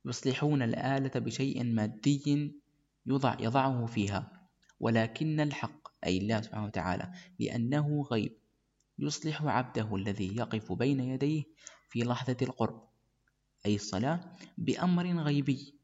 يصلحون 0.05 0.61
الآلة 0.61 1.11
بشيء 1.15 1.63
مادي 1.63 2.61
يضع 3.05 3.37
يضعه 3.39 3.85
فيها 3.85 4.47
ولكن 4.79 5.39
الحق 5.39 5.87
أي 6.05 6.17
الله 6.17 6.41
سبحانه 6.41 6.65
وتعالى 6.65 7.11
لأنه 7.39 8.01
غيب. 8.11 8.37
يصلح 8.99 9.41
عبده 9.43 9.95
الذي 9.95 10.37
يقف 10.37 10.71
بين 10.71 10.99
يديه 10.99 11.43
في 11.89 11.99
لحظة 11.99 12.37
القرب 12.41 12.87
أي 13.65 13.75
الصلاة 13.75 14.35
بأمر 14.57 15.23
غيبي. 15.23 15.80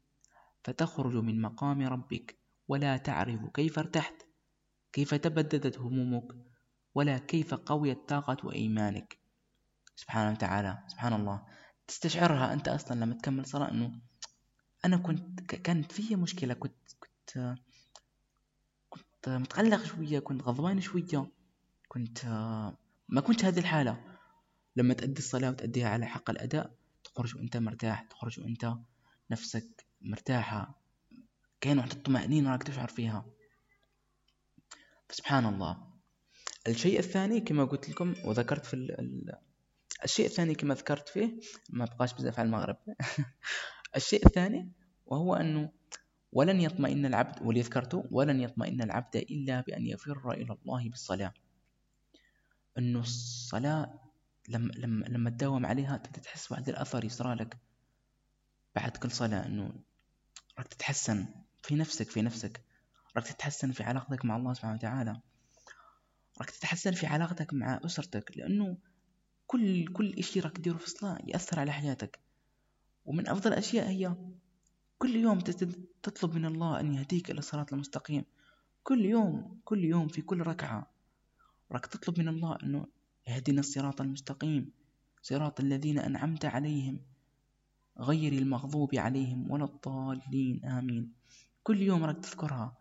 فتخرج 0.64 1.16
من 1.16 1.40
مقام 1.40 1.82
ربك. 1.82 2.38
ولا 2.68 2.96
تعرف 2.96 3.46
كيف 3.54 3.78
ارتحت 3.78 4.14
كيف 4.92 5.14
تبددت 5.14 5.78
همومك 5.78 6.24
ولا 6.94 7.18
كيف 7.18 7.54
قويت 7.54 8.08
طاقة 8.08 8.52
إيمانك. 8.52 9.18
سبحانه 9.96 10.30
وتعالى 10.30 10.84
سبحان 10.88 11.12
الله. 11.12 11.46
تستشعرها 11.86 12.52
أنت 12.52 12.68
أصلا 12.68 13.00
لما 13.04 13.14
تكمل 13.14 13.46
صلاة 13.46 13.70
أنه 13.70 14.00
أنا 14.84 14.96
كنت 14.96 15.40
كانت 15.40 15.92
في 15.92 16.16
مشكلة. 16.16 16.54
كنت 16.54 16.92
كنت 17.00 17.58
كنت 18.88 19.28
متقلق 19.28 19.84
شوية 19.84 20.18
كنت 20.18 20.42
غضبان 20.42 20.80
شوية 20.80 21.32
كنت 21.88 22.24
ما 23.08 23.20
كنت 23.20 23.44
هذه 23.44 23.58
الحالة. 23.58 24.18
لما 24.76 24.94
تأدي 24.94 25.18
الصلاة 25.18 25.50
وتأديها 25.50 25.88
على 25.88 26.06
حق 26.06 26.30
الأداء 26.30 26.74
تخرج 27.04 27.36
وأنت 27.36 27.56
مرتاح 27.56 28.02
تخرج 28.02 28.40
وأنت 28.40 28.74
نفسك 29.30 29.87
مرتاحة. 30.00 30.80
كاين 31.60 31.78
واحد 31.78 31.90
الطمأنينة 31.90 32.52
راك 32.52 32.62
تشعر 32.62 32.88
فيها. 32.88 33.26
سبحان 35.10 35.46
الله 35.46 35.88
الشيء 36.66 36.98
الثاني 36.98 37.40
كما 37.40 37.64
قلت 37.64 37.88
لكم 37.88 38.14
وذكرت 38.24 38.66
في 38.66 38.74
ال... 38.74 39.34
الشيء 40.04 40.26
الثاني 40.26 40.54
كما 40.54 40.74
ذكرت 40.74 41.08
فيه 41.08 41.40
ما 41.70 41.84
بقاش 41.84 42.14
بزاف 42.14 42.38
على 42.38 42.46
المغرب. 42.46 42.76
الشيء 43.96 44.26
الثاني 44.26 44.72
وهو 45.06 45.34
أنه 45.34 45.72
ولن 46.32 46.60
يطمئن 46.60 47.06
العبد 47.06 47.42
واللي 47.42 47.60
ذكرته 47.60 48.04
ولن 48.10 48.40
يطمئن 48.40 48.82
العبد 48.82 49.16
إلا 49.16 49.60
بأن 49.60 49.86
يفر 49.86 50.30
إلى 50.30 50.56
الله 50.62 50.88
بالصلاة. 50.88 51.34
أنه 52.78 53.00
الصلاة 53.00 54.00
لما 54.48 54.72
لما 54.72 55.06
لما 55.06 55.30
تداوم 55.30 55.66
عليها 55.66 55.96
تبدا 55.96 56.20
تحس 56.20 56.52
واحد 56.52 56.68
الأثر 56.68 57.04
يصرى 57.04 57.34
لك 57.34 57.58
بعد 58.74 58.96
كل 58.96 59.10
صلاة 59.10 59.46
أنه 59.46 59.72
راك 60.58 60.68
تتحسن 60.68 61.26
في 61.62 61.74
نفسك 61.74 62.10
في 62.10 62.22
نفسك. 62.22 62.64
راك 63.16 63.26
تتحسن 63.26 63.72
في 63.72 63.82
علاقتك 63.82 64.24
مع 64.24 64.36
الله 64.36 64.54
سبحانه 64.54 64.74
وتعالى. 64.74 65.20
راك 66.38 66.50
تتحسن 66.50 66.92
في 66.92 67.06
علاقتك 67.06 67.54
مع 67.54 67.80
أسرتك 67.84 68.32
لأنه 68.36 68.78
كل 69.46 69.92
كل 69.92 70.14
إشي 70.18 70.40
راك 70.40 70.56
تديره 70.56 70.76
في 70.76 70.84
الصلاة 70.84 71.18
يأثر 71.24 71.60
على 71.60 71.72
حياتك. 71.72 72.18
ومن 73.04 73.28
أفضل 73.28 73.52
الأشياء 73.52 73.88
هي 73.88 74.16
كل 74.98 75.16
يوم 75.16 75.40
تطلب 76.02 76.34
من 76.34 76.44
الله 76.44 76.80
أن 76.80 76.94
يهديك 76.94 77.30
إلى 77.30 77.38
الصراط 77.38 77.72
المستقيم. 77.72 78.24
كل 78.82 79.04
يوم 79.04 79.60
كل 79.64 79.84
يوم 79.84 80.08
في 80.08 80.22
كل 80.22 80.40
ركعة 80.40 80.90
راك 81.72 81.86
تطلب 81.86 82.18
من 82.18 82.28
الله 82.28 82.58
أنه 82.62 82.86
يهدينا 83.28 83.60
الصراط 83.60 84.00
المستقيم 84.00 84.72
صراط 85.22 85.60
الذين 85.60 85.98
أنعمت 85.98 86.44
عليهم. 86.44 87.00
غير 88.00 88.32
المغضوب 88.32 88.94
عليهم 88.94 89.50
ولا 89.50 89.64
الضالين. 89.64 90.64
آمين. 90.64 91.12
كل 91.62 91.82
يوم 91.82 92.04
راك 92.04 92.16
تذكرها. 92.16 92.76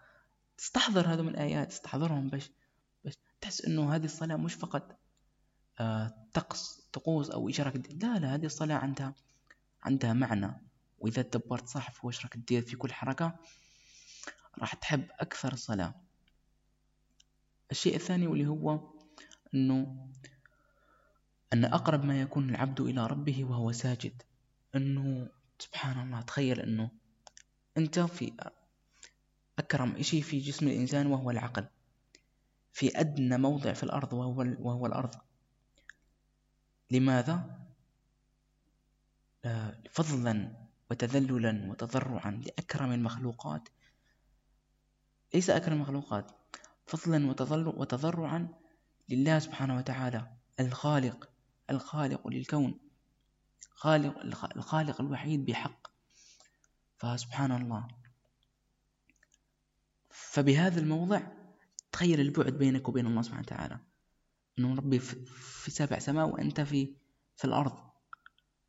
تستحضر 0.57 1.07
هذا 1.13 1.21
من 1.21 1.29
الآيات 1.29 1.69
تستحضرهم 1.69 2.27
باش 2.27 2.51
باش 3.05 3.13
تحس 3.41 3.65
أنه 3.65 3.95
هذه 3.95 4.05
الصلاة 4.05 4.35
مش 4.35 4.53
فقط 4.53 4.97
آه 5.79 6.13
طقس 6.33 6.81
طقوس 6.93 7.29
أو 7.29 7.49
إشارة 7.49 7.77
لا 7.77 8.19
لا 8.19 8.35
هذه 8.35 8.45
الصلاة 8.45 8.75
عندها 8.75 9.13
عندها 9.83 10.13
معنى. 10.13 10.61
وإذا 10.99 11.21
تدبرت 11.21 11.67
صح 11.67 11.91
في 11.91 12.07
واش 12.07 12.23
راك 12.25 12.37
دير 12.37 12.61
في 12.61 12.75
كل 12.75 12.93
حركة 12.93 13.35
راح 14.59 14.73
تحب 14.73 15.07
أكثر 15.19 15.53
الصلاة 15.53 15.93
الشيء 17.71 17.95
الثاني 17.95 18.27
واللي 18.27 18.47
هو 18.47 18.79
أنه 19.53 20.07
أن 21.53 21.65
أقرب 21.65 22.05
ما 22.05 22.21
يكون 22.21 22.49
العبد 22.49 22.81
إلى 22.81 23.07
ربه 23.07 23.45
وهو 23.45 23.71
ساجد. 23.71 24.21
أنه 24.75 25.29
سبحان 25.59 25.99
الله 26.07 26.21
تخيل 26.21 26.59
أنه 26.59 26.91
أنت 27.77 27.99
في 27.99 28.33
أكرم 29.59 30.01
شيء 30.01 30.21
في 30.21 30.39
جسم 30.39 30.67
الإنسان 30.67 31.07
وهو 31.07 31.31
العقل. 31.31 31.65
في 32.73 32.99
أدنى 32.99 33.37
موضع 33.37 33.73
في 33.73 33.83
الأرض 33.83 34.13
وهو, 34.13 34.45
وهو 34.59 34.85
الأرض. 34.85 35.15
لماذا؟ 36.91 37.59
آه، 39.45 39.77
فضلا 39.91 40.67
وتذللا 40.91 41.71
وتضرعا 41.71 42.31
لأكرم 42.31 42.91
المخلوقات. 42.91 43.69
ليس 45.33 45.49
أكرم 45.49 45.73
المخلوقات. 45.73 46.31
فضلا 46.85 47.27
وتضرعا 47.67 48.47
لله 49.09 49.39
سبحانه 49.39 49.77
وتعالى 49.77 50.31
الخالق. 50.59 51.29
الخالق 51.69 52.27
للكون. 52.27 52.86
خالق 53.69 54.19
الخالق 54.55 55.01
الوحيد 55.01 55.45
بحق. 55.45 55.87
فسبحان 56.97 57.51
الله 57.51 57.87
فبهذا 60.09 60.79
الموضع 60.79 61.21
تخيل 61.91 62.19
البعد 62.19 62.53
بينك 62.53 62.89
وبين 62.89 63.07
الله 63.07 63.21
سبحانه 63.21 63.41
وتعالى. 63.41 63.79
إنه 64.59 64.75
ربي 64.75 64.99
في 64.99 65.71
سبع 65.71 65.99
سماء 65.99 66.29
وأنت 66.29 66.61
في 66.61 66.95
في 67.35 67.45
الأرض. 67.45 67.77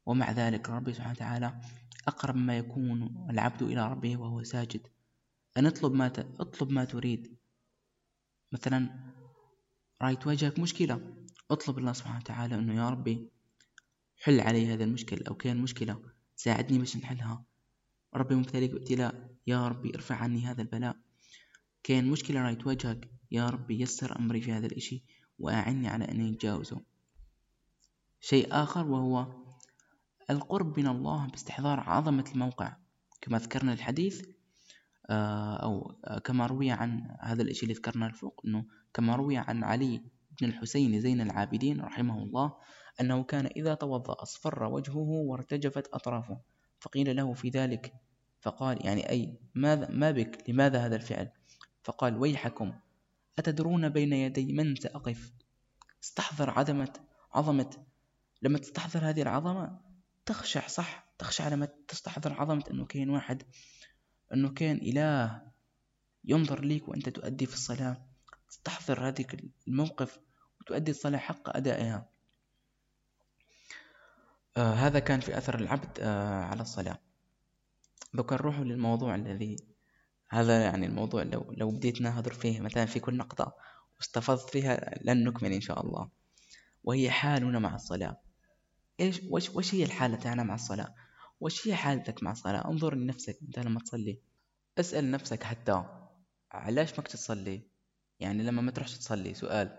ومع 0.06 0.30
ذلك 0.30 0.70
ربي 0.70 0.92
سبحانه 0.92 1.12
وتعالى 1.12 1.60
أقرب 2.08 2.36
ما 2.36 2.58
يكون 2.58 3.26
العبد 3.30 3.62
إلى 3.62 3.90
ربه 3.90 4.16
وهو 4.16 4.42
ساجد. 4.42 4.86
أن 5.56 5.66
اطلب 5.66 5.92
ما. 5.92 6.06
اطلب 6.40 6.70
ما 6.70 6.84
تريد. 6.84 7.36
مثلا 8.52 9.12
رأيت 10.02 10.26
وجهك 10.26 10.58
مشكلة. 10.58 11.24
اطلب 11.50 11.78
الله 11.78 11.92
سبحانه 11.92 12.18
وتعالى 12.18 12.54
إنه 12.54 12.74
يا 12.74 12.90
ربي 12.90 13.30
حل 14.18 14.40
علي 14.40 14.74
هذا 14.74 14.84
المشكل 14.84 15.22
أو 15.22 15.34
كان 15.34 15.56
مشكلة 15.56 16.02
ساعدني 16.36 16.78
باش 16.78 16.96
نحلها. 16.96 17.44
ربي 18.14 18.34
مبتليك 18.34 18.70
بابتلاء. 18.70 19.30
يا 19.46 19.68
ربي 19.68 19.94
ارفع 19.94 20.14
عني 20.14 20.46
هذا 20.46 20.62
البلاء. 20.62 20.96
كان 21.82 22.10
مشكلة 22.10 22.42
راهي 22.42 22.54
تواجهك. 22.54 23.10
يا 23.30 23.46
ربي 23.50 23.80
يسر 23.80 24.18
أمري 24.18 24.40
في 24.40 24.52
هذا 24.52 24.66
الإشي 24.66 25.04
وأعني 25.38 25.88
على 25.88 26.04
أن 26.04 26.32
أتجاوزه 26.32 26.80
شيء 28.20 28.48
آخر 28.50 28.86
وهو 28.86 29.26
القرب 30.30 30.78
من 30.78 30.86
الله 30.86 31.26
باستحضار 31.26 31.80
عظمة 31.80 32.24
الموقع. 32.32 32.76
كما 33.20 33.38
ذكرنا 33.38 33.72
الحديث 33.72 34.26
آه، 35.10 35.56
أو 35.56 35.94
كما 36.24 36.46
روي 36.46 36.70
عن 36.70 37.16
هذا 37.20 37.42
الإشي 37.42 37.62
اللي 37.62 37.74
ذكرنا 37.74 38.06
الفوق 38.06 38.40
أنه 38.44 38.64
كما 38.94 39.16
روي 39.16 39.36
عن 39.36 39.64
علي 39.64 40.02
بن 40.40 40.48
الحسين 40.48 41.00
زين 41.00 41.20
العابدين 41.20 41.80
رحمه 41.80 42.22
الله 42.22 42.56
أنه 43.00 43.24
كان 43.24 43.46
إذا 43.46 43.74
توضأ 43.74 44.22
أصفر 44.22 44.64
وجهه 44.64 45.08
وارتجفت 45.08 45.88
أطرافه 45.94 46.40
فقيل 46.80 47.16
له 47.16 47.32
في 47.34 47.48
ذلك 47.48 47.94
فقال 48.40 48.86
يعني 48.86 49.10
أي 49.10 49.38
ماذا 49.54 49.90
ما 49.90 50.10
بك 50.10 50.50
لماذا 50.50 50.86
هذا 50.86 50.96
الفعل؟ 50.96 51.30
فقال 51.82 52.16
ويحكم 52.16 52.72
أتدرون 53.38 53.88
بين 53.88 54.12
يدي 54.12 54.52
من 54.52 54.76
سأقف؟ 54.76 55.32
استحضر 56.02 56.50
عظمة 56.50 56.92
عظمة 57.32 57.70
لما 58.42 58.58
تستحضر 58.58 59.08
هذه 59.08 59.22
العظمة 59.22 59.80
تخشع 60.26 60.66
صح؟ 60.66 61.08
تخشع 61.18 61.48
لما 61.48 61.68
تستحضر 61.88 62.32
عظمة 62.32 62.64
أنه 62.70 62.86
كاين 62.86 63.10
واحد 63.10 63.42
أنه 64.32 64.48
كان 64.48 64.76
إله 64.76 65.42
ينظر 66.24 66.64
ليك 66.64 66.88
وأنت 66.88 67.08
تؤدي 67.08 67.46
في 67.46 67.54
الصلاة. 67.54 68.06
تستحضر 68.48 69.08
هذه 69.08 69.26
الموقف 69.68 70.18
وتؤدي 70.60 70.90
الصلاة 70.90 71.18
حق 71.18 71.56
أدائها. 71.56 72.08
آه 74.58 74.74
هذا 74.74 74.98
كان 74.98 75.20
في 75.20 75.38
أثر 75.38 75.58
العبد 75.58 76.00
آه 76.00 76.44
على 76.44 76.62
الصلاة. 76.62 76.98
دوكا 78.14 78.34
نروحوا 78.36 78.64
للموضوع 78.64 79.14
الذي 79.14 79.56
هذا 80.30 80.62
يعني 80.62 80.86
الموضوع 80.86 81.22
لو 81.22 81.52
لو 81.56 81.70
بديت 81.70 82.00
نهضر 82.00 82.32
فيه 82.32 82.60
مثلا 82.60 82.86
في 82.86 83.00
كل 83.00 83.16
نقطة 83.16 83.56
واستفضت 83.96 84.50
فيها 84.50 84.98
لن 85.02 85.24
نكمل 85.24 85.52
إن 85.52 85.60
شاء 85.60 85.86
الله. 85.86 86.08
وهي 86.84 87.10
حالنا 87.10 87.58
مع 87.58 87.74
الصلاة. 87.74 88.20
إيش 89.00 89.20
وش 89.30 89.50
وش 89.50 89.74
هي 89.74 89.84
الحالة 89.84 90.16
تاعنا 90.16 90.42
مع 90.42 90.54
الصلاة؟ 90.54 90.94
وش 91.40 91.68
هي 91.68 91.74
حالتك 91.74 92.22
مع 92.22 92.32
الصلاة؟ 92.32 92.68
انظر 92.70 92.94
لنفسك 92.94 93.38
أنت 93.42 93.58
لما 93.58 93.80
تصلي. 93.80 94.20
اسأل 94.78 95.10
نفسك 95.10 95.42
حتى 95.42 95.84
علاش 96.52 96.98
ماك 96.98 97.08
تصلي؟ 97.08 97.62
يعني 98.20 98.42
لما 98.42 98.62
ما 98.62 98.70
تروحش 98.70 98.98
تصلي 98.98 99.34
سؤال. 99.34 99.78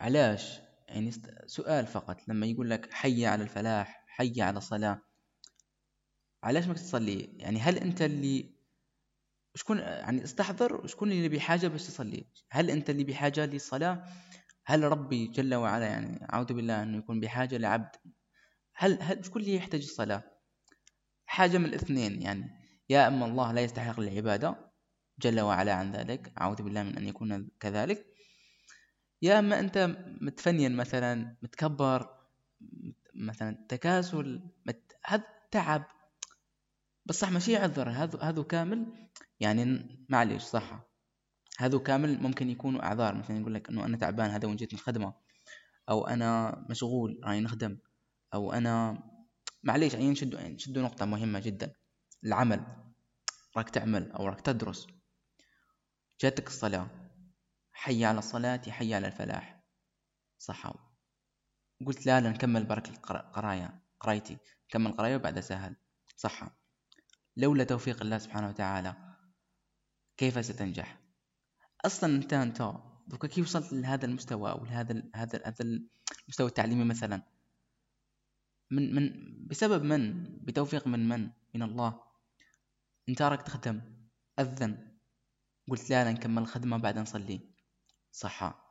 علاش؟ 0.00 0.60
يعني 0.88 1.12
سؤال 1.46 1.86
فقط 1.86 2.28
لما 2.28 2.46
يقول 2.46 2.70
لك 2.70 2.92
حي 2.92 3.26
على 3.26 3.42
الفلاح 3.42 4.04
حي 4.08 4.42
على 4.42 4.58
الصلاة 4.58 5.02
علاش 6.42 6.66
ما 6.66 6.74
تصلي 6.74 7.20
يعني 7.20 7.60
هل 7.60 7.78
أنت 7.78 8.02
اللي 8.02 8.54
شكون 9.54 9.78
يعني 9.78 10.24
استحضر 10.24 10.86
شكون 10.86 11.12
اللي 11.12 11.28
بحاجة 11.28 11.66
باش 11.68 11.86
تصلي 11.86 12.26
هل 12.50 12.70
أنت 12.70 12.90
اللي 12.90 13.04
بحاجة 13.04 13.46
للصلاة؟ 13.46 14.04
هل 14.66 14.82
ربي 14.82 15.26
جل 15.26 15.54
وعلا 15.54 15.86
يعني 15.86 16.26
أعوذ 16.32 16.52
بالله 16.52 16.82
أنه 16.82 16.98
يكون 16.98 17.20
بحاجة 17.20 17.56
لعبد؟ 17.56 17.96
هل 18.74 18.98
هل 19.02 19.24
شكون 19.24 19.42
اللي 19.42 19.54
يحتاج 19.54 19.82
الصلاة؟ 19.82 20.22
حاجة 21.26 21.58
من 21.58 21.64
الاثنين 21.64 22.22
يعني. 22.22 22.50
يا 22.88 23.08
أما 23.08 23.26
الله 23.26 23.52
لا 23.52 23.60
يستحق 23.60 24.00
العبادة 24.00 24.72
جل 25.18 25.40
وعلا 25.40 25.74
عن 25.74 25.92
ذلك 25.92 26.32
أعوذ 26.40 26.62
بالله 26.62 26.82
من 26.82 26.96
أن 26.96 27.08
يكون 27.08 27.48
كذلك. 27.60 28.06
يا 29.24 29.38
أما 29.38 29.60
أنت 29.60 29.96
متفنين 30.20 30.76
مثلا 30.76 31.36
متكبر 31.42 32.08
مثلا 33.14 33.66
تكاسل 33.68 34.40
مت... 34.66 34.96
هذا 35.04 35.24
تعب. 35.50 35.84
بس 37.06 37.20
صح 37.20 37.30
ماشي 37.30 37.56
عذر 37.56 37.90
هذا 37.90 38.18
هذا 38.22 38.42
كامل 38.42 39.08
يعني 39.40 39.86
معليش 40.08 40.42
صح. 40.42 40.80
هذا 41.58 41.78
كامل 41.78 42.22
ممكن 42.22 42.50
يكونوا 42.50 42.82
أعذار. 42.82 43.14
مثلا 43.14 43.40
يقول 43.40 43.54
لك 43.54 43.68
إنه 43.68 43.84
أنا 43.84 43.96
تعبان 43.96 44.30
هذا 44.30 44.48
وين 44.48 44.56
جيت 44.56 44.74
من 44.74 44.78
الخدمة. 44.78 45.14
أو 45.88 46.06
أنا 46.06 46.56
مشغول 46.70 47.20
راني 47.24 47.40
نخدم. 47.40 47.78
أو 48.34 48.52
أنا 48.52 49.02
معليش 49.62 49.94
يعني 49.94 50.10
نشدوا 50.10 50.82
نقطة 50.82 51.06
مهمة 51.06 51.40
جدا. 51.40 51.72
العمل. 52.24 52.66
راك 53.56 53.70
تعمل 53.70 54.12
أو 54.12 54.26
راك 54.26 54.40
تدرس. 54.40 54.86
جاتك 56.20 56.46
الصلاة. 56.46 57.03
حي 57.74 58.04
على 58.04 58.18
الصلاة 58.18 58.62
حي 58.70 58.94
على 58.94 59.06
الفلاح. 59.06 59.64
صح 60.38 60.72
قلت 61.86 62.06
لا 62.06 62.20
لا 62.20 62.30
نكمل 62.30 62.64
برك 62.64 62.88
القراية 62.88 63.82
قرايتي. 64.00 64.38
كمل 64.68 64.92
قراية 64.92 65.16
وبعدها 65.16 65.40
سهل. 65.40 65.76
صح 66.16 66.48
لولا 67.36 67.64
توفيق 67.64 68.02
الله 68.02 68.18
سبحانه 68.18 68.48
وتعالى 68.48 69.16
كيف 70.16 70.44
ستنجح؟ 70.44 71.00
أصلا 71.84 72.16
أنت 72.16 72.32
أنت 72.32 72.72
دوكا 73.06 73.28
كيف 73.28 73.46
وصلت 73.46 73.72
لهذا 73.72 74.06
المستوى 74.06 74.50
أو 74.50 74.64
لهذا 74.64 75.02
هذا 75.14 75.40
هذا 75.46 75.80
المستوى 76.26 76.46
التعليمي 76.46 76.84
مثلا؟ 76.84 77.22
من 78.70 78.94
من 78.94 79.12
بسبب 79.46 79.82
من؟ 79.82 80.24
بتوفيق 80.44 80.86
من 80.86 81.08
من؟ 81.08 81.30
من 81.54 81.62
الله. 81.62 82.00
انت 83.08 83.22
راك 83.22 83.42
تخدم 83.42 83.80
أذن. 84.38 84.98
قلت 85.70 85.90
لا 85.90 86.04
لا 86.04 86.12
نكمل 86.12 86.42
الخدمة 86.42 86.76
بعد 86.76 86.98
نصلي. 86.98 87.53
صح 88.14 88.64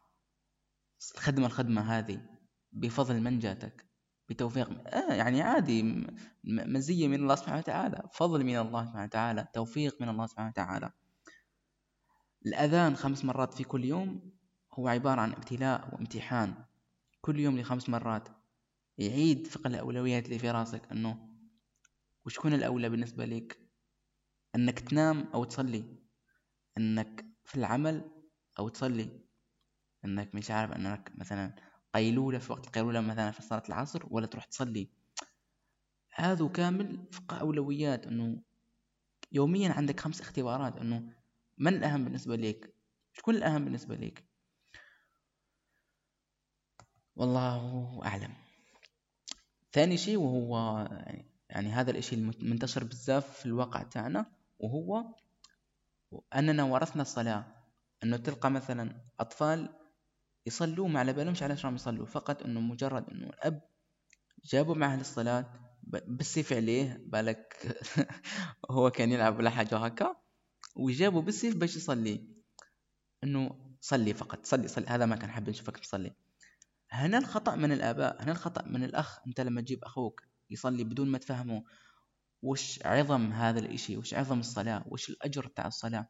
الخدمة 1.15 1.45
الخدمة 1.45 1.81
هذه 1.81 2.21
بفضل 2.71 3.21
من 3.21 3.39
جاتك؟ 3.39 3.85
بتوفيق 4.29 4.87
آه 4.87 5.13
يعني 5.13 5.41
عادي 5.41 6.05
مزية 6.43 7.07
من 7.07 7.15
الله 7.15 7.35
سبحانه 7.35 7.57
وتعالى. 7.57 8.09
فضل 8.13 8.43
من 8.43 8.57
الله 8.57 8.85
سبحانه 8.85 9.03
وتعالى 9.03 9.47
توفيق 9.53 10.01
من 10.01 10.09
الله 10.09 10.27
سبحانه 10.27 10.49
وتعالى. 10.49 10.91
الأذان 12.45 12.95
خمس 12.95 13.25
مرات 13.25 13.53
في 13.53 13.63
كل 13.63 13.85
يوم 13.85 14.31
هو 14.73 14.87
عبارة 14.87 15.21
عن 15.21 15.31
ابتلاء 15.31 15.95
وامتحان. 15.95 16.65
كل 17.21 17.39
يوم 17.39 17.59
لخمس 17.59 17.89
مرات 17.89 18.29
يعيد 18.97 19.47
فقه 19.47 19.67
الأولويات 19.67 20.25
اللي 20.25 20.39
في 20.39 20.51
راسك 20.51 20.91
أنه 20.91 21.29
وشكون 22.25 22.53
الأولى 22.53 22.89
بالنسبة 22.89 23.25
لك 23.25 23.69
أنك 24.55 24.79
تنام 24.79 25.29
أو 25.33 25.43
تصلي. 25.43 25.83
أنك 26.77 27.25
في 27.45 27.55
العمل 27.55 28.11
أو 28.59 28.69
تصلي. 28.69 29.22
أنك 30.05 30.35
مش 30.35 30.51
عارف 30.51 30.71
أنك 30.71 31.11
مثلا 31.15 31.55
قيلولة 31.93 32.39
في 32.39 32.51
وقت 32.51 32.67
القيلولة 32.67 33.01
مثلا 33.01 33.31
في 33.31 33.41
صلاة 33.41 33.63
العصر 33.69 34.03
ولا 34.09 34.25
تروح 34.25 34.45
تصلي. 34.45 34.89
هذا 36.15 36.47
كامل 36.47 37.07
فقه 37.11 37.37
أولويات 37.37 38.07
أنه 38.07 38.41
يوميا 39.31 39.71
عندك 39.71 39.99
خمس 39.99 40.21
اختبارات 40.21 40.77
أنه 40.77 41.13
من 41.57 41.73
الأهم 41.73 42.03
بالنسبة 42.03 42.35
لك 42.35 42.75
شكون 43.13 43.35
الأهم 43.35 43.65
بالنسبة 43.65 43.95
لك 43.95 44.25
والله 47.15 48.01
أعلم. 48.05 48.33
ثاني 49.71 49.97
شيء 49.97 50.17
وهو 50.17 50.77
يعني, 50.91 51.25
يعني 51.49 51.69
هذا 51.69 51.91
الإشي 51.91 52.15
المنتشر 52.15 52.83
بزاف 52.83 53.39
في 53.39 53.45
الواقع 53.45 53.83
تاعنا 53.83 54.25
وهو 54.59 55.15
أننا 56.35 56.63
ورثنا 56.63 57.01
الصلاة. 57.01 57.45
أنه 58.03 58.17
تلقى 58.17 58.51
مثلا 58.51 59.01
أطفال 59.19 59.69
يصلوا 60.45 60.87
ما 60.87 60.99
على 60.99 61.13
بالهمش 61.13 61.43
علاش 61.43 61.65
راهم 61.65 61.75
يصلوا 61.75 62.05
فقط 62.05 62.43
إنه 62.43 62.59
مجرد 62.59 63.09
إنه 63.09 63.27
الأب 63.27 63.61
جابوا 64.43 64.75
معه 64.75 64.95
للصلاة 64.95 65.45
بالسيف 65.83 66.53
عليه 66.53 67.03
بالك 67.05 67.77
هو 68.71 68.91
كان 68.91 69.11
يلعب 69.11 69.37
ولا 69.37 69.49
حاجة 69.49 69.77
هكا 69.77 70.23
وجابوا 70.75 71.21
بالسيف 71.21 71.55
باش 71.55 71.75
يصلي. 71.75 72.27
إنه 73.23 73.75
صلي 73.81 74.13
فقط 74.13 74.45
صلي 74.45 74.67
صلي. 74.67 74.85
هذا 74.87 75.05
ما 75.05 75.15
كان 75.15 75.29
حاب 75.31 75.49
نشوفك 75.49 75.77
تصلي. 75.77 76.15
هنا 76.91 77.17
الخطأ 77.17 77.55
من 77.55 77.71
الآباء 77.71 78.23
هنا 78.23 78.31
الخطأ 78.31 78.67
من 78.67 78.83
الأخ. 78.83 79.19
أنت 79.27 79.41
لما 79.41 79.61
تجيب 79.61 79.83
أخوك 79.83 80.21
يصلي 80.49 80.83
بدون 80.83 81.09
ما 81.09 81.17
تفهمه 81.17 81.63
وش 82.41 82.79
عظم 82.85 83.31
هذا 83.31 83.59
الإشي؟ 83.59 83.97
وش 83.97 84.13
عظم 84.13 84.39
الصلاة؟ 84.39 84.83
وش 84.87 85.09
الأجر 85.09 85.47
تاع 85.47 85.67
الصلاة؟ 85.67 86.09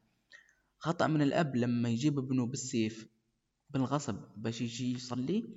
خطأ 0.80 1.08
من 1.08 1.22
الأب 1.22 1.56
لما 1.56 1.90
يجيب 1.90 2.20
ابنه 2.20 2.46
بالسيف 2.46 3.08
بالغصب 3.74 4.16
باش 4.38 4.62
يجي 4.62 4.94
يصلي 4.94 5.50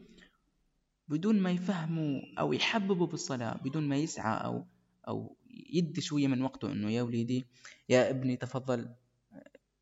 بدون 1.08 1.40
ما 1.40 1.50
يفهموا 1.50 2.20
أو 2.38 2.52
يحببوا 2.52 3.06
بالصلاة 3.06 3.56
بدون 3.56 3.88
ما 3.88 3.96
يسعى 3.96 4.44
أو 4.44 4.66
أو 5.08 5.36
يدي 5.50 6.00
شوية 6.00 6.28
من 6.28 6.42
وقته 6.42 6.72
إنه 6.72 6.90
يا 6.90 7.02
وليدي 7.02 7.46
يا 7.88 8.10
ابني 8.10 8.36
تفضل. 8.36 8.94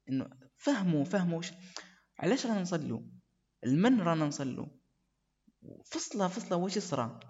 إنه 0.09 0.31
فهموا 0.57 1.05
فهموا 1.05 1.43
علاش 2.19 2.47
رانا 2.47 2.63
نصلوا؟ 2.63 3.01
المن 3.65 4.01
رانا 4.01 4.25
نصلوا؟ 4.25 4.67
فصلة 5.85 6.29
فصلة 6.29 6.57
وش 6.57 6.77
يصرى؟ 6.77 7.21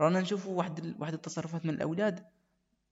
رانا 0.00 0.20
نشوفوا 0.20 0.58
واحد 0.58 0.96
واحد 0.98 1.12
التصرفات 1.12 1.66
من 1.66 1.74
الأولاد 1.74 2.26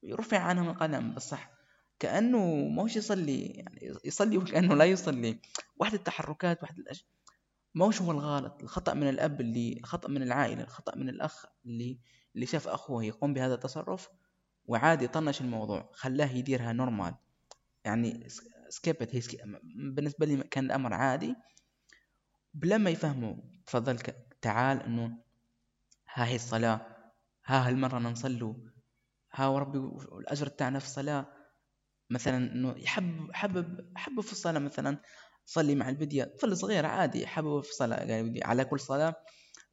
يرفع 0.03 0.39
عنهم 0.39 0.68
القلم 0.68 1.14
بصح 1.14 1.51
كأنه 1.99 2.68
ماهوش 2.68 2.97
يصلي 2.97 3.45
يعني 3.45 3.95
يصلي 4.05 4.39
وكأنه 4.39 4.74
لا 4.74 4.84
يصلي. 4.84 5.39
واحد 5.76 5.95
التحركات 5.95 6.62
واحد 6.62 6.78
الأشياء 6.78 7.16
موش 7.77 8.03
هو 8.03 8.11
الغلط 8.11 8.62
الخطأ 8.62 8.95
من 8.95 9.09
الأب 9.09 9.41
اللي 9.41 9.79
الخطأ 9.79 10.09
من 10.09 10.22
العائلة 10.22 10.62
الخطأ 10.62 10.97
من 10.97 11.09
الأخ 11.09 11.47
اللي 11.66 12.01
اللي 12.35 12.47
شاف 12.47 12.68
أخوه 12.68 13.05
يقوم 13.05 13.35
بهذا 13.35 13.55
التصرف 13.55 14.09
وعادي 14.64 15.09
طنش 15.09 15.41
الموضوع 15.41 15.91
خلاه 15.93 16.31
يديرها 16.33 16.72
normal 16.72 17.14
يعني 17.85 18.29
skip 18.68 18.99
it 18.99 19.14
هي 19.14 19.20
skip. 19.20 19.41
بالنسبة 19.95 20.27
لي 20.27 20.37
كان 20.37 20.64
الأمر 20.64 20.95
عادي. 20.95 21.35
بلا 22.55 22.79
ما 22.79 22.91
يفهموا 22.91 23.35
تفضل 23.66 23.99
تعال 24.43 24.83
إنه 24.83 25.18
ها 26.14 26.27
هي 26.27 26.35
الصلاة 26.35 26.87
ها 27.45 27.68
هالمرة 27.68 27.99
نصلوا 27.99 28.55
ها 29.33 29.47
وربي 29.47 29.79
الأجر 30.18 30.47
تاعنا 30.47 30.79
في 30.79 30.87
الصلاة. 30.87 31.27
مثلا 32.11 32.37
إنه 32.37 32.74
يحب 32.79 33.33
حبب 33.33 33.93
حبب 33.97 34.20
في 34.20 34.33
الصلاة 34.33 34.59
مثلا. 34.59 34.99
صلي 35.47 35.74
مع 35.74 35.88
الفيديو 35.88 36.24
طفل 36.24 36.57
صغير 36.57 36.86
عادي 36.86 37.26
حبة 37.26 37.61
في 37.61 37.72
صلاة 37.72 38.03
يعني 38.03 38.44
على 38.44 38.64
كل 38.64 38.80
صلاة 38.80 39.14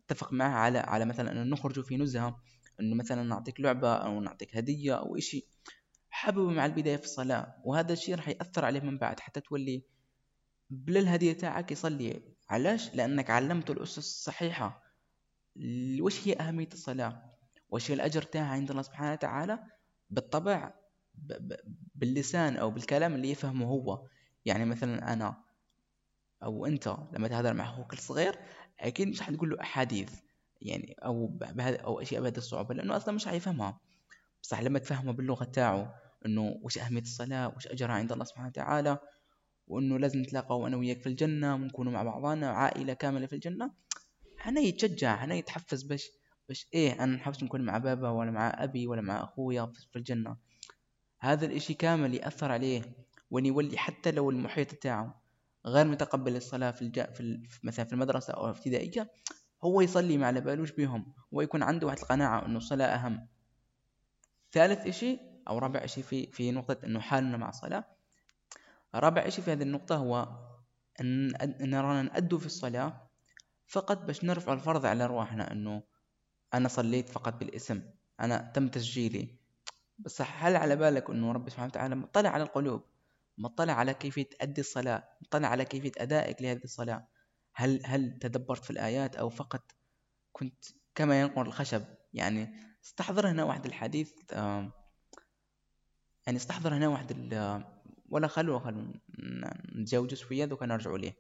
أتفق 0.06 0.34
معه 0.34 0.50
على 0.50 0.80
على 0.80 1.06
مثلا 1.06 1.32
إنه 1.32 1.44
نخرج 1.44 1.80
في 1.82 1.98
نزهة 1.98 2.42
إنه 2.80 2.96
مثلا 2.96 3.24
نعطيك 3.24 3.60
لعبة 3.60 3.94
أو 3.96 4.22
نعطيك 4.22 4.58
هدية 4.58 5.00
أو 5.00 5.18
إشي. 5.18 5.48
حببه 6.10 6.50
مع 6.50 6.66
البداية 6.66 6.98
في 6.98 7.04
الصلاة 7.04 7.56
وهذا 7.66 7.94
الشيء 7.94 8.16
راح 8.16 8.30
يأثر 8.30 8.66
عليه 8.66 8.80
من 8.80 8.98
بعد 8.98 9.20
حتى 9.20 9.42
تولي 9.42 9.84
بلا 10.70 11.00
الهدية 11.00 11.34
تاعك 11.34 11.72
يصلي. 11.72 12.22
علاش؟ 12.50 12.96
لأنك 12.96 13.30
علمته 13.30 13.72
الأسس 13.72 13.98
الصحيحة. 13.98 14.84
وش 16.02 16.28
هي 16.28 16.34
أهمية 16.34 16.70
الصلاة؟ 16.74 17.34
وش 17.70 17.92
هي 17.92 17.96
الأجر 17.96 18.22
تاعها 18.22 18.48
عند 18.54 18.70
الله 18.72 18.82
سبحانه 18.82 19.12
وتعالى؟ 19.12 19.60
بالطبع 20.10 20.74
باللسان 21.96 22.58
أو 22.58 22.72
بالكلام 22.72 23.14
اللي 23.16 23.32
يفهمه 23.32 23.66
هو. 23.66 24.08
يعني 24.46 24.66
مثلا 24.66 25.14
أنا 25.14 25.43
أو 26.44 26.66
أنت 26.66 26.98
لما 27.14 27.28
تهضر 27.28 27.54
مع 27.54 27.70
أخوك 27.70 27.94
الصغير 27.94 28.40
أكيد 28.80 29.08
مش 29.08 29.22
حتقول 29.22 29.50
له 29.50 29.62
أحاديث 29.62 30.12
يعني 30.62 30.96
أو 31.06 31.28
بهذا 31.28 31.78
أو 31.78 32.02
أشياء 32.02 32.22
بهذه 32.22 32.38
الصعوبة 32.38 32.76
لأنه 32.76 32.98
أصلا 32.98 33.16
مش 33.16 33.26
حيفهمها 33.28 33.80
بصح 34.44 34.62
لما 34.62 34.80
تفهمه 34.80 35.12
باللغة 35.12 35.44
تاعه 35.44 35.96
إنه 36.26 36.60
وش 36.62 36.78
أهمية 36.78 37.02
الصلاة 37.02 37.54
وش 37.56 37.68
أجرها 37.68 37.94
عند 37.94 38.12
الله 38.12 38.24
سبحانه 38.26 38.48
وتعالى 38.48 38.98
وإنه 39.68 40.00
لازم 40.00 40.20
نتلاقوا 40.20 40.68
أنا 40.68 40.78
وياك 40.78 41.02
في 41.02 41.10
الجنة 41.10 41.56
ونكونوا 41.56 41.92
مع 41.92 42.04
بعضنا 42.04 42.50
عائلة 42.50 42.94
كاملة 42.94 43.26
في 43.26 43.34
الجنة 43.34 43.72
هنا 44.40 44.62
يتشجع 44.62 45.16
هنا 45.16 45.36
يتحفز 45.36 45.84
باش 45.84 46.10
باش 46.48 46.68
إيه 46.74 47.04
أنا 47.04 47.16
نحبش 47.16 47.44
نكون 47.44 47.62
مع 47.62 47.78
بابا 47.78 48.10
ولا 48.10 48.32
مع 48.32 48.64
أبي 48.64 48.88
ولا 48.88 49.02
مع 49.02 49.24
أخويا 49.24 49.72
في 49.92 49.96
الجنة. 49.96 50.38
هذا 51.20 51.46
الإشي 51.46 51.74
كامل 51.74 52.16
يأثر 52.16 52.52
عليه 52.52 52.82
وأن 53.32 53.46
يولي 53.46 53.78
حتى 53.78 54.12
لو 54.12 54.30
المحيط 54.30 54.74
تاعه 54.74 55.23
غير 55.66 55.88
متقبل 55.88 56.36
الصلاة 56.36 56.72
في, 56.72 56.82
الج... 56.82 57.14
في. 57.14 57.42
مثلا 57.64 57.86
في 57.86 57.94
المدرسة 57.94 58.34
أو 58.34 58.46
الابتدائية 58.46 59.12
هو 59.64 59.82
يصلي 59.82 60.18
ما 60.18 60.28
على 60.28 60.42
بالوش 60.42 60.72
بهم 60.72 61.14
ويكون 61.32 61.64
عنده 61.64 61.88
واحد 61.88 62.00
القناعة 62.00 62.46
أنه 62.46 62.58
الصلاة 62.58 62.88
أهم. 62.88 63.28
ثالث 64.52 64.88
إشي 64.88 65.20
أو 65.48 65.58
رابع 65.58 65.84
إشي 65.84 66.04
في 66.04 66.32
في 66.32 66.52
نقطة 66.52 66.86
أنه 66.86 67.00
حالنا 67.00 67.38
مع 67.38 67.50
الصلاة. 67.50 67.86
رابع 68.96 69.28
إشي 69.28 69.42
في 69.42 69.52
هذه 69.52 69.64
النقطة 69.64 69.96
هو 69.96 70.28
أن 71.02 71.76
رانا 71.76 72.02
نأدوا 72.02 72.40
في 72.40 72.46
الصلاة 72.46 73.10
فقط 73.68 73.98
باش 73.98 74.24
نرفع 74.24 74.54
الفرض 74.54 74.86
على 74.86 75.04
أرواحنا 75.04 75.52
أنه 75.52 75.84
أنا 76.54 76.68
صليت 76.68 77.10
فقط 77.10 77.34
بالاسم 77.34 77.82
أنا 78.20 78.52
تم 78.56 78.68
تسجيلي. 78.68 79.38
بس 80.00 80.22
هل 80.22 80.56
على 80.56 80.76
بالك 80.76 81.10
أنه 81.10 81.32
رب 81.32 81.50
سبحانه 81.50 81.68
وتعالى 81.68 81.96
مطلع 81.96 82.30
على 82.30 82.44
القلوب؟ 82.44 82.84
مطلع 83.38 83.74
على 83.74 83.94
كيفية 83.94 84.24
تأدي 84.24 84.62
الصلاة 84.62 85.10
مطلع 85.22 85.48
على 85.48 85.66
كيفية 85.66 85.92
أدائك 85.98 86.42
لهذه 86.42 86.64
الصلاة. 86.64 87.08
هل 87.56 87.82
هل 87.86 88.20
تدبرت 88.20 88.64
في 88.64 88.72
الآيات 88.72 89.16
أو 89.16 89.30
فقط 89.30 89.72
كنت 90.32 90.66
كما 90.96 91.22
ينقر 91.22 91.42
الخشب؟ 91.42 91.84
يعني 92.14 92.56
استحضر 92.86 93.30
هنا 93.32 93.44
واحد 93.44 93.66
الحديث 93.66 94.14
يعني 96.26 96.38
استحضر 96.38 96.74
هنا 96.74 96.88
واحد 96.88 97.34
ولا 98.10 98.28
خلوا 98.28 98.60
خلوا 98.60 98.94
نتجاوز 99.76 100.14
شوية 100.14 100.46
دوكا 100.46 100.66
نرجعوا 100.66 100.98
ليه 100.98 101.16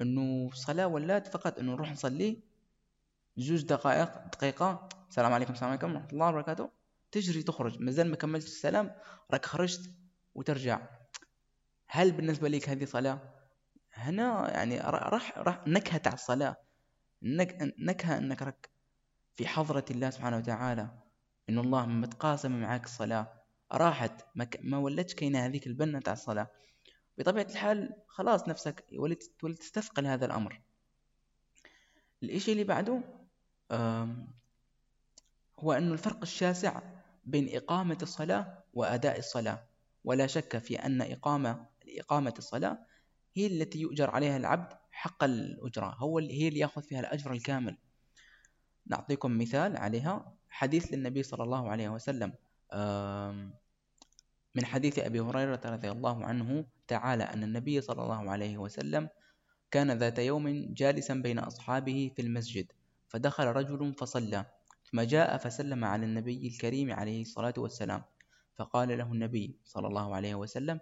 إنه 0.00 0.50
صلاة 0.50 0.86
ولات 0.86 1.26
فقط 1.26 1.58
إنه 1.58 1.72
نروح 1.72 1.92
نصلي 1.92 2.42
جوج 3.38 3.62
دقائق 3.62 4.26
دقيقة 4.26 4.88
السلام 5.08 5.32
عليكم 5.32 5.52
السلام 5.52 5.70
عليكم 5.70 5.92
ورحمة 5.92 6.08
الله 6.12 6.28
وبركاته 6.28 6.70
تجري 7.12 7.42
تخرج. 7.42 7.80
مازال 7.80 8.10
ما 8.10 8.16
كملتش 8.16 8.46
السلام 8.46 8.94
راك 9.30 9.46
خرجت 9.46 9.90
وترجع. 10.34 10.97
هل 11.88 12.12
بالنسبة 12.12 12.48
لك 12.48 12.68
هذه 12.68 12.84
صلاة؟ 12.84 13.20
هنا 13.94 14.50
يعني 14.50 14.80
راح 14.80 15.38
راح 15.38 15.66
نكهة 15.66 15.98
تاع 15.98 16.12
الصلاة. 16.12 16.56
نك 17.22 17.74
نكهة 17.78 18.18
إنك 18.18 18.42
راك 18.42 18.70
في 19.36 19.46
حضرة 19.46 19.84
الله 19.90 20.10
سبحانه 20.10 20.36
وتعالى 20.36 20.88
إن 21.48 21.58
الله 21.58 21.86
متقاسم 21.86 22.60
معاك 22.60 22.84
الصلاة. 22.84 23.42
راحت 23.72 24.26
ما, 24.34 24.44
ك... 24.44 24.60
ما 24.62 24.78
ولتش 24.78 25.14
كاينة 25.14 25.46
هذيك 25.46 25.66
البنة 25.66 26.00
تاع 26.00 26.12
الصلاة. 26.12 26.50
بطبيعة 27.18 27.46
الحال 27.50 27.94
خلاص 28.06 28.48
نفسك 28.48 28.84
ولت 28.92 29.22
تستثقل 29.42 30.06
هذا 30.06 30.26
الأمر. 30.26 30.60
الإشي 32.22 32.52
اللي 32.52 32.64
بعده 32.64 33.00
هو 35.58 35.72
أن 35.72 35.92
الفرق 35.92 36.20
الشاسع 36.22 36.80
بين 37.24 37.56
إقامة 37.56 37.98
الصلاة 38.02 38.64
وأداء 38.74 39.18
الصلاة. 39.18 39.64
ولا 40.04 40.26
شك 40.26 40.58
في 40.58 40.76
أن 40.76 41.02
إقامة 41.02 41.66
إقامة 41.98 42.34
الصلاة 42.38 42.78
هي 43.34 43.46
التي 43.46 43.80
يؤجر 43.80 44.10
عليها 44.10 44.36
العبد 44.36 44.72
حق 44.92 45.24
الأجرة 45.24 45.94
هو 45.98 46.18
هي 46.18 46.48
اللي 46.48 46.58
يأخذ 46.60 46.82
فيها 46.82 47.00
الأجر 47.00 47.32
الكامل. 47.32 47.76
نعطيكم 48.86 49.38
مثال 49.38 49.76
عليها 49.76 50.34
حديث 50.48 50.86
للنبي 50.94 51.22
صلى 51.22 51.44
الله 51.44 51.70
عليه 51.70 51.88
وسلم 51.88 52.32
من 54.54 54.64
حديث 54.64 54.98
أبي 54.98 55.20
هريرة 55.20 55.60
رضي 55.64 55.90
الله 55.90 56.24
عنه 56.24 56.64
تعالى 56.88 57.24
أن 57.24 57.42
النبي 57.42 57.80
صلى 57.80 58.02
الله 58.02 58.30
عليه 58.30 58.58
وسلم 58.58 59.08
كان 59.70 59.90
ذات 59.90 60.18
يوم 60.18 60.74
جالسا 60.74 61.14
بين 61.14 61.38
أصحابه 61.38 62.10
في 62.16 62.22
المسجد 62.22 62.72
فدخل 63.08 63.44
رجل 63.44 63.94
فصلى 63.94 64.44
ثم 64.84 65.00
جاء 65.00 65.36
فسلم 65.36 65.84
على 65.84 66.06
النبي 66.06 66.48
الكريم 66.48 66.92
عليه 66.92 67.22
الصلاة 67.22 67.54
والسلام 67.58 68.02
فقال 68.56 68.98
له 68.98 69.12
النبي 69.12 69.56
صلى 69.64 69.86
الله 69.86 70.14
عليه 70.14 70.34
وسلم 70.34 70.80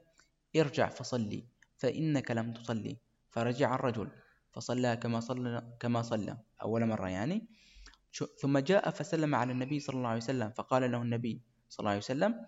ارجع 0.57 0.88
فصلي 0.88 1.49
فإنك 1.76 2.30
لم 2.30 2.53
تصلي. 2.53 2.99
فرجع 3.30 3.74
الرجل 3.74 4.09
فصلى 4.53 4.97
كما 4.97 5.20
صلى 5.20 5.76
كما 5.80 6.03
صلى. 6.03 6.38
أول 6.62 6.86
مرة 6.86 7.09
يعني. 7.09 7.49
ثم 8.40 8.59
جاء 8.59 8.90
فسلم 8.90 9.34
على 9.34 9.53
النبي 9.53 9.80
صلى 9.80 9.97
الله 9.97 10.09
عليه 10.09 10.22
وسلم 10.24 10.51
فقال 10.51 10.92
له 10.92 11.03
النبي 11.03 11.42
صلى 11.68 11.78
الله 11.78 11.90
عليه 11.90 12.01
وسلم 12.01 12.47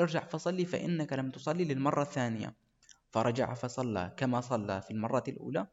ارجع 0.00 0.24
فصلي 0.24 0.64
فإنك 0.64 1.12
لم 1.12 1.30
تصلي 1.30 1.64
للمرة 1.64 2.02
الثانية. 2.02 2.56
فرجع 3.10 3.54
فصلى 3.54 4.14
كما 4.16 4.40
صلى 4.40 4.82
في 4.82 4.90
المرة 4.90 5.24
الأولى 5.28 5.66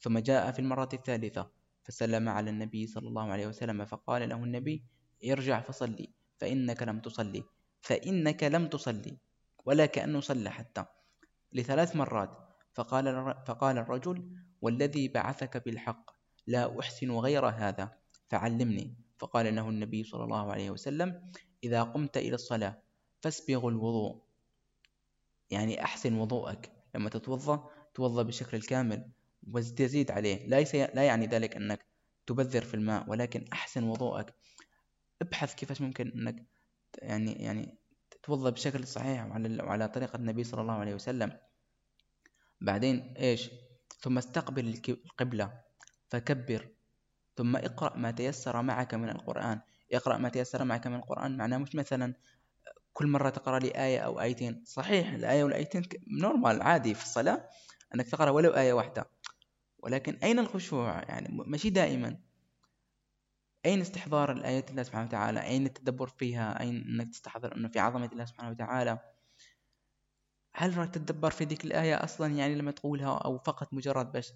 ثم 0.00 0.18
جاء 0.18 0.52
في 0.52 0.58
المرة 0.58 0.88
الثالثة 0.92 1.50
فسلم 1.84 2.28
على 2.28 2.50
النبي 2.50 2.86
صلى 2.86 3.08
الله 3.08 3.32
عليه 3.32 3.46
وسلم 3.46 3.84
فقال 3.84 4.28
له 4.28 4.36
النبي 4.36 4.84
ارجع 5.30 5.60
فصلي 5.60 6.12
فإنك 6.40 6.82
لم 6.82 7.00
تصلي. 7.00 7.44
فإنك 7.82 8.42
لم 8.44 8.68
تصلي 8.68 9.18
ولا 9.64 9.86
كأنه 9.86 10.20
صلى 10.20 10.50
حتى. 10.50 10.84
لثلاث 11.52 11.96
مرات. 11.96 12.38
فقال, 12.74 13.34
فقال 13.46 13.78
الرجل 13.78 14.36
والذي 14.60 15.08
بعثك 15.08 15.64
بالحق 15.64 16.10
لا 16.46 16.80
أحسن 16.80 17.10
غير 17.10 17.46
هذا 17.46 17.98
فعلمني. 18.28 18.96
فقال 19.18 19.54
له 19.54 19.68
النبي 19.68 20.04
صلى 20.04 20.24
الله 20.24 20.52
عليه 20.52 20.70
وسلم 20.70 21.32
إذا 21.64 21.82
قمت 21.82 22.16
إلى 22.16 22.34
الصلاة 22.34 22.82
فاسبغ 23.20 23.68
الوضوء. 23.68 24.22
يعني 25.50 25.84
أحسن 25.84 26.18
وضوءك. 26.18 26.72
لما 26.94 27.10
تتوضأ 27.10 27.70
توضأ 27.94 28.22
بالشكل 28.22 28.56
الكامل 28.56 29.10
وتزيد 29.48 30.10
عليه. 30.10 30.48
ليس 30.48 30.74
لا 30.74 31.02
يعني 31.02 31.26
ذلك 31.26 31.56
أنك 31.56 31.86
تبذر 32.26 32.62
في 32.62 32.74
الماء 32.74 33.10
ولكن 33.10 33.44
أحسن 33.52 33.84
وضوءك. 33.84 34.34
ابحث 35.22 35.54
كيفاش 35.54 35.80
ممكن 35.80 36.08
أنك 36.08 36.46
يعني 36.98 37.32
يعني 37.32 37.78
تتوضأ 38.22 38.50
بشكل 38.50 38.86
صحيح 38.86 39.26
وعلى 39.26 39.62
وعلى 39.62 39.88
طريقة 39.88 40.16
النبي 40.16 40.44
صلى 40.44 40.60
الله 40.60 40.72
عليه 40.72 40.94
وسلم. 40.94 41.38
بعدين 42.60 43.14
إيش؟ 43.18 43.50
ثم 44.00 44.18
استقبل 44.18 44.80
القبلة 44.88 45.60
فكبر. 46.08 46.68
ثم 47.36 47.56
اقرأ 47.56 47.96
ما 47.96 48.10
تيسر 48.10 48.62
معك 48.62 48.94
من 48.94 49.08
القرآن. 49.08 49.60
اقرأ 49.92 50.18
ما 50.18 50.28
تيسر 50.28 50.64
معك 50.64 50.86
من 50.86 50.96
القرآن 50.96 51.36
معناه 51.36 51.58
مش 51.58 51.74
مثلا 51.74 52.14
كل 52.92 53.06
مرة 53.06 53.30
تقرأ 53.30 53.58
لي 53.58 53.68
آية 53.68 53.98
أو 53.98 54.20
آيتين. 54.20 54.64
صحيح 54.66 55.12
الآية 55.12 55.44
والآيتين 55.44 55.82
نورمال 56.20 56.62
عادي 56.62 56.94
في 56.94 57.02
الصلاة 57.04 57.48
أنك 57.94 58.08
تقرأ 58.08 58.30
ولو 58.30 58.50
آية 58.50 58.72
واحدة. 58.72 59.10
ولكن 59.78 60.14
أين 60.14 60.38
الخشوع؟ 60.38 61.02
يعني 61.02 61.28
ماشي 61.46 61.70
دائما. 61.70 62.18
أين 63.66 63.80
استحضار 63.80 64.32
الآيات 64.32 64.70
الله 64.70 64.82
سبحانه 64.82 65.06
وتعالى؟ 65.06 65.42
أين 65.42 65.66
التدبر 65.66 66.06
فيها؟ 66.06 66.60
أين 66.60 66.84
أنك 66.84 67.10
تستحضر 67.10 67.56
أنه 67.56 67.68
في 67.68 67.78
عظمة 67.78 68.10
الله 68.12 68.24
سبحانه 68.24 68.50
وتعالى؟ 68.50 68.98
هل 70.54 70.76
راك 70.76 70.90
تتدبر 70.90 71.30
في 71.30 71.44
ذيك 71.44 71.64
الآية 71.64 72.04
أصلا؟ 72.04 72.34
يعني 72.34 72.54
لما 72.54 72.70
تقولها 72.70 73.18
أو 73.18 73.38
فقط 73.38 73.74
مجرد 73.74 74.12
باش 74.12 74.32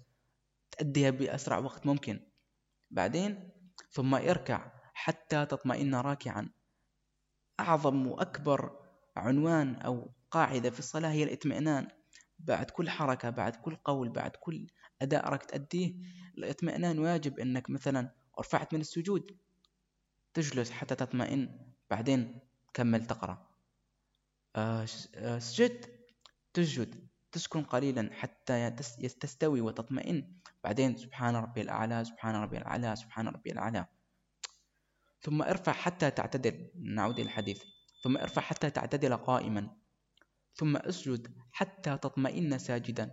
تأديها 0.71 1.09
بأسرع 1.09 1.57
وقت 1.57 1.85
ممكن. 1.85 2.19
بعدين 2.91 3.49
ثم 3.91 4.15
اركع 4.15 4.71
حتى 4.93 5.45
تطمئن 5.45 5.95
راكعا. 5.95 6.49
أعظم 7.59 8.07
وأكبر 8.07 8.79
عنوان 9.15 9.75
أو 9.75 10.11
قاعدة 10.31 10.69
في 10.69 10.79
الصلاة 10.79 11.09
هي 11.09 11.23
الاطمئنان. 11.23 11.87
بعد 12.39 12.69
كل 12.69 12.89
حركة 12.89 13.29
بعد 13.29 13.55
كل 13.55 13.75
قول 13.75 14.09
بعد 14.09 14.31
كل 14.31 14.67
أداء 15.01 15.29
راك 15.29 15.45
تأديه 15.45 15.93
الاطمئنان 16.37 16.99
واجب. 16.99 17.39
أنك 17.39 17.69
مثلا 17.69 18.11
رفعت 18.39 18.73
من 18.73 18.81
السجود. 18.81 19.37
تجلس 20.33 20.71
حتى 20.71 20.95
تطمئن. 20.95 21.73
بعدين 21.89 22.39
كمل 22.73 23.05
تقرأ. 23.05 23.47
آه, 24.55 24.87
آه، 25.15 25.39
سجدت 25.39 25.99
تسجد. 26.53 27.07
تسكن 27.31 27.63
قليلا 27.63 28.09
حتى 28.13 28.69
تستوي 29.19 29.61
وتطمئن. 29.61 30.39
بعدين 30.63 30.97
سبحان 30.97 31.35
ربي 31.35 31.61
الأعلى 31.61 32.05
سبحان 32.05 32.35
ربي 32.35 32.57
الأعلى 32.57 32.95
سبحان 32.95 33.27
ربي 33.27 33.51
الأعلى. 33.51 33.85
ثم 35.21 35.41
ارفع 35.41 35.71
حتى 35.71 36.11
تعتدل. 36.11 36.71
نعود 36.75 37.19
إلى 37.19 37.23
الحديث. 37.23 37.63
ثم 38.03 38.17
ارفع 38.17 38.41
حتى 38.41 38.69
تعتدل 38.69 39.17
قائما. 39.17 39.77
ثم 40.53 40.77
اسجد 40.77 41.35
حتى 41.51 41.97
تطمئن 41.97 42.57
ساجدا. 42.57 43.11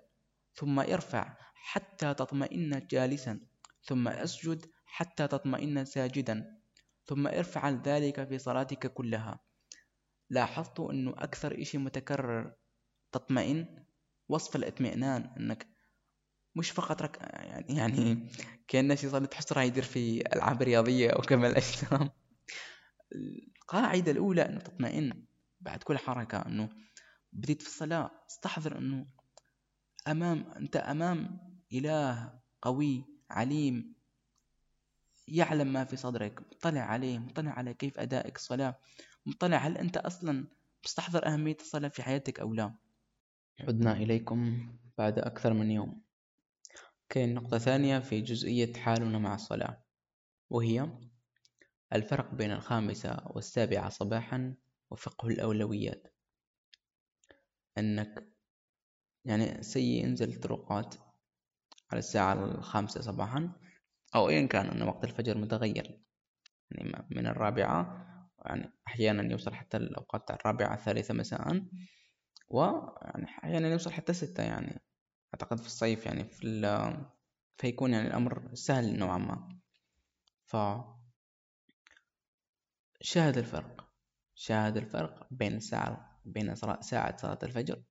ثم 0.55 0.81
ارفع 0.81 1.37
حتى 1.55 2.14
تطمئن 2.14 2.87
جالسا. 2.87 3.41
ثم 3.83 4.09
اسجد 4.09 4.66
حتى 4.95 5.29
تطمئن 5.29 5.85
ساجدا. 5.85 6.59
ثم 7.07 7.27
افعل 7.27 7.81
ذلك 7.85 8.25
في 8.25 8.39
صلاتك 8.39 8.93
كلها. 8.93 9.41
لاحظت 10.31 10.81
أنه 10.81 11.11
أكثر 11.11 11.61
إشي 11.63 11.79
متكرر. 11.79 12.53
تطمئن. 13.13 13.85
وصف 14.29 14.57
الاطمئنان. 14.57 15.23
أنك 15.23 15.67
مش 16.55 16.71
فقط 16.71 17.03
رك 17.03 17.19
يعني 17.23 17.77
يعني 17.77 18.29
كأن 18.69 18.97
شي 18.97 19.09
صار 19.09 19.25
تحس 19.25 19.53
راح 19.53 19.63
يدير 19.63 19.83
في 19.83 20.21
ألعاب 20.37 20.63
رياضية 20.63 21.11
أو 21.11 21.23
كمال 21.23 21.51
الأجسام. 21.51 22.11
القاعدة 23.13 24.13
الأولى 24.13 24.43
أنه 24.43 24.59
تطمئن. 24.61 25.25
بعد 25.61 25.83
كل 25.83 25.99
حركة 25.99 26.39
أنه 26.39 26.69
بديت 27.33 27.63
في 27.63 27.69
الصلاة. 27.69 28.11
استحضر 28.31 28.79
أنه 28.79 29.07
أمام 30.09 30.51
أنت 30.57 30.77
أمام 30.77 31.39
إله 31.73 32.41
قوي 32.63 33.05
عليم. 33.31 33.94
يعلم 35.29 35.72
ما 35.72 35.85
في 35.85 35.97
صدرك 35.97 36.41
مطلع 36.41 36.81
عليه 36.81 37.18
مطلع 37.18 37.51
على 37.51 37.75
كيف 37.75 37.99
أدائك 37.99 38.37
الصلاة 38.37 38.79
مطلع 39.27 39.57
هل 39.57 39.79
أنت 39.79 39.97
أصلا 39.97 40.47
مستحضر 40.85 41.27
أهمية 41.27 41.57
الصلاة 41.61 41.89
في 41.89 42.03
حياتك 42.03 42.41
أو 42.41 42.55
لا. 42.55 42.75
عدنا 43.61 43.93
إليكم 43.93 44.68
بعد 44.99 45.18
أكثر 45.18 45.53
من 45.53 45.70
يوم. 45.70 46.03
كاين 47.09 47.35
نقطة 47.35 47.59
ثانية 47.59 47.99
في 47.99 48.20
جزئية 48.20 48.72
حالنا 48.72 49.18
مع 49.18 49.35
الصلاة 49.35 49.85
وهي 50.51 50.89
الفرق 51.93 52.35
بين 52.35 52.53
الخامسة 52.53 53.22
والسابعة 53.27 53.89
صباحا 53.89 54.55
وفقه 54.91 55.29
الأولويات. 55.29 56.14
أنك 57.79 58.29
يعني 59.25 59.62
سي 59.62 59.99
ينزل 59.99 60.29
الطرقات 60.29 60.95
على 61.91 61.99
الساعة 61.99 62.45
الخامسة 62.45 63.01
صباحا 63.01 63.53
أو 64.15 64.29
أيا 64.29 64.47
كان 64.47 64.67
أن 64.67 64.83
وقت 64.83 65.05
الفجر 65.05 65.39
متغير. 65.39 66.01
يعني 66.71 67.07
من 67.11 67.27
الرابعة 67.27 68.07
يعني 68.47 68.73
أحيانا 68.89 69.33
يوصل 69.33 69.55
حتى 69.55 69.77
الأوقات 69.77 70.31
الرابعة 70.31 70.75
الثالثة 70.75 71.15
مساء 71.15 71.65
ويعني 72.49 73.25
أحيانا 73.25 73.69
يوصل 73.69 73.93
حتى 73.93 74.12
ستة 74.12 74.43
يعني. 74.43 74.83
أعتقد 75.35 75.59
في 75.59 75.67
الصيف 75.67 76.07
يعني 76.07 76.25
في 76.25 77.05
فيكون 77.57 77.93
يعني 77.93 78.09
الأمر 78.09 78.55
سهل 78.55 78.99
نوعا 78.99 79.19
ما. 79.19 79.59
ف 80.45 80.57
شاهد 83.01 83.39
الفرق. 83.39 83.89
شاهد 84.35 84.77
الفرق 84.77 85.27
بين 85.31 85.57
الساعة 85.57 86.21
بين 86.25 86.55
ساعة 86.81 87.17
صلاة 87.17 87.39
الفجر 87.43 87.83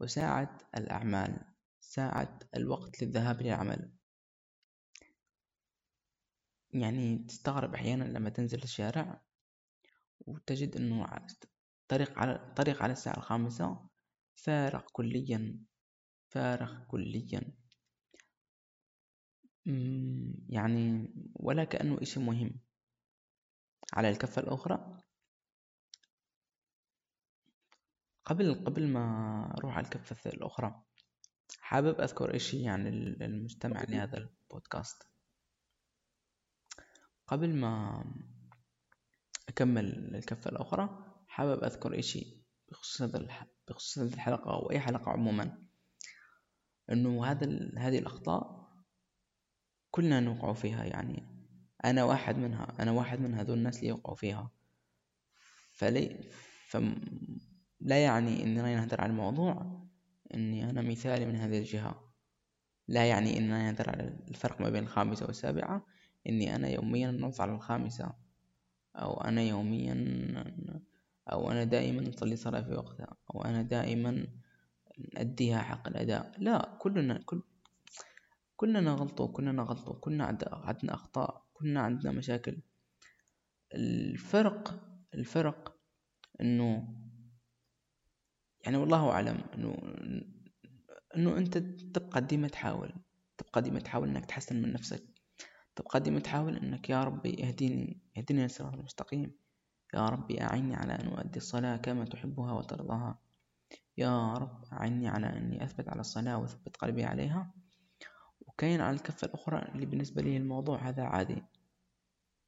وساعة 0.00 0.58
الأعمال 0.76 1.44
ساعة 1.80 2.38
الوقت 2.56 3.02
للذهاب 3.02 3.42
للعمل. 3.42 3.92
يعني 6.72 7.18
تستغرب 7.18 7.74
أحيانا 7.74 8.04
لما 8.04 8.30
تنزل 8.30 8.62
الشارع 8.62 9.22
وتجد 10.20 10.76
أنه 10.76 11.06
طريق 11.88 12.18
على 12.18 12.52
طريق 12.56 12.82
على 12.82 12.92
الساعة 12.92 13.16
الخامسة 13.16 13.88
فارغ 14.34 14.82
كليا 14.92 15.58
فارغ 16.28 16.84
كليا. 16.84 17.42
يعني 20.48 21.14
ولا 21.34 21.64
كأنه 21.64 21.98
إشي 22.02 22.20
مهم. 22.20 22.60
على 23.92 24.08
الكفة 24.08 24.42
الأخرى 24.42 24.98
قبل 28.24 28.64
قبل 28.64 28.88
ما 28.88 29.54
أروح 29.58 29.76
على 29.76 29.84
الكفة 29.84 30.30
الأخرى 30.30 30.82
حابب 31.60 32.00
أذكر 32.00 32.36
إشي 32.36 32.62
يعني 32.62 32.90
للمستمع 32.90 33.82
لهذا 33.82 34.18
البودكاست. 34.18 35.11
قبل 37.32 37.56
ما 37.56 38.04
أكمل 39.48 40.14
الكفة 40.14 40.50
الأخرى 40.50 41.14
حابب 41.26 41.64
أذكر 41.64 41.98
إشي 41.98 42.44
بخصوص 42.68 43.02
هذا 43.02 43.28
بخصوص 43.68 43.98
هذه 43.98 44.14
الحلقة 44.14 44.50
أو 44.54 44.70
أي 44.70 44.80
حلقة 44.80 45.10
عموما. 45.10 45.58
إنه 46.90 47.26
هذا 47.26 47.70
هذه 47.78 47.98
الأخطاء 47.98 48.68
كلنا 49.90 50.20
نوقع 50.20 50.52
فيها 50.52 50.84
يعني 50.84 51.22
أنا 51.84 52.04
واحد 52.04 52.36
منها 52.36 52.76
أنا 52.80 52.90
واحد 52.90 53.20
من 53.20 53.34
هذول 53.34 53.58
الناس 53.58 53.76
اللي 53.76 53.88
يوقعوا 53.88 54.16
فيها. 54.16 54.50
فلي 55.74 56.30
فم 56.68 56.94
لا 57.80 58.04
يعني 58.04 58.42
إننا 58.42 58.76
نهدر 58.76 59.00
على 59.00 59.10
الموضوع 59.10 59.82
إني 60.34 60.70
أنا 60.70 60.82
مثالي 60.82 61.26
من 61.26 61.36
هذه 61.36 61.58
الجهة. 61.58 62.12
لا 62.88 63.08
يعني 63.08 63.38
إننا 63.38 63.62
نهدر 63.62 63.90
على 63.90 64.02
الفرق 64.28 64.60
ما 64.60 64.70
بين 64.70 64.82
الخامسة 64.82 65.26
والسابعة. 65.26 65.86
إني 66.26 66.56
أنا 66.56 66.68
يوميا 66.68 67.10
نص 67.10 67.40
على 67.40 67.52
الخامسة 67.52 68.12
أو 68.96 69.20
أنا 69.20 69.42
يوميا 69.42 69.94
أو 71.32 71.50
أنا 71.50 71.64
دائما 71.64 72.08
أصلي 72.08 72.36
صلاة 72.36 72.60
في 72.60 72.74
وقتها 72.74 73.16
أو 73.34 73.44
أنا 73.44 73.62
دائما 73.62 74.26
نأديها 75.14 75.62
حق 75.62 75.88
الأداء. 75.88 76.32
لا 76.38 76.76
كلنا 76.78 77.18
كل 77.26 77.42
كلنا 78.56 78.92
غلطوا 78.92 79.26
كلنا 79.32 79.62
غلطوا 79.62 79.94
كلنا 79.94 80.24
عندنا 80.24 80.94
أخطاء 80.94 81.46
كلنا 81.52 81.80
عندنا 81.80 82.12
مشاكل. 82.12 82.62
الفرق 83.74 84.80
الفرق 85.14 85.76
إنه 86.40 86.94
يعني 88.64 88.76
والله 88.76 89.10
أعلم 89.10 89.40
إنه 89.54 89.76
إنه 91.16 91.38
أنت 91.38 91.58
تبقى 91.58 92.20
ديما 92.20 92.48
تحاول 92.48 92.92
تبقى 93.38 93.62
ديما 93.62 93.80
تحاول 93.80 94.08
إنك 94.08 94.26
تحسن 94.26 94.62
من 94.62 94.72
نفسك. 94.72 95.11
تبقى 95.76 96.00
ديما 96.00 96.20
تحاول 96.20 96.56
إنك 96.56 96.90
يا 96.90 97.04
ربي 97.04 97.44
اهديني 97.44 98.00
اهدني 98.18 98.42
للصراط 98.42 98.74
المستقيم. 98.74 99.32
يا 99.94 100.06
ربي 100.06 100.42
أعني 100.42 100.74
على 100.74 100.92
أن 100.94 101.08
أؤدي 101.08 101.36
الصلاة 101.36 101.76
كما 101.76 102.04
تحبها 102.04 102.52
وترضاها. 102.52 103.18
يا 103.98 104.32
رب 104.34 104.64
أعني 104.72 105.08
على 105.08 105.26
أني 105.26 105.64
أثبت 105.64 105.88
على 105.88 106.00
الصلاة 106.00 106.38
وأثبت 106.38 106.76
قلبي 106.76 107.04
عليها. 107.04 107.54
وكاين 108.40 108.80
على 108.80 108.96
الكفة 108.96 109.26
الأخرى 109.26 109.62
اللي 109.74 109.86
بالنسبة 109.86 110.22
لي 110.22 110.36
الموضوع 110.36 110.88
هذا 110.88 111.02
عادي. 111.02 111.42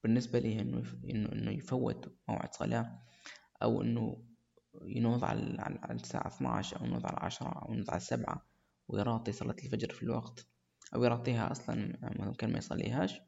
بالنسبة 0.02 0.38
لي 0.38 0.60
إنه 0.60 0.82
إنه 1.04 1.50
يفوت 1.50 2.16
موعد 2.28 2.54
صلاة 2.54 2.98
أو 3.62 3.82
إنه 3.82 4.24
ينوض 4.82 5.24
على 5.24 5.56
على 5.58 5.94
الساعة 5.94 6.26
12 6.26 6.80
أو 6.80 6.84
ينوض 6.84 7.06
على 7.06 7.16
10 7.20 7.48
أو 7.48 7.72
ينوض 7.72 7.90
على 7.90 8.00
7 8.00 8.46
ويراطي 8.88 9.32
صلاة 9.32 9.56
الفجر 9.64 9.92
في 9.92 10.02
الوقت. 10.02 10.46
أو 10.94 11.04
يراطيها 11.04 11.52
أصلا 11.52 11.98
ممكن 12.02 12.52
ما 12.52 12.58
يصليهاش. 12.58 13.20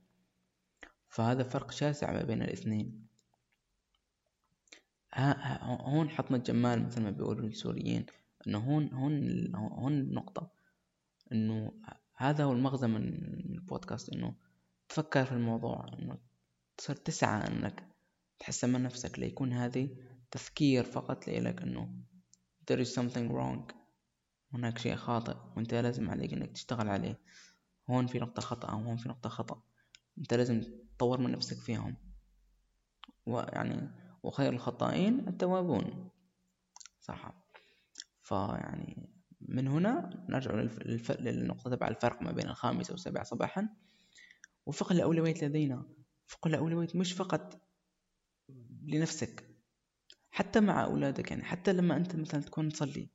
فهذا 1.09 1.43
فرق 1.43 1.71
شاسع 1.71 2.13
ما 2.13 2.23
بين 2.23 2.43
الاثنين. 2.43 3.07
هون 5.63 6.11
حطنا 6.11 6.37
الجمال 6.37 6.87
مثل 6.87 7.03
ما 7.03 7.11
بيقولوا 7.11 7.47
السوريين 7.47 8.07
إنه 8.47 8.59
هون 8.59 8.93
هون 8.93 9.55
هون 9.57 9.93
النقطة. 9.93 10.51
إنه 11.33 11.73
هذا 12.17 12.45
هو 12.45 12.53
المغزى 12.53 12.87
من 12.87 13.07
البودكاست 13.55 14.13
إنه 14.13 14.35
تفكر 14.89 15.25
في 15.25 15.33
الموضوع 15.33 15.87
إنه 15.99 16.19
تصير 16.77 16.97
تسعى 16.97 17.49
إنك 17.49 17.89
تحسن 18.39 18.73
من 18.73 18.83
نفسك 18.83 19.19
ليكون 19.19 19.53
هذه 19.53 19.97
تفكير 20.31 20.85
فقط 20.85 21.29
لإلك 21.29 21.63
إنه 21.63 21.95
there 22.71 22.79
is 22.79 22.89
something 22.89 23.31
wrong. 23.31 23.75
هناك 24.53 24.79
شيء 24.79 24.97
خاطئ 24.97 25.37
وإنت 25.57 25.75
لازم 25.75 26.11
عليك 26.11 26.33
إنك 26.33 26.53
تشتغل 26.53 26.89
عليه. 26.89 27.21
هون 27.91 28.07
في 28.07 28.19
نقطة 28.19 28.43
خطأ 28.43 28.69
أو 28.69 28.79
هون 28.79 28.97
في 28.97 29.09
نقطة 29.09 29.29
خطأ. 29.29 29.63
أنت 30.19 30.35
لازم 30.35 30.63
تطور 30.97 31.21
من 31.21 31.33
نفسك 31.33 31.57
فيهم. 31.57 31.97
ويعني 33.27 33.91
وخير 34.23 34.53
الخطائين 34.53 35.29
التوابون. 35.29 36.11
صح. 37.01 37.33
فيعني 38.23 39.11
من 39.41 39.69
هنا 39.69 40.25
نرجع 40.29 40.55
للف... 40.55 41.11
للنقطة 41.11 41.71
تبع 41.71 41.89
الفرق 41.89 42.23
ما 42.23 42.33
بين 42.33 42.49
الخامسة 42.49 42.93
والسابعة 42.93 43.25
صباحا. 43.25 43.69
وفقه 44.67 44.93
الأولويات 44.93 45.45
لدينا. 45.45 45.87
فقه 46.27 46.49
الأولويات 46.49 46.97
مش 46.97 47.13
فقط 47.13 47.61
لنفسك. 48.83 49.57
حتى 50.31 50.61
مع 50.61 50.85
أولادك 50.85 51.31
يعني. 51.31 51.45
حتى 51.45 51.73
لما 51.73 51.97
أنت 51.97 52.17
مثلا 52.17 52.41
تكون 52.41 52.69
تصلي. 52.69 53.11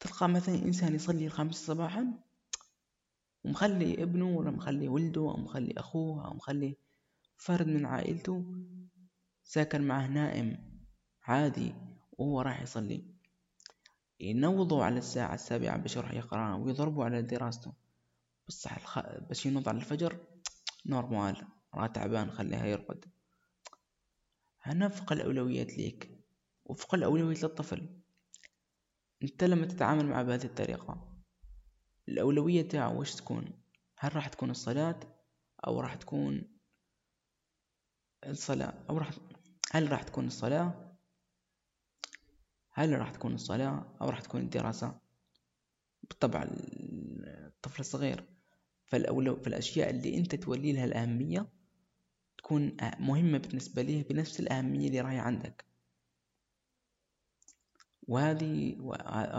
تلقى 0.00 0.28
مثلا 0.28 0.54
إنسان 0.54 0.94
يصلي 0.94 1.26
الخامسة 1.26 1.66
صباحا 1.66 2.25
ومخلي 3.46 4.02
ابنه 4.02 4.36
ولا 4.36 4.50
مخلي 4.50 4.88
ولده 4.88 5.20
أو 5.20 5.36
مخلي 5.36 5.74
أخوه 5.78 6.26
أو 6.26 6.34
مخلي 6.34 6.76
فرد 7.36 7.66
من 7.66 7.86
عائلته 7.86 8.44
ساكن 9.44 9.82
معه 9.82 10.06
نائم 10.06 10.58
عادي 11.22 11.74
وهو 12.12 12.40
راح 12.40 12.62
يصلي. 12.62 13.04
ينوضوا 14.20 14.84
على 14.84 14.98
الساعة 14.98 15.34
السابعة 15.34 15.76
باش 15.76 15.96
يروح 15.96 16.14
يقرأ 16.14 16.54
ويضربوا 16.54 17.04
على 17.04 17.22
دراسته. 17.22 17.72
بس 18.48 18.66
الخ... 18.66 18.98
باش 19.28 19.46
ينوض 19.46 19.68
على 19.68 19.78
الفجر 19.78 20.18
نورمال 20.86 21.46
راه 21.74 21.86
تعبان 21.86 22.30
خليها 22.30 22.66
يرقد. 22.66 23.04
هنا 24.62 24.88
فوق 24.88 25.12
الأولويات 25.12 25.78
ليك 25.78 26.20
وفوق 26.64 26.94
الأولويات 26.94 27.42
للطفل. 27.42 28.00
أنت 29.22 29.44
لما 29.44 29.66
تتعامل 29.66 30.06
معه 30.06 30.22
بهذه 30.22 30.44
الطريقة 30.44 31.15
الأولوية 32.08 32.68
تاعه 32.68 32.98
وش 32.98 33.14
تكون؟ 33.14 33.52
هل 33.98 34.16
راح 34.16 34.28
تكون 34.28 34.50
الصلاة 34.50 35.00
أو 35.66 35.80
راح 35.80 35.94
تكون 35.94 36.58
الصلاة؟ 38.26 38.74
أو 38.90 38.98
راح 38.98 39.10
هل 39.72 39.92
راح 39.92 40.02
تكون 40.02 40.26
الصلاة؟ 40.26 40.96
هل 42.72 42.98
راح 42.98 43.10
تكون 43.10 43.34
الصلاة 43.34 43.96
أو 44.00 44.08
راح 44.08 44.20
تكون 44.20 44.40
الدراسة؟ 44.40 45.00
بالطبع 46.02 46.46
الطفل 46.50 47.80
الصغير. 47.80 48.24
فالأولو 48.86 49.36
فالأشياء 49.36 49.90
اللي 49.90 50.18
أنت 50.18 50.34
تولي 50.34 50.72
لها 50.72 50.84
الأهمية 50.84 51.48
تكون 52.38 52.76
مهمة 52.98 53.38
بالنسبة 53.38 53.82
ليه 53.82 54.04
بنفس 54.04 54.40
الأهمية 54.40 54.88
اللي 54.88 55.00
راهي 55.00 55.18
عندك. 55.18 55.64
وهذه 58.06 58.76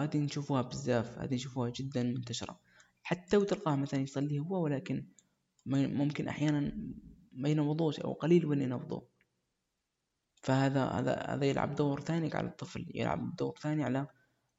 هذه 0.03 0.17
نشوفوها 0.17 0.61
بزاف 0.61 1.19
هذه 1.19 1.33
نشوفوها 1.35 1.69
جدا 1.69 2.03
منتشرة. 2.03 2.59
حتى 3.03 3.37
وتلقاه 3.37 3.75
مثلا 3.75 3.99
يصلي 3.99 4.39
هو 4.39 4.63
ولكن 4.63 5.07
ممكن 5.65 6.27
أحيانا 6.27 6.77
ما 7.31 7.49
ينوضوش 7.49 7.99
أو 7.99 8.13
قليل 8.13 8.45
وين 8.45 8.61
ينوضوا 8.61 9.01
فهذا 10.35 10.85
هذا 10.85 11.13
هذا 11.13 11.45
يلعب 11.45 11.75
دور 11.75 12.01
ثاني 12.01 12.29
على 12.33 12.47
الطفل 12.47 12.91
يلعب 12.95 13.35
دور 13.35 13.55
ثاني 13.61 13.83
على 13.83 14.07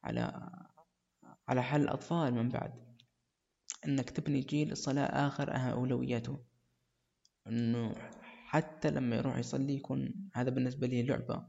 على 0.05 0.51
على 1.49 1.63
حل 1.63 1.83
الأطفال 1.83 2.35
من 2.35 2.49
بعد. 2.49 2.73
إنك 3.87 4.11
تبني 4.11 4.41
جيل 4.41 4.73
الصلاة 4.73 5.27
آخر 5.29 5.73
أولوياته. 5.73 6.45
إنه 7.47 7.95
حتى 8.47 8.91
لما 8.91 9.17
يروح 9.17 9.39
يصلي 9.39 9.75
يكون 9.75 10.31
هذا 10.35 10.51
بالنسبة 10.51 10.87
لي 10.87 11.03
لعبة. 11.03 11.47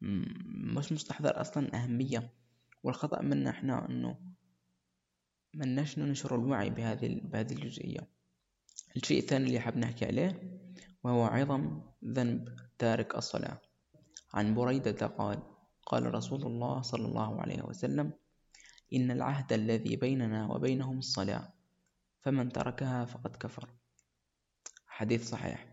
مش 0.00 0.92
مستحضر 0.92 1.40
أصلا 1.40 1.74
أهمية. 1.74 2.30
والخطأ 2.82 3.22
منا 3.22 3.50
إحنا 3.50 3.88
إنه 3.88 4.18
مناش 5.54 5.98
ننشر 5.98 6.34
الوعي 6.34 6.70
بهذه 6.70 7.20
بهذه 7.24 7.52
الجزئية. 7.52 8.08
الشيء 8.96 9.18
الثاني 9.18 9.46
اللي 9.46 9.60
حاب 9.60 9.76
نحكي 9.76 10.04
عليه 10.04 10.60
وهو 11.04 11.24
عظم 11.24 11.80
ذنب 12.04 12.56
تارك 12.78 13.14
الصلاة. 13.14 13.60
عن 14.34 14.54
بريدة 14.54 15.06
قال 15.06 15.42
قال 15.86 16.14
رسول 16.14 16.42
الله 16.46 16.82
صلى 16.82 17.06
الله 17.06 17.40
عليه 17.40 17.62
وسلم 17.62 18.12
إن 18.94 19.10
العهد 19.10 19.52
الذي 19.52 19.96
بيننا 19.96 20.46
وبينهم 20.46 20.98
الصلاة 20.98 21.52
فمن 22.22 22.52
تركها 22.52 23.04
فقد 23.04 23.36
كفر. 23.36 23.68
حديث 24.86 25.28
صحيح. 25.28 25.66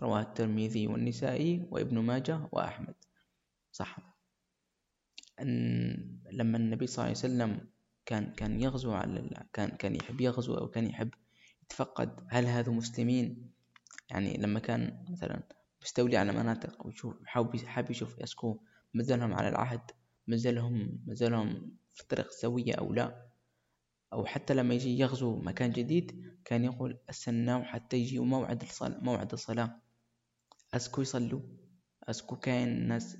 رواه 0.00 0.20
الترمذي 0.20 0.86
والنسائي 0.86 1.68
وابن 1.70 1.98
ماجه 1.98 2.48
وأحمد. 2.52 2.94
صح. 3.72 3.98
أن 5.40 6.20
لما 6.32 6.58
النبي 6.58 6.86
صلى 6.86 6.94
الله 7.04 7.04
عليه 7.04 7.18
وسلم 7.18 7.68
كان 8.06 8.32
كان 8.32 8.60
يغزو 8.60 8.92
على 8.92 9.46
كان 9.52 9.68
كان 9.70 9.96
يحب 9.96 10.20
يغزو 10.20 10.54
أو 10.58 10.68
كان 10.68 10.86
يحب 10.86 11.10
يتفقد 11.62 12.26
هل 12.28 12.46
هذو 12.46 12.72
مسلمين؟ 12.72 13.52
يعني 14.10 14.36
لما 14.36 14.60
كان 14.60 15.04
مثلا 15.08 15.42
مستولي 15.82 16.16
على 16.16 16.32
مناطق 16.32 16.86
ويشوف 16.86 17.24
حاب 17.24 17.90
يشوف 17.90 18.18
est-ce 18.18 18.46
que 18.46 18.60
مازالهم 18.94 19.34
على 19.34 19.48
العهد 19.48 19.90
مازالهم 20.26 21.02
مازالهم 21.06 21.76
في 21.94 22.02
الطريق 22.02 22.26
السوية 22.26 22.74
أو 22.74 22.92
لا؟ 22.94 23.26
أو 24.12 24.26
حتى 24.26 24.54
لما 24.54 24.74
يجي 24.74 24.98
يغزو 24.98 25.36
مكان 25.36 25.70
جديد 25.70 26.36
كان 26.44 26.64
يقول 26.64 26.98
استناو 27.10 27.62
حتى 27.62 27.96
يجي 27.96 28.18
موعد 28.18 28.62
الصلاة 28.62 28.98
موعد 29.00 29.32
الصلاة. 29.32 29.80
أسكو 30.74 31.02
يصلوا 31.02 31.40
أسكو 32.04 32.36
كاين 32.36 32.88
ناس 32.88 33.16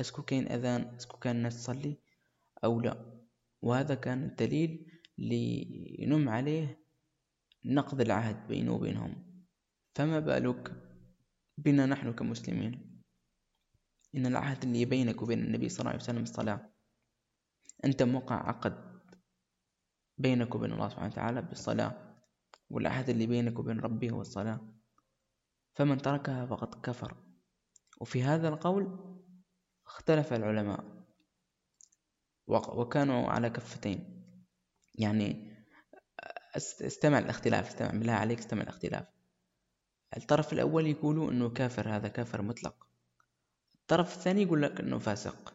أسكو 0.00 0.22
كاين 0.22 0.52
أذان 0.52 0.94
أسكو 0.96 1.16
كاين 1.16 1.36
ناس 1.36 1.56
تصلي 1.56 1.98
أو 2.64 2.80
لا. 2.80 3.26
وهذا 3.62 3.94
كان 3.94 4.24
الدليل 4.24 4.92
لينم 5.18 6.28
عليه 6.28 6.86
نقض 7.64 8.00
العهد 8.00 8.46
بينه 8.46 8.72
وبينهم. 8.74 9.44
فما 9.94 10.20
بالك 10.20 10.72
بنا 11.58 11.86
نحن 11.86 12.12
كمسلمين؟ 12.12 13.02
إن 14.14 14.26
العهد 14.26 14.62
اللي 14.62 14.84
بينك 14.84 15.22
وبين 15.22 15.38
النبي 15.38 15.68
صلى 15.68 15.80
الله 15.80 15.90
عليه 15.90 16.02
وسلم 16.02 16.22
الصلاة 16.22 16.70
أنت 17.84 18.02
موقع 18.02 18.48
عقد 18.48 19.00
بينك 20.18 20.54
وبين 20.54 20.72
الله 20.72 20.88
سبحانه 20.88 21.12
وتعالى 21.12 21.42
بالصلاة 21.42 22.16
والعهد 22.70 23.08
اللي 23.10 23.26
بينك 23.26 23.58
وبين 23.58 23.80
ربي 23.80 24.10
هو 24.10 24.20
الصلاة. 24.20 24.72
فمن 25.74 25.98
تركها 25.98 26.46
فقد 26.46 26.74
كفر. 26.74 27.16
وفي 28.00 28.22
هذا 28.22 28.48
القول 28.48 29.15
اختلف 29.96 30.32
العلماء 30.32 30.84
وكانوا 32.48 33.30
على 33.30 33.50
كفتين. 33.50 34.22
يعني 34.94 35.56
استمع 36.56 37.18
الاختلاف 37.18 37.68
استمع 37.68 37.90
بالله 37.90 38.12
عليك 38.12 38.38
استمع 38.38 38.62
الاختلاف. 38.62 39.06
الطرف 40.16 40.52
الأول 40.52 40.86
يقولوا 40.86 41.30
أنه 41.30 41.48
كافر 41.50 41.88
هذا 41.88 42.08
كافر 42.08 42.42
مطلق. 42.42 42.86
الطرف 43.74 44.16
الثاني 44.16 44.42
يقول 44.42 44.62
لك 44.62 44.80
أنه 44.80 44.98
فاسق. 44.98 45.54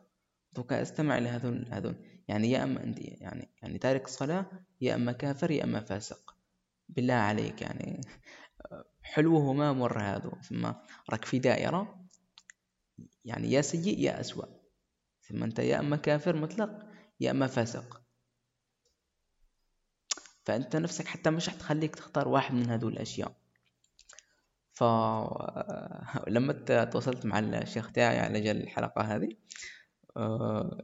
دوكا 0.54 0.82
استمع 0.82 1.18
لهذول 1.18 1.68
هذول 1.72 1.96
يعني 2.28 2.52
يا 2.52 2.64
أما 2.64 2.84
أنت 2.84 3.00
يعني 3.00 3.50
يعني 3.62 3.78
تارك 3.78 4.06
الصلاة 4.06 4.46
يا 4.82 4.96
أما 4.96 5.12
كافر 5.12 5.52
يا 5.52 5.64
أما 5.64 5.80
فاسق. 5.80 6.36
بالله 6.90 7.14
عليك 7.14 7.62
يعني 7.62 8.02
حلوهما 9.14 9.74
مر 9.74 10.02
هذا 10.02 10.32
ثم 10.42 10.72
راك 11.10 11.26
في 11.26 11.40
دائرة 11.40 12.01
يعني 13.26 13.52
يا 13.52 13.62
سيء 13.62 14.00
يا 14.00 14.20
أسوأ. 14.20 14.46
ثم 15.22 15.44
أنت 15.44 15.60
يا 15.60 15.80
أما 15.80 15.98
كافر 15.98 16.36
مطلق 16.36 16.88
يا 17.20 17.32
أما 17.32 17.48
فاسق. 17.48 18.02
فأنت 20.46 20.76
نفسك 20.76 21.08
حتى 21.08 21.30
مش 21.30 21.50
حتخليك 21.50 21.96
تختار 21.96 22.28
واحد 22.28 22.54
من 22.54 22.70
هذول 22.70 22.94
الأشياء. 22.94 23.42
فلما 24.74 26.54
تواصلت 26.92 27.26
مع 27.26 27.40
الشيخ 27.40 27.92
تاعي 27.92 28.20
على 28.20 28.42
جال 28.42 28.62
الحلقة 28.62 29.02
هذه 29.02 29.30
آه، 30.18 30.78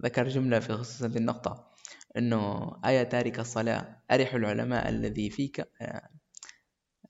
ذكر 0.00 0.28
جملة 0.28 0.58
في 0.58 0.72
خصوص 0.72 1.02
هذه 1.02 1.18
النقطة 1.18 1.72
أنه 2.16 2.72
آية 2.84 3.02
تارك 3.02 3.38
الصلاة 3.38 4.02
أرح 4.10 4.34
العلماء 4.34 4.88
الذي 4.88 5.30
فيك 5.30 5.60
آه، 5.80 6.08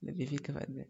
الذي 0.03 0.25
فيك 0.25 0.51
فأدي 0.51 0.87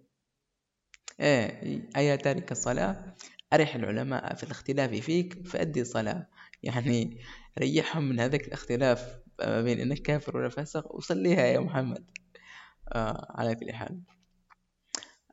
إيه 1.19 1.89
آية 1.97 2.15
تارك 2.15 2.51
الصلاة 2.51 3.15
أرح 3.53 3.75
العلماء 3.75 4.35
في 4.35 4.43
الاختلاف 4.43 4.91
فيك 4.91 5.47
فأدي 5.47 5.81
الصلاة 5.81 6.27
يعني 6.63 7.17
ريحهم 7.59 8.03
من 8.03 8.19
هذاك 8.19 8.47
الاختلاف 8.47 9.19
ما 9.39 9.61
بين 9.61 9.79
إنك 9.79 9.97
كافر 9.99 10.37
ولا 10.37 10.49
فاسق 10.49 10.95
وصليها 10.95 11.41
يا 11.41 11.59
محمد. 11.59 12.05
آه 12.93 13.27
على 13.29 13.55
كل 13.55 13.73
حال. 13.73 14.01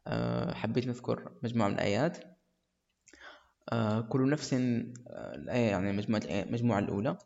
آه 0.06 0.54
حبيت 0.54 0.86
نذكر 0.86 1.32
مجموعة 1.42 1.68
من 1.68 1.74
الآيات. 1.74 2.18
آه 3.72 4.00
كل 4.00 4.30
نفس 4.30 4.54
آه 4.54 5.34
الآية 5.34 5.70
يعني 5.70 5.92
مجموعة 5.92 6.22
المجموعة 6.26 6.78
الأولى. 6.78 7.18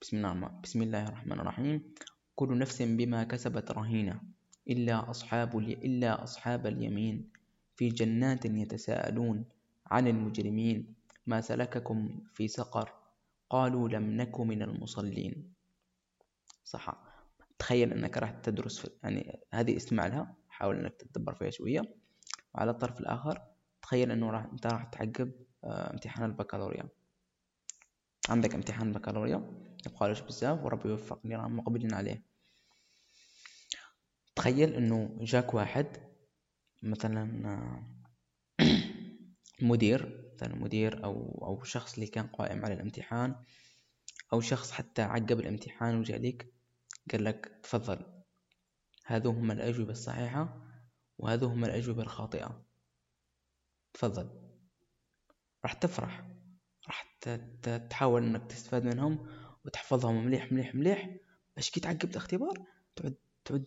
بسم 0.00 0.16
الله 0.16 0.48
بسم 0.62 0.82
الله 0.82 1.08
الرحمن 1.08 1.40
الرحيم. 1.40 1.94
كل 2.34 2.58
نفس 2.58 2.82
بما 2.82 3.24
كسبت 3.24 3.70
رهينة 3.70 4.20
إلا 4.68 5.10
أصحاب 5.10 5.58
إلا 5.58 6.22
أصحاب 6.22 6.66
اليمين. 6.66 7.30
في 7.76 7.88
جنات 7.88 8.44
يتساءلون 8.44 9.44
عن 9.86 10.08
المجرمين 10.08 10.94
ما 11.26 11.40
سلككم 11.40 12.24
في 12.32 12.48
سقر 12.48 12.92
قالوا 13.50 13.88
لم 13.88 14.16
نك 14.16 14.40
من 14.40 14.62
المصلين. 14.62 15.54
صح 16.64 16.96
تخيل 17.58 17.92
أنك 17.92 18.18
راح 18.18 18.30
تدرس 18.30 18.78
في 18.78 18.90
يعني 19.02 19.40
هذه 19.52 19.76
استمع 19.76 20.06
لها 20.06 20.34
حاول 20.48 20.78
أنك 20.78 20.94
تتدبر 20.94 21.34
فيها 21.34 21.50
شوية. 21.50 21.82
وعلى 22.54 22.70
الطرف 22.70 23.00
الآخر 23.00 23.42
تخيل 23.82 24.10
أنه 24.10 24.30
راح 24.30 24.44
أنت 24.44 24.66
راح 24.66 24.84
تعقب 24.84 25.32
آه، 25.64 25.92
امتحان 25.92 26.24
البكالوريا. 26.24 26.88
عندك 28.28 28.54
امتحان 28.54 28.88
البكالوريا؟ 28.88 29.50
يبقالوش 29.86 30.20
بزاف 30.20 30.64
وربي 30.64 30.88
يوفقني 30.88 31.36
راهم 31.36 31.56
مقبلين 31.56 31.94
عليه. 31.94 32.22
تخيل 34.36 34.74
أنه 34.74 35.16
جاك 35.20 35.54
واحد 35.54 35.86
مثلا 36.82 37.48
آه، 37.48 37.93
مدير 39.62 40.30
مثلا 40.34 40.54
مدير 40.54 41.04
أو 41.04 41.44
أو 41.46 41.64
شخص 41.64 41.94
اللي 41.94 42.06
كان 42.06 42.26
قائم 42.26 42.64
على 42.64 42.74
الامتحان 42.74 43.36
أو 44.32 44.40
شخص 44.40 44.70
حتى 44.70 45.02
عقب 45.02 45.40
الامتحان 45.40 45.98
وجا 45.98 46.18
ليك 46.18 46.54
قال 47.12 47.24
لك 47.24 47.60
تفضل. 47.62 48.22
هذو 49.06 49.30
هم 49.30 49.50
الأجوبة 49.50 49.92
الصحيحة 49.92 50.62
وهذو 51.18 51.46
هم 51.46 51.64
الأجوبة 51.64 52.02
الخاطئة. 52.02 52.64
تفضل. 53.94 54.30
راح 55.64 55.72
تفرح. 55.72 56.30
راح 56.88 57.18
تحاول 57.90 58.22
إنك 58.22 58.50
تستفاد 58.50 58.84
منهم 58.84 59.26
وتحفظهم. 59.64 60.26
مليح 60.26 60.52
مليح 60.52 60.74
مليح. 60.74 61.16
باش 61.56 61.70
كي 61.70 61.80
تعقب 61.80 62.10
الاختبار 62.10 62.64
تعود 62.96 63.14
تعود 63.44 63.64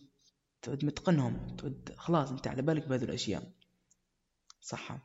تعود 0.62 0.84
متقنهم. 0.84 1.56
تعود 1.56 1.94
خلاص 1.96 2.30
أنت 2.30 2.48
على 2.48 2.62
بالك 2.62 2.88
بهذه 2.88 3.04
الأشياء. 3.04 3.52
صح 4.60 4.98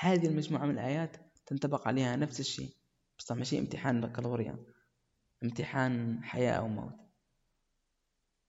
هذه 0.00 0.26
المجموعة 0.26 0.64
من 0.64 0.70
الآيات 0.70 1.16
تنطبق 1.46 1.88
عليها 1.88 2.16
نفس 2.16 2.40
الشيء. 2.40 2.74
بس 3.18 3.32
ماشي 3.32 3.58
امتحان 3.58 4.00
بكالوريا. 4.00 4.58
امتحان 5.42 6.24
حياة 6.24 6.52
أو 6.52 6.68
موت. 6.68 6.94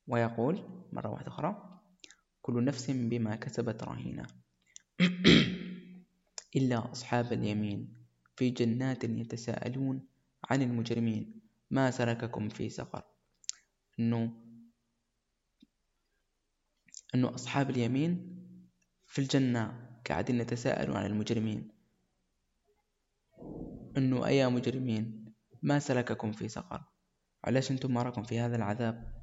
ويقول 0.07 0.85
مرة 0.93 1.09
واحدة 1.09 1.27
أخرى 1.27 1.79
كل 2.41 2.63
نفس 2.63 2.91
بما 2.91 3.35
كسبت 3.35 3.83
رهينة. 3.83 4.27
إلا 6.55 6.91
أصحاب 6.91 7.33
اليمين 7.33 8.05
في 8.35 8.49
جنات 8.49 9.03
يتساءلون 9.03 10.07
عن 10.49 10.61
المجرمين. 10.61 11.41
ما 11.71 11.91
سلككم 11.91 12.49
في 12.49 12.69
سقر؟ 12.69 13.03
إنه 13.99 14.33
إنه 17.15 17.35
أصحاب 17.35 17.69
اليمين 17.69 18.39
في 19.07 19.19
الجنة 19.19 19.88
قاعدين 20.09 20.41
يتساءلوا 20.41 20.97
عن 20.97 21.05
المجرمين. 21.05 21.67
إنه 23.97 24.25
أيا 24.25 24.47
مجرمين 24.47 25.33
ما 25.61 25.79
سلككم 25.79 26.31
في 26.31 26.47
سقر. 26.47 26.83
علاش 27.43 27.71
أنتم 27.71 27.93
ما 27.93 28.11
في 28.11 28.39
هذا 28.39 28.55
العذاب؟ 28.55 29.13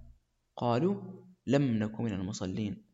قالوا 0.56 1.02
لم 1.46 1.62
نكن 1.62 2.04
من 2.04 2.12
المصلين. 2.12 2.84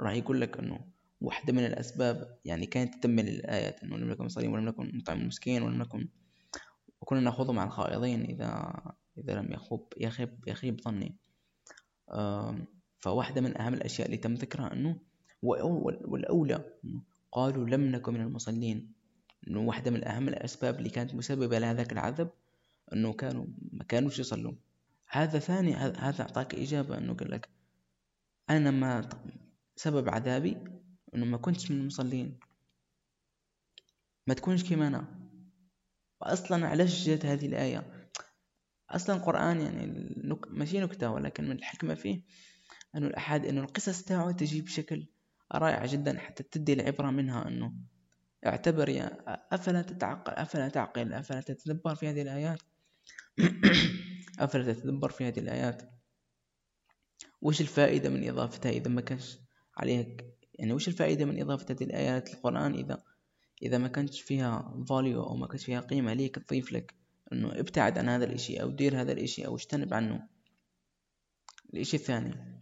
راح 0.00 0.12
يقول 0.12 0.40
لك 0.40 0.58
إنه 0.58 0.80
واحدة 1.20 1.52
من 1.52 1.66
الأسباب 1.66 2.38
يعني 2.44 2.66
كانت 2.66 2.94
تتمل 2.94 3.28
الآيات 3.28 3.82
أنه 3.82 3.96
لم 3.96 4.10
نكن 4.10 4.24
مصلين 4.24 4.52
ولم 4.52 4.64
نكن 4.64 4.96
نطعم 4.96 5.20
المسكين 5.20 5.62
ولم 5.62 5.78
نكن 5.78 6.08
وكنا 7.00 7.20
نأخذ 7.20 7.52
مع 7.52 7.64
الخائضين 7.64 8.22
إذا 8.24 8.72
إذا 9.18 9.34
لم 9.34 9.52
يخب 9.52 9.86
يخيب 9.96 10.48
يخيب 10.48 10.80
ظني. 10.80 11.16
فواحدة 12.98 13.40
من 13.40 13.60
أهم 13.60 13.74
الأشياء 13.74 14.06
اللي 14.06 14.16
تم 14.16 14.34
ذكرها 14.34 14.72
أنه 14.72 15.00
والأولى 15.42 16.64
قالوا 17.32 17.68
لم 17.68 17.80
نكن 17.80 18.14
من 18.14 18.20
المصلين. 18.20 18.92
أنه 19.48 19.60
واحدة 19.60 19.90
من 19.90 20.08
أهم 20.08 20.28
الأسباب 20.28 20.78
اللي 20.78 20.90
كانت 20.90 21.14
مسببة 21.14 21.58
لهذاك 21.58 21.92
العذاب 21.92 22.32
أنه 22.92 23.12
كانوا 23.12 23.46
ما 23.72 23.84
كانوش 23.84 24.18
يصلون. 24.18 24.58
هذا 25.08 25.38
ثاني 25.38 25.74
هذا 25.74 26.20
أعطاك 26.22 26.54
إجابة 26.54 26.98
أنه 26.98 27.14
قال 27.14 27.30
لك 27.30 27.48
أنا 28.50 28.70
ما 28.70 29.08
سبب 29.76 30.08
عذابي 30.08 30.56
أنه 31.14 31.26
ما 31.26 31.36
كنتش 31.36 31.70
من 31.70 31.80
المصلين. 31.80 32.38
ما 34.26 34.34
تكونش 34.34 34.70
كما 34.70 34.86
أنا. 34.86 35.20
وأصلا 36.20 36.68
علاش 36.68 37.06
جات 37.06 37.26
هذه 37.26 37.46
الآية؟ 37.46 38.10
أصلا 38.90 39.16
القرآن 39.16 39.60
يعني 39.60 39.86
نك... 40.16 40.48
ماشي 40.48 40.80
نكتة 40.80 41.10
ولكن 41.10 41.44
من 41.44 41.56
الحكمة 41.56 41.94
فيه 41.94 42.22
أنه 42.96 43.06
الأحد 43.06 43.46
أنه 43.46 43.60
القصص 43.60 44.02
تاعو 44.02 44.30
تجي 44.30 44.60
بشكل 44.60 45.06
رائع 45.52 45.86
جدا 45.86 46.18
حتى 46.18 46.42
تدي 46.42 46.72
العبرة 46.72 47.10
منها 47.10 47.48
أنه 47.48 47.72
اعتبر 48.46 48.88
يا 48.88 49.18
أفلا 49.54 49.82
تتعقل 49.82 50.32
أفلا 50.32 50.68
تعقل 50.68 51.12
أفلا 51.12 51.40
تتدبر 51.40 51.94
في 51.94 52.08
هذه 52.08 52.22
الآيات؟ 52.22 52.62
أفلا 54.38 54.72
تتدبر 54.72 55.10
في 55.10 55.28
هذه 55.28 55.38
الآيات؟ 55.38 55.82
وش 57.42 57.60
الفائدة 57.60 58.08
من 58.10 58.28
إضافتها 58.28 58.70
إذا 58.70 58.90
ما 58.90 59.00
كانش 59.00 59.38
عليها 59.76 60.06
يعني 60.54 60.72
وش 60.72 60.88
الفائدة 60.88 61.24
من 61.24 61.40
إضافة 61.40 61.66
هذه 61.70 61.84
الآيات 61.84 62.34
القرآن 62.34 62.74
إذا 62.74 63.02
إذا 63.62 63.78
ما 63.78 63.88
كانش 63.88 64.20
فيها 64.20 64.84
value 64.88 65.22
أو 65.22 65.36
ما 65.36 65.46
كانش 65.46 65.64
فيها 65.64 65.80
قيمة 65.80 66.12
ليك 66.12 66.38
تضيف 66.38 66.72
لك؟ 66.72 66.94
إنه 67.32 67.60
ابتعد 67.60 67.98
عن 67.98 68.08
هذا 68.08 68.24
الإشي 68.24 68.62
أو 68.62 68.70
دير 68.70 69.00
هذا 69.00 69.12
الإشي 69.12 69.46
أو 69.46 69.56
اجتنب 69.56 69.94
عنه. 69.94 70.28
الإشي 71.74 71.96
الثاني 71.96 72.59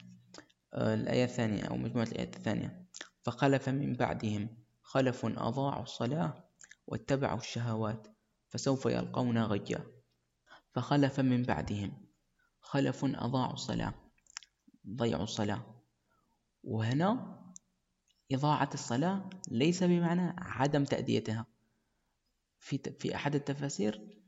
الآية 0.74 1.24
الثانية 1.24 1.64
أو 1.64 1.76
مجموعة 1.76 2.04
الآيات 2.06 2.36
الثانية. 2.36 2.86
فخلف 3.22 3.68
من 3.68 3.92
بعدهم 3.92 4.48
خلف 4.82 5.24
أضاعوا 5.24 5.82
الصلاة 5.82 6.44
واتبعوا 6.86 7.38
الشهوات 7.38 8.06
فسوف 8.48 8.86
يلقون 8.86 9.38
غيا. 9.38 9.86
فخلف 10.72 11.20
من 11.20 11.42
بعدهم 11.42 12.06
خلف 12.60 13.04
أضاعوا 13.04 13.52
الصلاة 13.52 13.94
ضيعوا 14.88 15.24
الصلاة. 15.24 15.82
وهنا 16.64 17.38
إضاعة 18.32 18.70
الصلاة 18.74 19.30
ليس 19.50 19.82
بمعنى 19.82 20.34
عدم 20.38 20.84
تأديتها. 20.84 21.46
في 22.58 22.78
في 22.98 23.14
أحد 23.14 23.34
التفاسير 23.34 24.18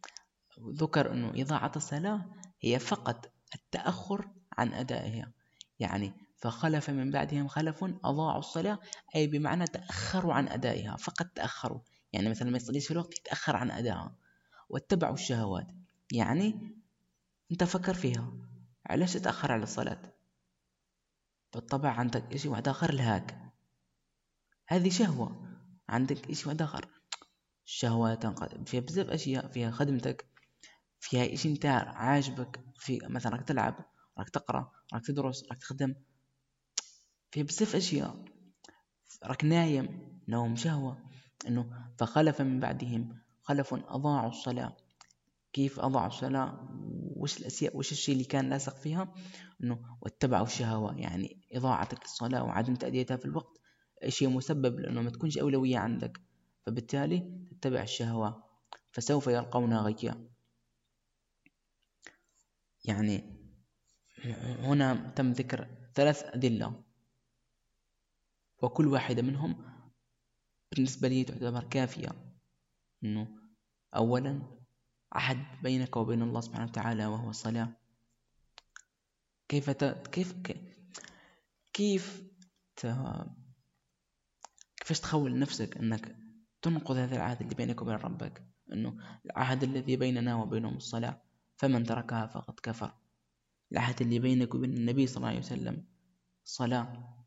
ذكر 0.60 1.12
أنه 1.12 1.32
إضاعة 1.36 1.72
الصلاة 1.76 2.30
هي 2.60 2.78
فقط 2.78 3.32
التأخر 3.54 4.30
عن 4.52 4.74
أدائها. 4.74 5.32
يعني 5.78 6.12
فخلف 6.40 6.90
من 6.90 7.10
بعدهم 7.10 7.48
خلف 7.48 7.84
أضاعوا 7.84 8.38
الصلاة 8.38 8.78
أي 9.16 9.26
بمعنى 9.26 9.66
تأخروا 9.66 10.34
عن 10.34 10.48
أدائها 10.48 10.96
فقط 10.96 11.26
تأخروا. 11.26 11.80
يعني 12.12 12.28
مثلا 12.28 12.50
ما 12.50 12.56
يصليش 12.56 12.86
في 12.86 12.90
الوقت 12.90 13.18
يتأخر 13.18 13.56
عن 13.56 13.70
أدائها. 13.70 14.16
واتبعوا 14.68 15.14
الشهوات. 15.14 15.66
يعني 16.12 16.74
أنت 17.52 17.64
فكر 17.64 17.94
فيها. 17.94 18.32
علاش 18.86 19.12
تتأخر 19.12 19.52
على 19.52 19.62
الصلاة؟ 19.62 20.02
بالطبع 21.54 21.90
عندك 21.90 22.34
إشي 22.34 22.48
واحد 22.48 22.68
آخر 22.68 22.90
الهاك 22.90 23.38
هذه 24.66 24.90
شهوة. 24.90 25.46
عندك 25.88 26.30
إشي 26.30 26.48
واحد 26.48 26.62
آخر. 26.62 26.88
الشهوات 27.66 28.26
فيها 28.68 28.80
بزاف 28.80 29.10
أشياء. 29.10 29.48
فيها 29.48 29.70
خدمتك. 29.70 30.26
فيها 31.00 31.34
إشي 31.34 31.52
نتاع 31.52 31.88
عاجبك. 31.88 32.60
في 32.76 32.98
مثلا 33.08 33.36
راك 33.36 33.48
تلعب 33.48 33.74
راك 34.18 34.30
تقرأ 34.30 34.72
راك 34.94 35.06
تدرس 35.06 35.44
راك 35.50 35.58
تخدم. 35.58 35.94
فيها 37.31 37.44
بزاف 37.44 37.77
أشياء. 37.77 38.24
راك 39.24 39.44
نايم 39.44 40.20
نوم 40.28 40.57
شهوة 40.57 41.11
إنه 41.47 41.90
فخلف 41.98 42.40
من 42.40 42.61
بعدهم 42.61 43.19
خلف 43.43 43.74
أضاعوا 43.74 44.28
الصلاة. 44.28 44.77
كيف 45.52 45.81
أضاعوا 45.81 46.09
الصلاة؟ 46.09 46.69
وش 47.16 47.40
الأشياء 47.40 47.77
وش 47.77 47.93
الشيء 47.93 48.12
اللي 48.12 48.24
كان 48.24 48.51
لاصق 48.51 48.77
فيها؟ 48.77 49.15
إنه 49.62 49.97
واتبعوا 50.01 50.47
الشهوة 50.47 50.98
يعني 50.98 51.40
إضاعتك 51.52 52.02
للصلاة 52.02 52.44
وعدم 52.44 52.74
تأديتها 52.74 53.16
في 53.16 53.24
الوقت 53.24 53.61
شيء 54.09 54.28
مسبب 54.28 54.81
لأنه 54.81 55.02
ما 55.02 55.11
تكونش 55.11 55.39
أولوية 55.39 55.78
عندك. 55.78 56.20
فبالتالي 56.66 57.47
تتبع 57.51 57.82
الشهوة 57.82 58.44
فسوف 58.93 59.27
يلقون 59.27 59.74
غيا. 59.74 60.28
يعني 62.85 63.40
هنا 64.62 65.12
تم 65.16 65.32
ذكر 65.32 65.69
ثلاث 65.94 66.23
أدلة. 66.23 66.89
وكل 68.62 68.87
واحدة 68.87 69.23
منهم 69.23 69.65
بالنسبة 70.73 71.09
لي 71.09 71.24
تعتبر 71.24 71.65
كافية 71.65 72.09
أنه 73.05 73.28
أولا 73.97 74.43
عهد 75.12 75.62
بينك 75.62 75.97
وبين 75.97 76.23
الله 76.23 76.41
سبحانه 76.41 76.65
وتعالى 76.65 77.07
وهو 77.07 77.31
الصلاة. 77.31 77.69
كيف 79.49 79.70
ت... 79.70 79.85
كيف 79.85 80.35
كيف 81.73 82.23
ت... 82.77 82.87
كيفاش 84.77 85.01
تخول 85.01 85.39
نفسك 85.39 85.77
إنك 85.77 86.16
تنقض 86.62 86.97
هذا 86.97 87.16
العهد 87.16 87.41
اللي 87.41 87.55
بينك 87.55 87.82
وبين 87.82 87.95
ربك؟ 87.95 88.47
إنه 88.73 89.20
العهد 89.27 89.62
الذي 89.62 89.97
بيننا 89.97 90.37
وبينهم 90.37 90.77
الصلاة. 90.77 91.23
فمن 91.57 91.85
تركها 91.85 92.27
فقد 92.27 92.55
كفر. 92.62 92.95
العهد 93.73 94.01
اللي 94.01 94.19
بينك 94.19 94.55
وبين 94.55 94.73
النبي 94.77 95.07
صلى 95.07 95.16
الله 95.16 95.28
عليه 95.28 95.39
وسلم 95.39 95.87
الصلاة 96.45 97.19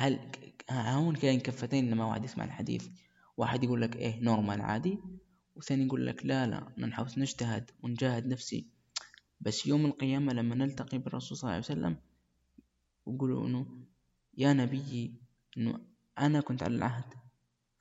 هل 0.00 0.30
هون 0.70 1.16
كاين 1.16 1.40
كفتين 1.40 1.90
لما 1.90 2.04
واحد 2.04 2.24
يسمع 2.24 2.44
الحديث. 2.44 2.88
واحد 3.36 3.64
يقول 3.64 3.82
لك 3.82 3.96
إيه 3.96 4.20
نورمال 4.20 4.60
عادي 4.60 4.98
وثاني 5.56 5.84
يقول 5.86 6.06
لك 6.06 6.26
لا 6.26 6.46
لا 6.46 6.86
نحاول 6.86 7.08
نجتهد 7.16 7.70
ونجاهد 7.82 8.26
نفسي. 8.26 8.66
بس 9.40 9.66
يوم 9.66 9.86
القيامة 9.86 10.32
لما 10.32 10.54
نلتقي 10.54 10.98
بالرسول 10.98 11.38
صلى 11.38 11.42
الله 11.48 11.54
عليه 11.54 11.64
وسلم 11.64 11.96
ويقولوا 13.06 13.46
إنه 13.46 13.66
يا 14.38 14.52
نبيي 14.52 15.14
إنه 15.58 15.80
أنا 16.18 16.40
كنت 16.40 16.62
على 16.62 16.74
العهد. 16.76 17.14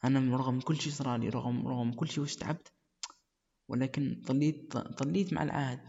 أنا 0.04 0.38
رغم 0.38 0.60
كل 0.60 0.76
شيء 0.82 0.94
صار 0.94 1.18
لي 1.18 1.30
رغم 1.30 1.68
رغم 1.68 1.92
كل 1.92 2.08
شيء 2.08 2.24
وش 2.24 2.36
تعبت 2.36 2.72
ولكن 3.68 4.22
ظليت 4.26 4.78
ظليت 4.78 5.34
مع 5.34 5.44
العهد. 5.44 5.80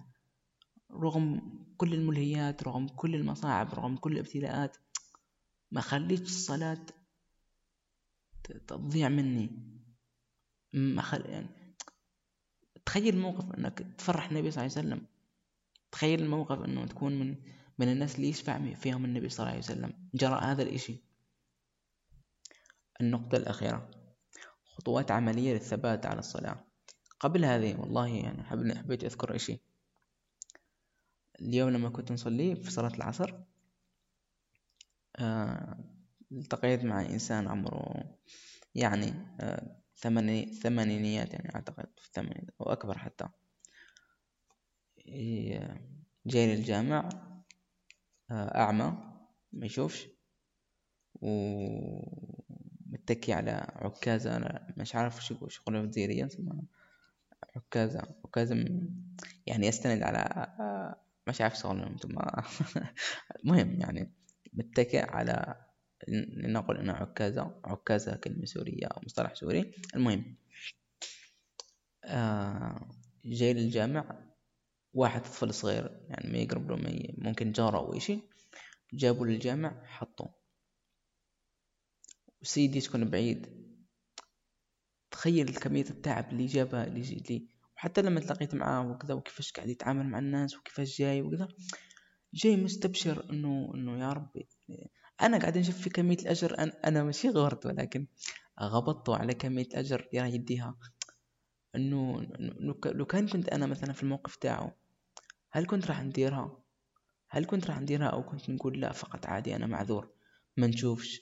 رغم 0.93 1.41
كل 1.77 1.95
الملهيات 1.95 2.63
رغم 2.63 2.89
كل 2.89 3.15
المصاعب 3.15 3.75
رغم 3.75 3.97
كل 3.97 4.13
الابتلاءات 4.13 4.77
ما 5.71 5.81
خليتش 5.81 6.31
الصلاة 6.31 6.87
تضيع 8.67 9.09
مني. 9.09 9.51
ما 10.73 11.03
خل... 11.03 11.31
يعني 11.31 11.77
تخيل 12.87 13.15
الموقف 13.15 13.55
إنك 13.55 13.79
تفرح 13.99 14.29
النبي 14.29 14.51
صلى 14.51 14.67
الله 14.67 14.77
عليه 14.77 14.89
وسلم. 14.89 15.07
تخيل 15.93 16.23
الموقف 16.23 16.65
إنه 16.65 16.87
تكون 16.87 17.19
من 17.19 17.37
من 17.79 17.93
الناس 17.93 18.17
اللي 18.17 18.29
يشفع 18.29 18.75
فيهم 18.75 19.05
النبي 19.05 19.29
صلى 19.29 19.39
الله 19.39 19.51
عليه 19.51 19.65
وسلم. 19.65 20.09
جرى 20.15 20.41
هذا 20.43 20.63
الإشي. 20.63 21.03
النقطة 23.01 23.37
الأخيرة. 23.37 23.91
خطوات 24.65 25.11
عملية 25.11 25.53
للثبات 25.53 26.07
على 26.07 26.19
الصلاة. 26.19 26.67
قبل 27.21 27.45
هذه 27.45 27.81
والله 27.81 28.09
يعني 28.09 28.43
حبيت 28.43 29.05
أذكر 29.05 29.37
إشي. 29.37 29.61
اليوم 31.41 31.71
لما 31.71 31.89
كنت 31.89 32.13
نصلي 32.13 32.57
في 32.57 32.71
صلاة 32.71 32.95
العصر 32.95 33.50
التقيت 36.33 36.85
مع 36.85 37.01
إنسان 37.01 37.49
عمره 37.49 38.05
يعني 38.75 39.15
آه، 39.41 39.77
ثماني 39.97 40.55
ثمانينيات 40.55 41.35
يعني 41.35 41.55
أعتقد 41.55 41.87
في 41.97 42.07
الثمانينات 42.07 42.55
أو 42.61 42.73
أكبر 42.73 42.99
حتى. 42.99 43.29
جاي 46.27 46.57
للجامع 46.57 47.09
آه، 48.31 48.59
أعمى 48.59 48.99
ما 49.53 49.67
يشوفش 49.67 50.09
ومتكي 51.23 52.53
على 53.33 53.51
عكازة 53.77 54.37
أنا 54.37 54.75
مش 54.77 54.95
عارف 54.95 55.25
شو 55.25 55.49
شغله 55.49 55.81
وزيرية 55.81 56.27
اسمها 56.27 56.63
عكازة 57.57 58.03
عكازة 58.25 58.55
يعني 59.47 59.67
يستند 59.67 60.03
على 60.03 60.47
مش 61.29 61.41
عارف 61.41 61.59
شغله 61.59 61.87
أنتم 61.87 62.19
المهم 63.45 63.81
يعني 63.81 64.13
متكئ 64.53 65.11
على 65.11 65.67
لنقل 66.09 66.77
انها 66.77 66.95
عكازة 66.95 67.61
عكازة 67.65 68.17
كلمة 68.17 68.45
سورية 68.45 68.87
أو 68.87 69.01
مصطلح 69.05 69.35
سوري. 69.35 69.75
المهم 69.95 70.37
آه 72.05 72.91
جاي 73.25 73.53
للجامع 73.53 74.31
واحد 74.95 75.23
طفل 75.23 75.55
صغير 75.55 76.01
يعني 76.09 76.33
ما 76.33 76.39
يقرب 76.39 76.71
له 76.71 76.77
ممكن 77.19 77.53
جارة 77.53 77.79
أو 77.79 77.97
اشي 77.97 78.19
جابوا 78.93 79.27
للجامع 79.27 79.85
حطوا 79.87 80.29
وسيدي 82.43 82.79
يسكن 82.79 83.11
بعيد. 83.11 83.61
تخيل 85.11 85.55
كمية 85.55 85.85
التعب 85.91 86.33
اللي 86.33 86.47
جابها 86.47 86.87
اللي 86.87 87.49
وحتى 87.77 88.03
لما 88.03 88.21
تلاقيت 88.21 88.55
معاه 88.55 88.91
وكذا 88.91 89.15
وكيفاش 89.15 89.53
قاعد 89.53 89.69
يتعامل 89.69 90.07
مع 90.07 90.19
الناس 90.19 90.57
وكيفاش 90.57 90.99
جاي 90.99 91.23
وكذا. 91.23 91.49
جاي 92.35 92.57
مستبشر 92.57 93.31
إنه 93.31 93.73
إنه 93.75 94.01
يا 94.01 94.13
ربي 94.13 94.49
أنا 95.21 95.39
قاعد 95.39 95.59
نشوف 95.59 95.79
في 95.79 95.91
كمية 95.91 96.17
الأجر 96.17 96.59
أنا, 96.59 96.73
أنا 96.85 97.03
ماشي 97.05 97.29
غورت 97.29 97.67
ولكن 97.67 98.07
غبطت 98.61 99.11
على 99.11 99.35
كمية 99.35 99.67
الأجر 99.67 100.09
راح 100.15 100.27
يديها. 100.27 100.79
إنه 101.75 102.23
لو 102.87 103.05
كان 103.05 103.29
كنت 103.29 103.49
أنا 103.49 103.67
مثلا 103.67 103.93
في 103.93 104.03
الموقف 104.03 104.37
تاعه 104.37 104.77
هل 105.51 105.67
كنت 105.67 105.87
راح 105.87 106.03
نديرها؟ 106.03 106.63
هل 107.29 107.45
كنت 107.45 107.67
راح 107.67 107.81
نديرها 107.81 108.07
أو 108.07 108.23
كنت 108.23 108.51
نقول 108.51 108.81
لا 108.81 108.93
فقط 108.93 109.27
عادي 109.27 109.57
أنا 109.57 109.67
معذور؟ 109.67 110.11
ما 110.57 110.67
نشوفش. 110.67 111.21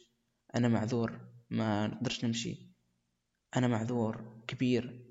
أنا 0.55 0.69
معذور 0.69 1.21
ما 1.51 1.87
نقدرش 1.87 2.25
نمشي. 2.25 2.71
أنا 3.57 3.69
معذور 3.69 4.43
كبير. 4.47 5.05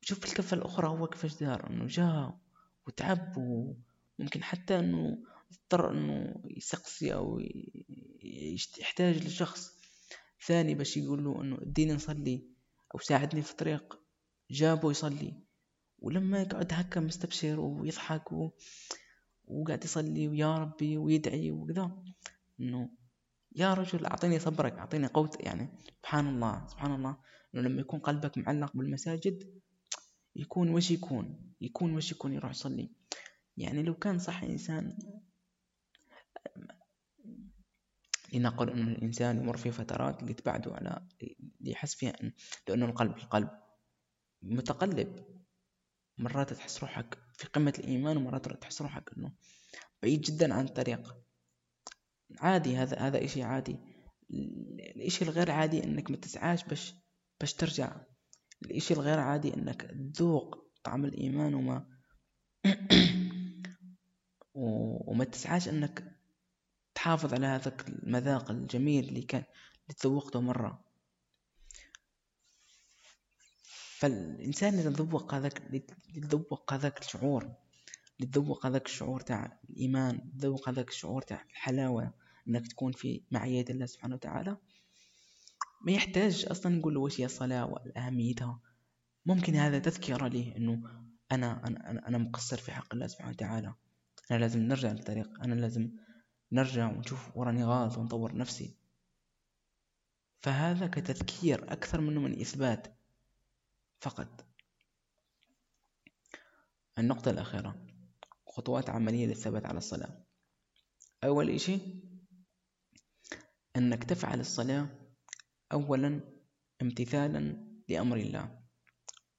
شوف 0.00 0.24
الكفة 0.24 0.56
الأخرى 0.56 0.88
هو 0.88 1.06
كيفاش 1.06 1.34
دار؟ 1.34 1.70
إنه 1.70 1.86
جا 1.86 2.38
وتعب 2.86 3.34
وممكن 3.36 4.42
حتى 4.42 4.78
إنه 4.78 5.18
اضطر 5.52 5.90
إنه 5.90 6.34
يسقسي 6.56 7.14
أو 7.14 7.40
يحتاج 8.80 9.26
لشخص 9.26 9.80
ثاني 10.46 10.74
باش 10.74 10.96
يقول 10.96 11.24
له 11.24 11.42
إنه 11.42 11.58
اديني 11.62 11.92
نصلي 11.92 12.44
أو 12.94 12.98
ساعدني 12.98 13.42
في 13.42 13.50
الطريق 13.50 14.00
جابه 14.50 14.90
يصلي. 14.90 15.34
ولما 15.98 16.42
يقعد 16.42 16.72
هكا 16.72 17.00
مستبشر 17.00 17.60
ويضحك 17.60 18.32
و... 18.32 18.50
وقاعد 19.44 19.84
يصلي 19.84 20.28
ويا 20.28 20.54
ربي 20.58 20.96
ويدعي 20.98 21.50
وكذا 21.50 22.02
إنه 22.60 22.90
يا 23.56 23.74
رجل 23.74 24.06
أعطيني 24.06 24.38
صبرك 24.38 24.72
أعطيني 24.72 25.06
قوت 25.06 25.40
يعني 25.40 25.68
سبحان 25.98 26.26
الله 26.28 26.66
سبحان 26.66 26.94
الله. 26.94 27.16
إنه 27.54 27.62
لما 27.62 27.80
يكون 27.80 28.00
قلبك 28.00 28.38
معلق 28.38 28.76
بالمساجد 28.76 29.60
يكون 30.36 30.68
وش 30.70 30.90
يكون 30.90 31.54
يكون 31.60 31.96
وش 31.96 32.12
يكون 32.12 32.32
يروح 32.32 32.50
يصلي. 32.50 32.90
يعني 33.56 33.82
لو 33.82 33.94
كان 33.94 34.18
صح 34.18 34.42
إنسان 34.42 34.98
لنقل 38.32 38.70
أن 38.70 38.88
الإنسان 38.88 39.36
يمر 39.36 39.56
في 39.56 39.70
فترات 39.70 40.22
اللي 40.22 40.34
تبعده 40.34 40.74
على 40.74 41.06
اللي 41.22 41.70
يحس 41.70 41.94
فيها 41.94 42.22
أن 42.22 42.32
لأنه 42.68 42.86
القلب 42.86 43.16
القلب 43.16 43.50
متقلب. 44.42 45.40
مرات 46.18 46.52
تحس 46.52 46.80
روحك 46.80 47.18
في 47.34 47.46
قمة 47.46 47.74
الإيمان 47.78 48.16
ومرات 48.16 48.48
تحس 48.48 48.82
روحك 48.82 49.10
أنه 49.16 49.32
بعيد 50.02 50.20
جدا 50.20 50.54
عن 50.54 50.64
الطريق. 50.64 51.16
عادي 52.38 52.76
هذا 52.76 52.98
هذا 52.98 53.24
إشي 53.24 53.42
عادي. 53.42 53.76
الإشي 54.96 55.24
الغير 55.24 55.50
عادي 55.50 55.84
إنك 55.84 56.10
ما 56.10 56.16
تسعاش 56.16 56.64
باش 56.64 56.94
باش 57.40 57.54
ترجع. 57.54 57.96
الإشي 58.62 58.94
الغير 58.94 59.18
عادي 59.18 59.54
إنك 59.54 59.82
تذوق 60.14 60.70
طعم 60.84 61.04
الإيمان 61.04 61.54
وما 61.54 61.86
وما 64.54 65.24
تسعاش 65.24 65.68
إنك 65.68 66.16
تحافظ 66.94 67.34
على 67.34 67.46
هذاك 67.46 67.88
المذاق 67.88 68.50
الجميل 68.50 69.08
اللي 69.08 69.22
كان 69.22 69.44
اللي 69.82 69.94
تذوقته 69.98 70.40
مرة. 70.40 70.90
فالإنسان 74.00 74.74
إذا 74.74 74.90
ذوق 74.90 75.34
هذاك 75.34 75.62
يتذوق 76.14 76.72
هذاك 76.72 76.98
الشعور 76.98 77.54
يتذوق 78.20 78.66
هذاك 78.66 78.86
الشعور 78.86 79.20
تاع 79.20 79.60
الإيمان 79.70 80.30
يتذوق 80.34 80.68
هذاك 80.68 80.88
الشعور 80.88 81.22
تاع 81.22 81.44
الحلاوة 81.50 82.14
إنك 82.48 82.66
تكون 82.66 82.92
في 82.92 83.22
معية 83.30 83.64
الله 83.70 83.86
سبحانه 83.86 84.14
وتعالى 84.14 84.56
ما 85.80 85.92
يحتاج 85.92 86.46
أصلا 86.50 86.76
نقول 86.76 86.94
له 86.94 87.00
وش 87.00 87.20
هي 87.20 87.24
الصلاة 87.24 87.66
وأهميتها. 87.66 88.60
ممكن 89.26 89.54
هذا 89.54 89.78
تذكرة 89.78 90.28
ليه 90.28 90.56
إنه 90.56 90.82
أنا 91.32 91.66
أنا 91.66 92.08
أنا 92.08 92.18
مقصر 92.18 92.56
في 92.56 92.72
حق 92.72 92.94
الله 92.94 93.06
سبحانه 93.06 93.30
وتعالى. 93.30 93.74
أنا 94.30 94.38
لازم 94.38 94.60
نرجع 94.60 94.92
للطريق. 94.92 95.40
أنا 95.44 95.54
لازم 95.54 95.90
نرجع 96.52 96.92
ونشوف 96.92 97.36
وراني 97.36 97.64
غلط 97.64 97.98
ونطور 97.98 98.36
نفسي. 98.36 98.76
فهذا 100.40 100.86
كتذكير 100.86 101.72
أكثر 101.72 102.00
منه 102.00 102.20
من 102.20 102.40
إثبات 102.40 102.96
فقط. 104.00 104.46
النقطة 106.98 107.30
الأخيرة. 107.30 107.86
خطوات 108.46 108.90
عملية 108.90 109.26
للثبات 109.26 109.66
على 109.66 109.78
الصلاة. 109.78 110.24
أول 111.24 111.50
إشي 111.50 111.78
أنك 113.76 114.04
تفعل 114.04 114.40
الصلاة 114.40 114.88
أولا 115.72 116.20
امتثالا 116.82 117.56
لأمر 117.88 118.16
الله. 118.16 118.60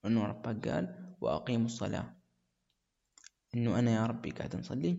أنه 0.06 0.24
ربك 0.24 0.68
قال 0.68 1.16
وأقيموا 1.22 1.66
الصلاة. 1.66 2.18
أنه 3.56 3.80
أنا 3.80 3.92
يا 3.92 4.06
ربي 4.06 4.32
قاعد 4.32 4.56
نصلي 4.56 4.98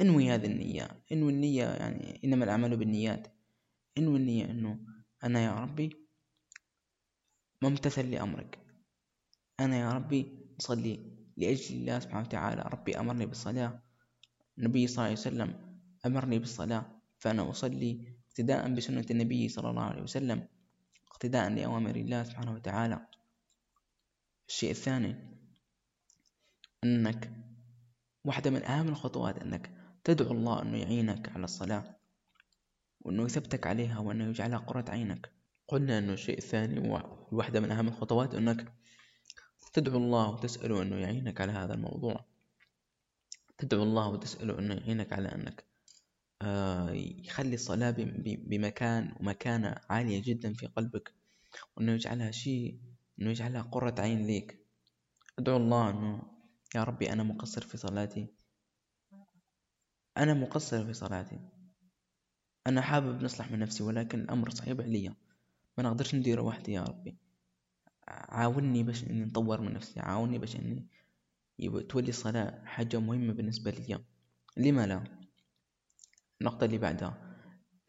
إنوي 0.00 0.30
هذه 0.30 0.46
النية. 0.46 1.04
إنوي 1.12 1.32
النية 1.32 1.64
يعني 1.64 2.20
إنما 2.24 2.44
الأعمال 2.44 2.76
بالنيات. 2.76 3.26
إنوي 3.98 4.16
النية 4.16 4.50
أنه 4.50 4.78
أنا 5.24 5.44
يا 5.44 5.54
ربي 5.54 5.96
ممتثل 7.62 8.10
لأمرك. 8.10 8.58
أنا 9.60 9.76
يا 9.76 9.92
ربي 9.92 10.38
أصلي 10.60 11.16
لأجل 11.36 11.74
الله 11.74 11.98
سبحانه 11.98 12.26
وتعالى. 12.26 12.62
ربي 12.62 13.00
أمرني 13.00 13.26
بالصلاة. 13.26 13.82
النبي 14.58 14.86
صلى 14.86 14.96
الله 14.96 15.04
عليه 15.04 15.12
وسلم 15.12 15.80
أمرني 16.06 16.38
بالصلاة. 16.38 17.02
فأنا 17.18 17.50
أصلي 17.50 18.19
اقتداء 18.30 18.74
بسنة 18.74 19.06
النبي 19.10 19.48
صلى 19.48 19.70
الله 19.70 19.82
عليه 19.82 20.02
وسلم 20.02 20.48
اقتداء 21.10 21.50
لأوامر 21.50 21.96
الله 21.96 22.22
سبحانه 22.22 22.52
وتعالى. 22.54 23.06
الشيء 24.48 24.70
الثاني 24.70 25.16
أنك 26.84 27.30
واحدة 28.24 28.50
من 28.50 28.62
أهم 28.62 28.88
الخطوات 28.88 29.38
أنك 29.38 29.70
تدعو 30.04 30.32
الله 30.32 30.62
أنه 30.62 30.78
يعينك 30.78 31.28
على 31.28 31.44
الصلاة 31.44 31.96
وأنه 33.00 33.24
يثبتك 33.24 33.66
عليها 33.66 33.98
وأنه 33.98 34.24
يجعلها 34.28 34.58
قرة 34.58 34.84
عينك. 34.88 35.32
قلنا 35.68 35.98
أنه 35.98 36.12
الشيء 36.12 36.38
الثاني 36.38 37.02
واحدة 37.32 37.60
من 37.60 37.70
أهم 37.70 37.88
الخطوات 37.88 38.34
أنك 38.34 38.72
تدعو 39.72 39.98
الله 39.98 40.30
وتسأله 40.30 40.82
أنه 40.82 40.96
يعينك 40.96 41.40
على 41.40 41.52
هذا 41.52 41.74
الموضوع. 41.74 42.24
تدعو 43.58 43.82
الله 43.82 44.08
وتسأله 44.08 44.58
أنه 44.58 44.74
يعينك 44.74 45.12
على 45.12 45.28
أنك 45.28 45.69
يخلي 47.24 47.54
الصلاة 47.54 47.94
بمكان 48.26 49.14
ومكانة 49.20 49.74
عالية 49.90 50.22
جدا 50.22 50.52
في 50.54 50.66
قلبك 50.66 51.14
وأنه 51.76 51.92
يجعلها 51.92 52.30
شيء 52.30 52.80
أنه 53.20 53.30
يجعلها 53.30 53.62
قرة 53.62 53.94
عين 53.98 54.26
ليك. 54.26 54.66
أدعو 55.38 55.56
الله 55.56 55.90
أنه 55.90 56.22
يا 56.74 56.84
ربي 56.84 57.12
أنا 57.12 57.22
مقصر 57.22 57.60
في 57.60 57.76
صلاتي. 57.76 58.26
أنا 60.16 60.34
مقصر 60.34 60.86
في 60.86 60.92
صلاتي. 60.92 61.40
أنا 62.66 62.80
حابب 62.80 63.22
نصلح 63.22 63.50
من 63.50 63.58
نفسي 63.58 63.82
ولكن 63.82 64.20
الأمر 64.20 64.50
صعيب 64.50 64.80
عليا 64.80 65.14
ما 65.78 65.84
نقدرش 65.84 66.14
نديره 66.14 66.42
وحدي 66.42 66.72
يا 66.72 66.82
ربي. 66.82 67.16
عاوني 68.08 68.82
باش 68.82 69.04
إني 69.04 69.24
نطور 69.24 69.60
من 69.60 69.72
نفسي. 69.74 70.00
عاوني 70.00 70.38
باش 70.38 70.56
إني 70.56 70.86
تولي 71.88 72.08
الصلاة 72.08 72.64
حاجة 72.64 73.00
مهمة 73.00 73.32
بالنسبة 73.32 73.70
لي. 73.70 74.04
لما 74.56 74.86
لا؟ 74.86 75.19
النقطة 76.40 76.64
اللي 76.64 76.78
بعدها. 76.78 77.36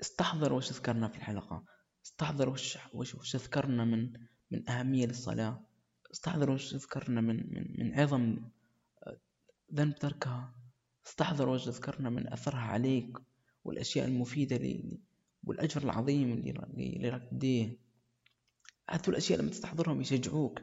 استحضر 0.02 0.54
وش 0.54 0.72
ذكرنا 0.72 1.08
في 1.08 1.18
الحلقة. 1.18 1.66
استحضر 2.06 2.50
وش 2.50 2.78
وش, 2.94 3.16
وش 3.16 3.36
ذكرنا 3.36 3.86
من 3.86 4.14
من 4.52 4.70
أهمية 4.70 5.06
للصلاة. 5.06 5.66
استحضر 6.14 6.50
وش 6.50 6.76
ذكرنا 6.76 7.22
من 7.22 7.36
من 7.36 7.76
من 7.80 8.00
عظم 8.00 8.38
آه، 9.08 9.18
ذنب 9.74 9.96
تركها. 9.96 10.56
استحضر 11.08 11.50
وش 11.50 11.68
ذكرنا 11.70 12.10
من 12.10 12.34
أثرها 12.34 12.60
عليك 12.60 13.18
والأشياء 13.64 14.08
المفيدة 14.08 14.58
لي 14.58 15.00
والأجر 15.44 15.84
العظيم 15.84 16.32
اللي 16.32 17.10
راك 17.10 17.30
تديه. 17.32 17.78
هذول 18.90 19.10
الأشياء 19.10 19.40
لما 19.40 19.50
تستحضرهم 19.50 20.02
يشجعوك. 20.02 20.62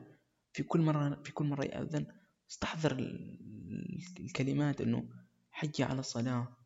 في 0.53 0.63
كل 0.63 0.81
مرة 0.81 1.23
في 1.25 1.33
كل 1.33 1.45
مرة 1.45 1.65
يأذن 1.65 2.07
استحضر 2.51 2.93
الكلمات 4.21 4.81
إنه 4.81 5.09
حي 5.51 5.71
على 5.81 6.01
الصلاة. 6.01 6.58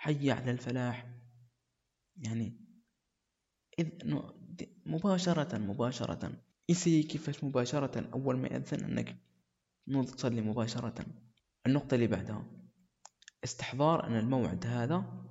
حي 0.00 0.30
على 0.30 0.50
الفلاح. 0.50 1.06
يعني 2.16 2.56
إذ 3.78 3.88
مباشرة 4.86 5.58
مباشرة. 5.58 6.32
إيسي 6.70 7.02
كيفاش 7.02 7.44
مباشرة؟ 7.44 8.10
أول 8.12 8.38
ما 8.38 8.48
يأذن 8.48 8.84
أنك 8.84 9.16
تصلي 10.06 10.40
مباشرة. 10.40 11.06
النقطة 11.66 11.94
اللي 11.94 12.06
بعدها. 12.06 12.70
استحضار 13.44 14.06
أن 14.06 14.16
الموعد 14.16 14.66
هذا 14.66 15.26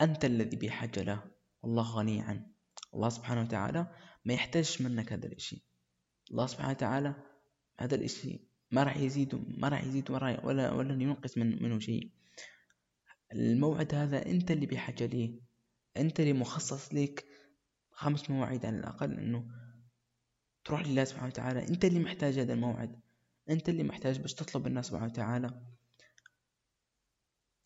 أنت 0.00 0.24
الذي 0.24 0.56
بحاجة 0.56 1.02
له. 1.02 1.30
والله 1.62 1.82
غني 1.82 2.20
عنه 2.20 2.46
الله 2.94 3.08
سبحانه 3.08 3.40
وتعالى 3.40 3.86
ما 4.24 4.34
يحتاجش 4.34 4.82
منك 4.82 5.12
هذا 5.12 5.26
الإشي. 5.26 5.66
الله 6.30 6.46
سبحانه 6.46 6.70
وتعالى 6.70 7.14
هذا 7.78 7.94
الإشي 7.94 8.48
ما 8.70 8.82
راح 8.82 8.96
يزيد 8.96 9.58
ما 9.58 9.68
راح 9.68 9.84
يزيد 9.84 10.10
ولا 10.10 10.46
ولا, 10.46 10.72
ولا 10.72 11.02
ينقص 11.02 11.38
من 11.38 11.62
منه 11.62 11.78
شيء. 11.78 12.19
الموعد 13.32 13.94
هذا 13.94 14.26
أنت 14.26 14.50
اللي 14.50 14.66
بحاجة 14.66 15.06
ليه؟ 15.06 15.40
أنت 15.96 16.20
اللي 16.20 16.32
مخصص 16.32 16.94
لك 16.94 17.26
خمس 17.90 18.30
مواعيد 18.30 18.66
على 18.66 18.78
الأقل 18.78 19.18
إنه 19.18 19.48
تروح 20.64 20.86
لله 20.86 21.04
سبحانه 21.04 21.26
وتعالى. 21.28 21.68
أنت 21.68 21.84
اللي 21.84 21.98
محتاج 22.00 22.38
هذا 22.38 22.52
الموعد. 22.52 23.00
أنت 23.50 23.68
اللي 23.68 23.82
محتاج 23.82 24.18
باش 24.20 24.34
تطلب 24.34 24.66
الناس 24.66 24.86
سبحانه 24.86 25.06
وتعالى. 25.12 25.62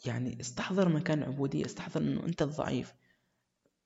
يعني 0.07 0.41
استحضر 0.41 0.89
مكان 0.89 1.19
العبودية 1.19 1.67
استحضر 1.67 2.01
إنه 2.01 2.27
أنت 2.27 2.43
الضعيف. 2.43 2.95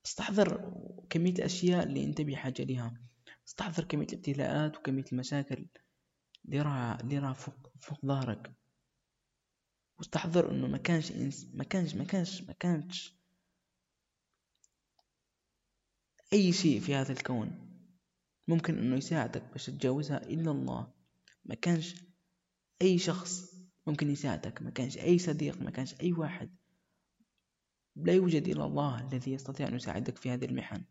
استحضر 0.07 0.73
كمية 1.11 1.33
الأشياء 1.33 1.83
اللي 1.87 2.05
أنت 2.05 2.21
بحاجة 2.21 2.65
لها 2.65 2.95
استحضر 3.49 3.85
كمية 3.85 4.07
الابتلاءات 4.07 4.77
وكمية 4.77 5.05
المشاكل 5.13 5.67
اللي 6.45 6.63
راها 6.63 7.01
اللي 7.01 7.19
راها 7.19 7.33
فوق 7.33 7.73
فوق 7.81 8.07
ظهرك. 8.07 8.53
واستحضر 9.99 10.51
إنه 10.51 10.66
ما 10.66 10.79
كانش 10.79 11.12
إنس 11.12 11.47
ما 11.55 11.65
كانش 11.65 11.95
ما 11.95 12.05
كانش 12.05 12.43
ما 12.43 12.53
كانش 12.53 13.19
أي 16.33 16.53
شيء 16.53 16.81
في 16.81 16.95
هذا 16.95 17.12
الكون 17.12 17.69
ممكن 18.49 18.79
إنه 18.79 18.97
يساعدك 18.97 19.43
باش 19.53 19.66
تتجاوزها 19.66 20.27
إلا 20.27 20.51
الله. 20.51 20.93
ما 21.45 21.55
كانش 21.55 21.95
أي 22.83 22.99
شخص 22.99 23.55
ممكن 23.87 24.11
يساعدك 24.11 24.62
ما 24.62 24.70
كانش 24.70 24.99
أي 24.99 25.19
صديق 25.19 25.62
ما 25.62 25.70
كانش 25.70 25.95
أي 26.01 26.12
واحد. 26.12 26.57
لا 27.97 28.12
يوجد 28.12 28.49
إلا 28.49 28.65
الله 28.65 29.09
الذي 29.09 29.33
يستطيع 29.33 29.69
أن 29.69 29.75
يساعدك 29.75 30.16
في 30.16 30.31
هذه 30.31 30.45
المحن. 30.45 30.85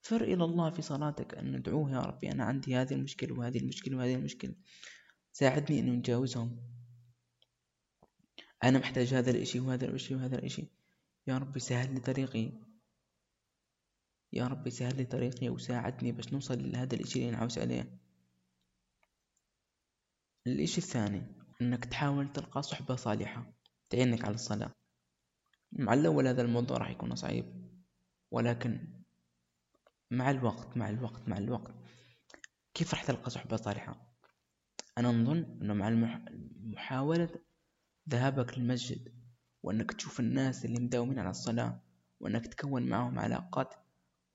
فر 0.00 0.24
إلى 0.24 0.44
الله 0.44 0.70
في 0.70 0.82
صلاتك 0.82 1.34
أن 1.34 1.56
ندعوه 1.56 1.92
يا 1.92 2.00
ربي 2.00 2.32
أنا 2.32 2.44
عندي 2.44 2.76
هذه 2.76 2.94
المشكلة 2.94 3.38
وهذه 3.38 3.58
المشكلة 3.58 3.96
وهذه 3.96 4.14
المشكلة. 4.14 4.54
ساعدني 5.32 5.80
أن 5.80 5.98
نتجاوزهم 5.98 6.73
أنا 8.64 8.78
محتاج 8.78 9.14
هذا 9.14 9.30
الإشي 9.30 9.60
وهذا 9.60 9.84
الإشي 9.84 10.14
وهذا 10.14 10.38
الإشي. 10.38 10.68
يا 11.26 11.38
ربي 11.38 11.60
سهل 11.60 11.94
لي 11.94 12.00
طريقي. 12.00 12.52
يا 14.32 14.46
ربي 14.46 14.70
سهل 14.70 14.96
لي 14.96 15.04
طريقي 15.04 15.48
وساعدني 15.48 16.12
باش 16.12 16.32
نوصل 16.32 16.72
لهذا 16.72 16.94
الإشي 16.94 17.18
اللي 17.18 17.30
نعوز 17.30 17.58
عليه. 17.58 17.98
الإشي 20.46 20.78
الثاني 20.78 21.22
إنك 21.62 21.84
تحاول 21.84 22.32
تلقى 22.32 22.62
صحبة 22.62 22.96
صالحة 22.96 23.52
تعينك 23.90 24.24
على 24.24 24.34
الصلاة. 24.34 24.74
مع 25.72 25.94
الأول 25.94 26.26
هذا 26.26 26.42
الموضوع 26.42 26.76
راح 26.76 26.90
يكون 26.90 27.14
صعيب. 27.14 27.64
ولكن 28.30 29.02
مع 30.10 30.30
الوقت 30.30 30.76
مع 30.76 30.88
الوقت 30.88 31.28
مع 31.28 31.38
الوقت 31.38 31.74
كيف 32.74 32.94
راح 32.94 33.04
تلقى 33.04 33.30
صحبة 33.30 33.56
صالحة؟ 33.56 34.14
أنا 34.98 35.12
نظن 35.12 35.58
أنه 35.62 35.74
مع 35.74 36.24
محاولة 36.60 37.40
ذهابك 38.08 38.58
للمسجد 38.58 39.14
وأنك 39.62 39.92
تشوف 39.92 40.20
الناس 40.20 40.64
اللي 40.64 40.80
مداومين 40.80 41.18
على 41.18 41.30
الصلاة 41.30 41.80
وأنك 42.20 42.46
تكون 42.46 42.82
معهم 42.82 43.18
علاقات 43.18 43.74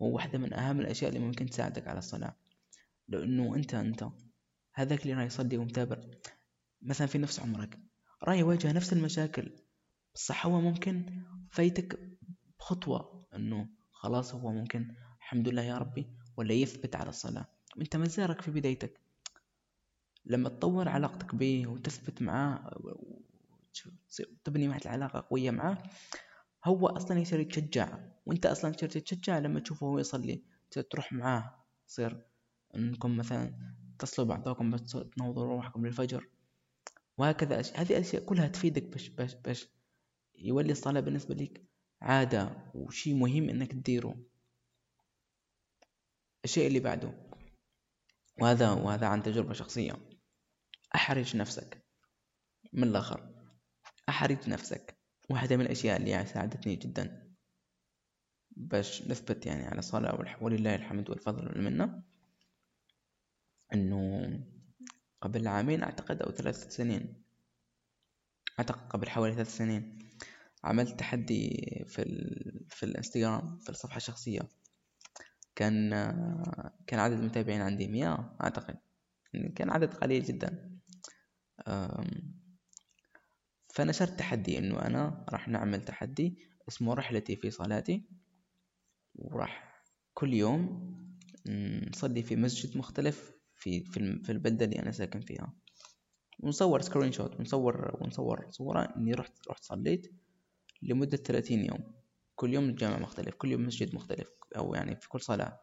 هو 0.01 0.15
واحدة 0.15 0.39
من 0.39 0.53
أهم 0.53 0.79
الأشياء 0.79 1.09
اللي 1.09 1.25
ممكن 1.25 1.45
تساعدك 1.45 1.87
على 1.87 1.99
الصلاة. 1.99 2.35
لأنه 3.07 3.55
أنت 3.55 3.73
أنت. 3.73 4.07
هذاك 4.73 5.01
اللي 5.01 5.13
راح 5.13 5.23
يصلي 5.23 5.57
ومتابع 5.57 5.97
مثلا 6.81 7.07
في 7.07 7.17
نفس 7.17 7.39
عمرك 7.39 7.79
راح 8.23 8.35
يواجه 8.35 8.71
نفس 8.71 8.93
المشاكل. 8.93 9.55
بصح 10.15 10.45
هو 10.45 10.61
ممكن 10.61 11.23
فايتك 11.51 12.17
بخطوة 12.59 13.27
أنه 13.35 13.69
خلاص 13.91 14.33
هو 14.35 14.51
ممكن 14.51 14.95
الحمد 15.17 15.47
لله 15.47 15.61
يا 15.61 15.77
ربي 15.77 16.07
ولا 16.37 16.53
يثبت 16.53 16.95
على 16.95 17.09
الصلاة. 17.09 17.45
وانت 17.77 17.95
مزارك 17.95 18.41
في 18.41 18.51
بدايتك. 18.51 18.99
لما 20.25 20.49
تطور 20.49 20.89
علاقتك 20.89 21.35
به 21.35 21.67
وتثبت 21.67 22.21
معاه 22.21 22.71
تبني 24.43 24.67
معه 24.67 24.77
العلاقة 24.85 25.25
قوية 25.29 25.51
معاه. 25.51 25.77
هو 26.65 26.87
أصلا 26.87 27.19
يصير 27.19 27.39
يتشجع 27.39 27.99
وأنت 28.25 28.45
أصلا 28.45 28.71
تصير 28.71 28.89
تتشجع 28.89 29.39
لما 29.39 29.59
تشوفه 29.59 29.87
هو 29.87 29.99
يصلي. 29.99 30.43
تروح 30.89 31.13
معاه 31.13 31.65
تصير 31.87 32.25
إنكم 32.75 33.17
مثلا 33.17 33.75
تصلوا 33.99 34.27
بعضكم 34.27 34.71
بس 34.71 34.97
تنوضوا 35.17 35.45
روحكم 35.45 35.85
للفجر. 35.85 36.29
وهكذا 37.17 37.59
أشياء 37.59 37.81
هذه 37.81 37.89
الأشياء 37.89 38.25
كلها 38.25 38.47
تفيدك 38.47 38.83
باش 38.83 39.09
باش 39.09 39.33
باش 39.33 39.67
يولي 40.35 40.71
الصلاة 40.71 41.01
بالنسبة 41.01 41.35
لك 41.35 41.63
عادة 42.01 42.71
وشي 42.73 43.13
مهم 43.13 43.49
إنك 43.49 43.71
تديره. 43.71 44.15
الشيء 46.45 46.67
اللي 46.67 46.79
بعده 46.79 47.13
وهذا 48.41 48.71
وهذا 48.71 49.07
عن 49.07 49.23
تجربة 49.23 49.53
شخصية. 49.53 50.09
أحرج 50.95 51.35
نفسك 51.35 51.85
من 52.73 52.83
الآخر. 52.83 53.38
أحرج 54.09 54.49
نفسك. 54.49 54.97
واحدة 55.29 55.57
من 55.57 55.65
الأشياء 55.65 55.97
اللي 55.97 56.25
ساعدتني 56.25 56.75
جدا. 56.75 57.33
باش 58.51 59.01
نثبت 59.07 59.45
يعني 59.45 59.65
على 59.65 59.79
الصلاة 59.79 60.37
ولله 60.41 60.75
الحمد 60.75 61.09
والفضل 61.09 61.47
والمنة 61.47 62.03
إنه 63.73 64.29
قبل 65.21 65.47
عامين 65.47 65.83
أعتقد 65.83 66.21
أو 66.21 66.31
ثلاث 66.31 66.75
سنين. 66.75 67.23
أعتقد 68.59 68.89
قبل 68.89 69.09
حوالي 69.09 69.35
ثلاث 69.35 69.57
سنين 69.57 69.99
عملت 70.63 70.99
تحدي 70.99 71.49
في 71.87 72.01
ال... 72.01 72.65
في 72.69 72.83
الانستغرام 72.83 73.59
في 73.59 73.69
الصفحة 73.69 73.97
الشخصية. 73.97 74.41
كان 75.55 75.89
كان 76.87 76.99
عدد 76.99 77.19
المتابعين 77.19 77.61
عندي 77.61 77.87
مية 77.87 78.37
أعتقد. 78.41 78.77
كان 79.55 79.69
عدد 79.69 79.93
قليل 79.93 80.23
جدا. 80.23 80.79
فنشرت 83.79 84.19
تحدي 84.19 84.57
إنه 84.57 84.81
أنا 84.81 85.25
راح 85.29 85.47
نعمل 85.47 85.81
تحدي 85.81 86.37
اسمه 86.67 86.93
رحلتي 86.93 87.35
في 87.35 87.51
صلاتي 87.51 88.03
وراح 89.15 89.83
كل 90.13 90.33
يوم 90.33 90.93
نصلي 91.91 92.23
في 92.23 92.35
مسجد 92.35 92.77
مختلف 92.77 93.31
في 93.55 93.83
في, 93.83 94.29
البلدة 94.29 94.65
اللي 94.65 94.79
أنا 94.79 94.91
ساكن 94.91 95.19
فيها. 95.19 95.53
ونصور 96.39 96.81
سكرين 96.81 97.11
شوت 97.11 97.39
ونصور 97.39 97.97
ونصور 98.01 98.47
صورة 98.49 98.93
إني 98.97 99.13
رحت 99.13 99.33
رحت 99.49 99.63
صليت 99.63 100.07
لمدة 100.81 101.17
ثلاثين 101.17 101.65
يوم. 101.65 101.93
كل 102.35 102.53
يوم 102.53 102.75
جامع 102.75 102.99
مختلف 102.99 103.35
كل 103.35 103.51
يوم 103.51 103.65
مسجد 103.65 103.95
مختلف 103.95 104.27
أو 104.55 104.75
يعني 104.75 104.95
في 104.95 105.09
كل 105.09 105.21
صلاة. 105.21 105.59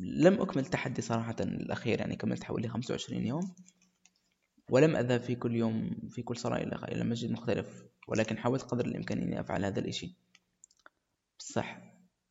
لم 0.00 0.40
أكمل 0.40 0.64
تحدي 0.64 1.02
صراحة 1.02 1.36
الأخير 1.40 2.00
يعني 2.00 2.16
كملت 2.16 2.44
حوالي 2.44 2.68
خمسة 2.68 2.92
وعشرين 2.92 3.26
يوم. 3.26 3.54
ولم 4.72 4.96
أذهب 4.96 5.20
في 5.20 5.34
كل 5.34 5.56
يوم 5.56 5.90
في 6.10 6.22
كل 6.22 6.36
صلاة 6.36 6.56
إلى 6.58 7.04
مسجد 7.04 7.30
مختلف 7.30 7.84
ولكن 8.08 8.38
حاولت 8.38 8.62
قدر 8.62 8.86
الإمكان 8.86 9.18
إني 9.18 9.40
أفعل 9.40 9.64
هذا 9.64 9.80
الإشي. 9.80 10.16
صح. 11.38 11.82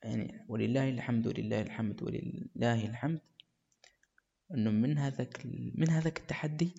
يعني 0.04 0.46
ولله 0.50 0.90
الحمد 0.90 1.28
ولله 1.28 1.62
الحمد 1.62 2.04
ولله 2.04 2.86
الحمد. 2.86 3.22
إنه 4.54 4.72
من 4.72 4.98
هذاك 4.98 5.46
من 5.76 5.90
هذاك 5.90 6.20
التحدي 6.20 6.76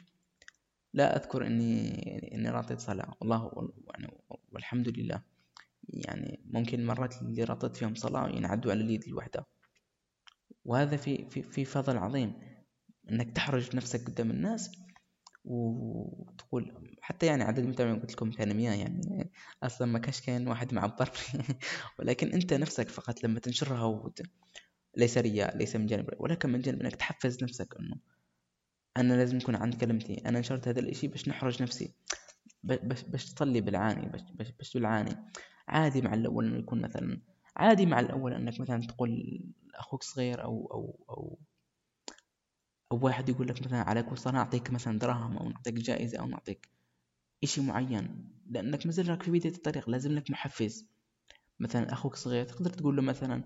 لا 0.94 1.16
أذكر 1.16 1.46
إني 1.46 2.34
إني 2.34 2.50
رطيت 2.50 2.80
صلاة. 2.80 3.14
والله 3.20 3.72
يعني 3.94 4.12
والحمد 4.52 4.88
لله. 4.88 5.22
يعني 5.88 6.40
ممكن 6.44 6.80
المرات 6.80 7.22
اللي 7.22 7.44
رطيت 7.44 7.76
فيهم 7.76 7.94
صلاة 7.94 8.28
ينعدوا 8.28 8.72
على 8.72 8.80
اليد 8.80 9.04
الوحدة. 9.04 9.46
وهذا 10.64 10.96
في 10.96 11.30
في 11.30 11.42
في 11.42 11.64
فضل 11.64 11.96
عظيم. 11.96 12.32
إنك 13.10 13.36
تحرج 13.36 13.76
نفسك 13.76 14.06
قدام 14.06 14.30
الناس 14.30 14.82
وتقول 15.44 16.72
حتى 17.00 17.26
يعني 17.26 17.44
عدد 17.44 17.58
المتابعين 17.58 18.00
قلت 18.00 18.12
لكم 18.12 18.30
كان 18.30 18.56
100 18.56 18.70
يعني 18.70 19.30
أصلا 19.62 19.88
ما 19.88 19.98
كاش 19.98 20.20
كان 20.20 20.48
واحد 20.48 20.74
معبر 20.74 21.10
ولكن 21.98 22.32
أنت 22.32 22.54
نفسك 22.54 22.88
فقط 22.88 23.24
لما 23.24 23.40
تنشرها 23.40 23.84
وت... 23.84 24.22
ليس 24.96 25.18
رياء 25.18 25.56
ليس 25.56 25.76
من 25.76 25.86
جانب 25.86 26.08
ولكن 26.18 26.50
من 26.50 26.60
جانب 26.60 26.80
إنك 26.80 26.96
تحفز 26.96 27.44
نفسك 27.44 27.76
إنه 27.80 27.96
أنا 28.96 29.14
لازم 29.14 29.36
يكون 29.36 29.54
عند 29.54 29.74
كلمتي 29.74 30.22
أنا 30.26 30.40
نشرت 30.40 30.68
هذا 30.68 30.80
الإشي 30.80 31.08
باش 31.08 31.28
نحرج 31.28 31.62
نفسي 31.62 31.94
باش 32.64 33.02
باش 33.02 33.32
تصلي 33.34 33.60
بالعاني 33.60 34.08
باش 34.08 34.20
باش 34.34 34.50
باش 34.50 34.74
بالعاني. 34.74 35.16
عادي 35.68 36.02
مع 36.02 36.14
الأول 36.14 36.46
إنه 36.46 36.58
يكون 36.58 36.80
مثلا 36.80 37.20
عادي 37.56 37.86
مع 37.86 38.00
الأول 38.00 38.32
إنك 38.32 38.60
مثلا 38.60 38.86
تقول 38.86 39.40
أخوك 39.74 40.02
صغير 40.02 40.42
أو 40.42 40.68
أو 40.72 41.04
أو 41.10 41.38
أو 42.92 42.98
واحد 43.02 43.28
يقول 43.28 43.48
لك 43.48 43.62
مثلا 43.66 43.82
على 43.82 44.02
كل 44.02 44.18
صلاة 44.18 44.34
نعطيك 44.34 44.70
مثلا 44.70 44.98
دراهم 44.98 45.38
أو 45.38 45.48
نعطيك 45.48 45.74
جائزة 45.74 46.18
أو 46.18 46.26
نعطيك 46.26 46.68
إشي 47.44 47.60
معين 47.60 48.28
لأنك 48.50 48.86
مازلك 48.86 49.22
في 49.22 49.30
بداية 49.30 49.54
الطريق 49.54 49.90
لازم 49.90 50.12
لك 50.12 50.30
محفز. 50.30 50.86
مثلا 51.60 51.92
أخوك 51.92 52.16
صغير 52.16 52.44
تقدر 52.44 52.70
تقول 52.70 52.96
له 52.96 53.02
مثلا 53.02 53.44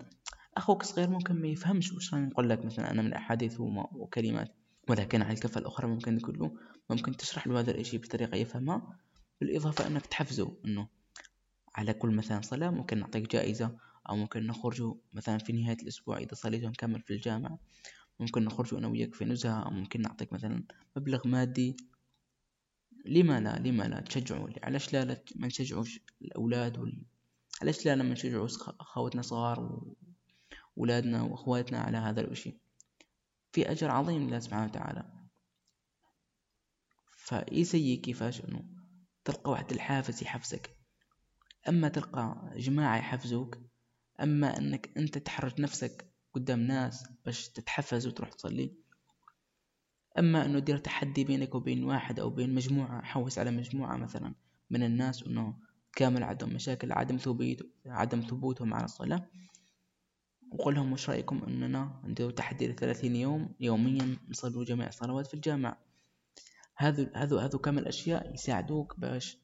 أخوك 0.57 0.83
صغير 0.83 1.11
ممكن 1.11 1.35
ما 1.35 1.49
يفهمش 1.49 1.93
وش 1.93 2.15
راني 2.15 2.27
نقول 2.27 2.51
لك 2.51 2.65
مثلا 2.65 2.91
أنا 2.91 3.03
من 3.03 3.13
أحاديث 3.13 3.61
وكلمات. 3.61 4.49
ولكن 4.89 5.23
على 5.23 5.33
الكفة 5.33 5.61
الأخرى 5.61 5.87
ممكن 5.87 6.19
تقول 6.19 6.39
له 6.39 6.57
ممكن 6.91 7.17
تشرح 7.17 7.47
له 7.47 7.61
هذا 7.61 7.71
الإشي 7.71 7.99
بطريقة 7.99 8.37
يفهمها 8.37 8.99
بالإضافة 9.41 9.87
أنك 9.87 10.07
تحفزه 10.07 10.57
أنه 10.65 10.89
على 11.75 11.93
كل 11.93 12.11
مثلا 12.17 12.41
صلاة 12.41 12.71
ممكن 12.71 12.99
نعطيك 12.99 13.33
جائزة 13.33 13.79
أو 14.09 14.17
ممكن 14.17 14.47
نخرج 14.47 14.97
مثلا 15.13 15.39
في 15.39 15.53
نهاية 15.53 15.77
الأسبوع 15.83 16.19
إذا 16.19 16.35
صليت 16.35 16.65
نكمل 16.65 17.03
في 17.03 17.13
الجامعة 17.13 17.59
ممكن 18.21 18.45
نخرج 18.45 18.75
أنا 18.75 18.89
وياك 18.89 19.15
في 19.15 19.25
نزهة 19.25 19.63
أو 19.65 19.71
ممكن 19.71 20.01
نعطيك 20.01 20.33
مثلا 20.33 20.65
مبلغ 20.97 21.29
مادي. 21.29 21.77
لما 23.05 23.41
لا؟ 23.41 23.59
لما 23.59 23.83
لا؟ 23.83 24.01
تشجعوا 24.01 24.49
علاش 24.63 24.93
لا, 24.93 25.05
لا 25.05 25.25
ما 25.37 25.47
نشجعوش 25.47 26.01
الأولاد 26.23 26.79
وال... 26.79 27.03
علاش 27.63 27.87
لا؟ 27.87 27.95
ما 27.95 28.05
نشجعوا 28.05 28.49
أخواتنا 28.81 29.23
صغار 29.23 29.83
وولادنا 30.77 31.23
وأخواتنا 31.23 31.79
على 31.79 31.97
هذا 31.97 32.21
الشيء 32.21 32.59
في 33.53 33.71
أجر 33.71 33.91
عظيم 33.91 34.29
لله 34.29 34.39
سبحانه 34.39 34.65
وتعالى. 34.65 35.13
فإيسي 37.17 37.97
كيفاش 37.97 38.41
أنه 38.41 38.65
تلقى 39.25 39.51
واحد 39.51 39.73
الحافز 39.73 40.23
يحفزك. 40.23 40.77
أما 41.69 41.89
تلقى 41.89 42.53
جماعة 42.57 42.97
يحفزوك 42.97 43.59
أما 44.23 44.59
أنك 44.59 44.97
أنت 44.97 45.19
تحرج 45.19 45.61
نفسك 45.61 46.16
قدام 46.37 46.61
ناس 46.61 47.09
باش 47.25 47.49
تتحفز 47.49 48.07
وتروح 48.07 48.33
تصلي. 48.33 48.75
أما 50.19 50.45
أنه 50.45 50.59
دير 50.59 50.79
تحدي 50.79 51.25
بينك 51.25 51.55
وبين 51.55 51.85
واحد 51.85 52.21
أو 52.21 52.31
بين 52.31 52.55
مجموعة 52.55 53.03
حوس 53.03 53.39
على 53.39 53.51
مجموعة 53.51 53.97
مثلا 53.97 54.35
من 54.71 54.83
الناس 54.83 55.23
أنه 55.23 55.57
كامل 55.93 56.23
عندهم 56.23 56.55
مشاكل 56.55 56.93
عدم 56.93 57.17
ثبوت 57.17 57.67
عدم 57.87 58.21
ثبوتهم 58.21 58.75
على 58.75 58.85
الصلاة 58.85 59.29
وقل 60.53 60.75
لهم 60.75 60.93
وش 60.93 61.11
رأيكم 61.11 61.45
أننا 61.45 62.03
ندير 62.05 62.31
تحدي 62.31 62.69
لثلاثين 62.69 63.17
يوم 63.17 63.55
يوميا 63.61 64.17
نصلوا 64.29 64.65
جميع 64.65 64.89
الصلوات 64.89 65.27
في 65.27 65.35
الجامع. 65.35 65.77
هذو 66.77 67.07
هذو 67.15 67.39
هذو 67.39 67.59
كامل 67.59 67.87
أشياء 67.87 68.35
يساعدوك 68.35 69.01
باش 69.01 69.39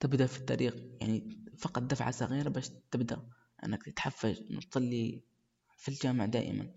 تبدأ 0.00 0.26
في 0.26 0.38
الطريق. 0.38 0.76
يعني 1.00 1.44
فقط 1.58 1.82
دفعة 1.82 2.10
صغيرة 2.10 2.48
باش 2.48 2.70
تبدأ 2.90 3.22
أنك 3.64 3.82
تتحفز 3.82 4.42
إنه 4.50 4.60
تصلي 4.60 5.22
في 5.82 5.88
الجامعة 5.88 6.26
دائما. 6.26 6.70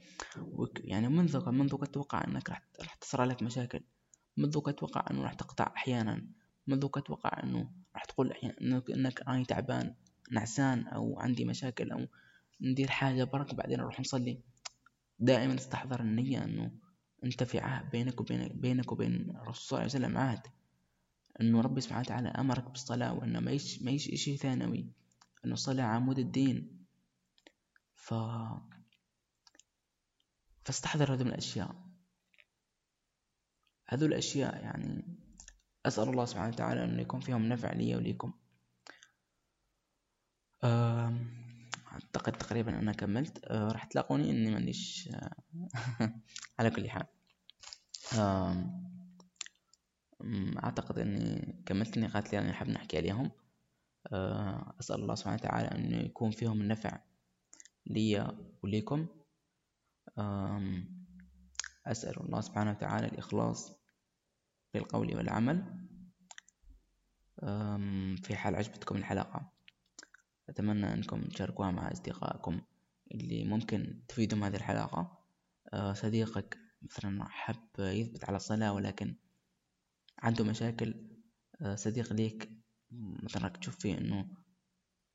يعني 0.84 1.08
منذ 1.10 1.50
منذ 1.50 1.76
أتوقع 1.82 2.24
أنك 2.28 2.50
راح 2.50 2.62
راح 2.80 2.96
تصير 2.96 3.24
لك 3.24 3.44
مشاكل 3.44 3.82
منذ 4.38 4.62
أتوقع 4.66 5.06
أنه 5.12 5.24
راح 5.24 5.34
تقطع 5.34 5.74
أحيانا 5.76 6.28
منذ 6.68 6.86
أتوقع 6.96 7.44
أنه 7.44 7.72
راح 7.96 8.06
تقول 8.06 8.32
أحيانا 8.32 8.84
إنك 8.90 9.22
أنا 9.22 9.44
تعبان 9.44 9.96
نعسان 10.32 10.88
أو 10.88 11.20
عندي 11.20 11.46
مشاكل 11.46 11.92
أو 11.92 12.08
ندير 12.62 12.88
حاجة 12.88 13.24
برك 13.24 13.56
بعدين 13.56 13.78
نروح 13.80 14.00
نصلي. 14.00 14.40
دائما 15.20 15.56
استحضر 15.56 16.00
النية 16.00 16.44
أنه 16.44 16.72
أنت 17.24 17.44
في 17.44 17.60
عهد 17.60 17.90
بينك 17.90 18.22
وبين 18.22 18.48
بينك 18.48 18.92
وبين 18.92 19.30
الرسول 19.30 19.56
صلى 19.56 19.78
الله 19.78 19.80
عليه 19.80 20.06
وسلم 20.06 20.18
عهد. 20.18 20.42
أنه 21.42 21.62
ربي 21.62 21.82
سبحانه 21.82 22.02
وتعالى 22.02 22.30
أمرك 22.30 22.70
بالصلاة 22.70 23.14
وأنه 23.14 23.40
ما 23.40 23.52
يش 23.52 23.82
ما 23.82 23.92
يش 23.92 24.04
شيء 24.04 24.38
ثانوي 24.38 24.90
أنه 25.46 25.54
الصلاة 25.54 25.84
عمود 25.84 26.20
الدين. 26.20 26.86
ف 27.94 28.14
فاستحضر 30.66 31.14
هذه 31.14 31.22
الأشياء. 31.22 31.76
هذول 33.88 34.10
الأشياء 34.10 34.64
يعني 34.64 35.18
أسأل 35.86 36.10
الله 36.10 36.26
سبحانه 36.26 36.54
وتعالى 36.54 36.84
أن 36.84 37.00
يكون 37.00 37.20
فيهم 37.20 37.50
نفع 37.50 37.74
لي 37.74 37.96
وليكم. 37.96 38.34
أعتقد 41.94 42.34
تقريبا 42.34 42.80
أنا 42.80 42.94
كملت. 42.94 43.46
أه 43.46 43.68
راح 43.72 43.84
تلاقوني 43.84 44.30
إني 44.30 44.52
مانيش 44.52 45.10
على 46.60 46.70
كل 46.70 46.90
حال. 46.90 47.06
أعتقد 50.64 51.00
إني 51.00 51.64
كملت 51.66 51.98
النقاط 51.98 52.26
اللي 52.26 52.40
أنا 52.40 52.54
حاب 52.54 52.70
نحكي 52.70 52.98
عليهم. 52.98 53.32
أه 54.14 54.76
أسأل 54.80 54.96
الله 55.02 55.16
سبحانه 55.16 55.36
وتعالى 55.36 55.68
أنه 55.68 55.98
يكون 55.98 56.32
فيهم 56.32 56.62
النفع 56.62 57.00
لي 57.86 58.38
وليكم. 58.64 59.08
أسأل 61.86 62.20
الله 62.22 62.42
سبحانه 62.42 62.72
وتعالى 62.72 63.08
الإخلاص 63.08 63.72
في 64.72 64.78
القول 64.78 65.16
والعمل. 65.16 65.86
في 68.24 68.36
حال 68.36 68.56
عجبتكم 68.56 68.96
الحلقة 68.96 69.52
أتمنى 70.50 70.94
أنكم 70.94 71.22
تشاركوها 71.22 71.72
مع 71.72 71.92
أصدقائكم 71.92 72.62
اللي 73.12 73.46
ممكن 73.46 74.04
تفيدهم 74.08 74.44
هذه 74.44 74.56
الحلقة. 74.56 75.26
أه، 75.74 75.94
صديقك 75.94 76.58
مثلا 76.82 77.26
حب 77.30 77.70
يثبت 77.80 78.26
على 78.26 78.36
الصلاة 78.38 78.74
ولكن 78.74 79.16
عنده 80.20 80.44
مشاكل 80.44 81.08
أه، 81.62 81.76
صديق 81.76 82.14
ليك 82.14 82.50
مثلا 83.24 83.50
تشوف 83.50 83.80
فيه 83.80 83.98
إنه 83.98 84.28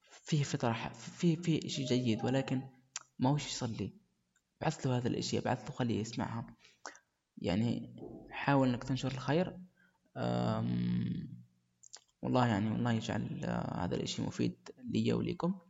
فيه 0.02 0.42
فطرة 0.42 0.88
فيه 0.92 1.36
فيه 1.36 1.66
إشي 1.66 1.84
جيد 1.84 2.24
ولكن 2.24 2.62
ما 3.18 3.30
هوش 3.30 3.46
يصلي. 3.46 3.99
بعث 4.60 4.86
له 4.86 4.96
هذا 4.96 5.08
الإشي 5.08 5.40
بعث 5.40 5.64
له 5.64 5.70
خليه 5.76 6.00
يسمعها. 6.00 6.46
يعني 7.38 7.96
حاول 8.30 8.68
إنك 8.68 8.84
تنشر 8.84 9.12
الخير. 9.12 9.60
والله 12.22 12.46
يعني 12.46 12.70
والله 12.70 12.92
يجعل 12.92 13.44
آه، 13.44 13.84
هذا 13.84 13.96
الإشي 13.96 14.22
مفيد 14.22 14.70
لي 14.84 15.12
وليكم 15.12 15.60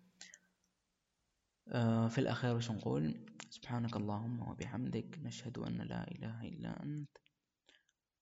آه، 1.69 2.09
في 2.09 2.19
الأخير 2.19 2.57
وش 2.57 2.71
نقول؟ 2.71 3.27
سبحانك 3.51 3.97
اللهم 3.97 4.49
وبحمدك 4.49 5.19
نشهد 5.19 5.59
أن 5.59 5.79
لا 5.79 6.11
إله 6.11 6.49
إلا 6.49 6.83
أنت 6.83 7.19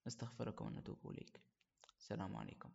نستغفرك 0.06 0.60
ونتوب 0.60 1.10
إليك. 1.10 1.40
السلام 1.98 2.36
عليكم. 2.36 2.70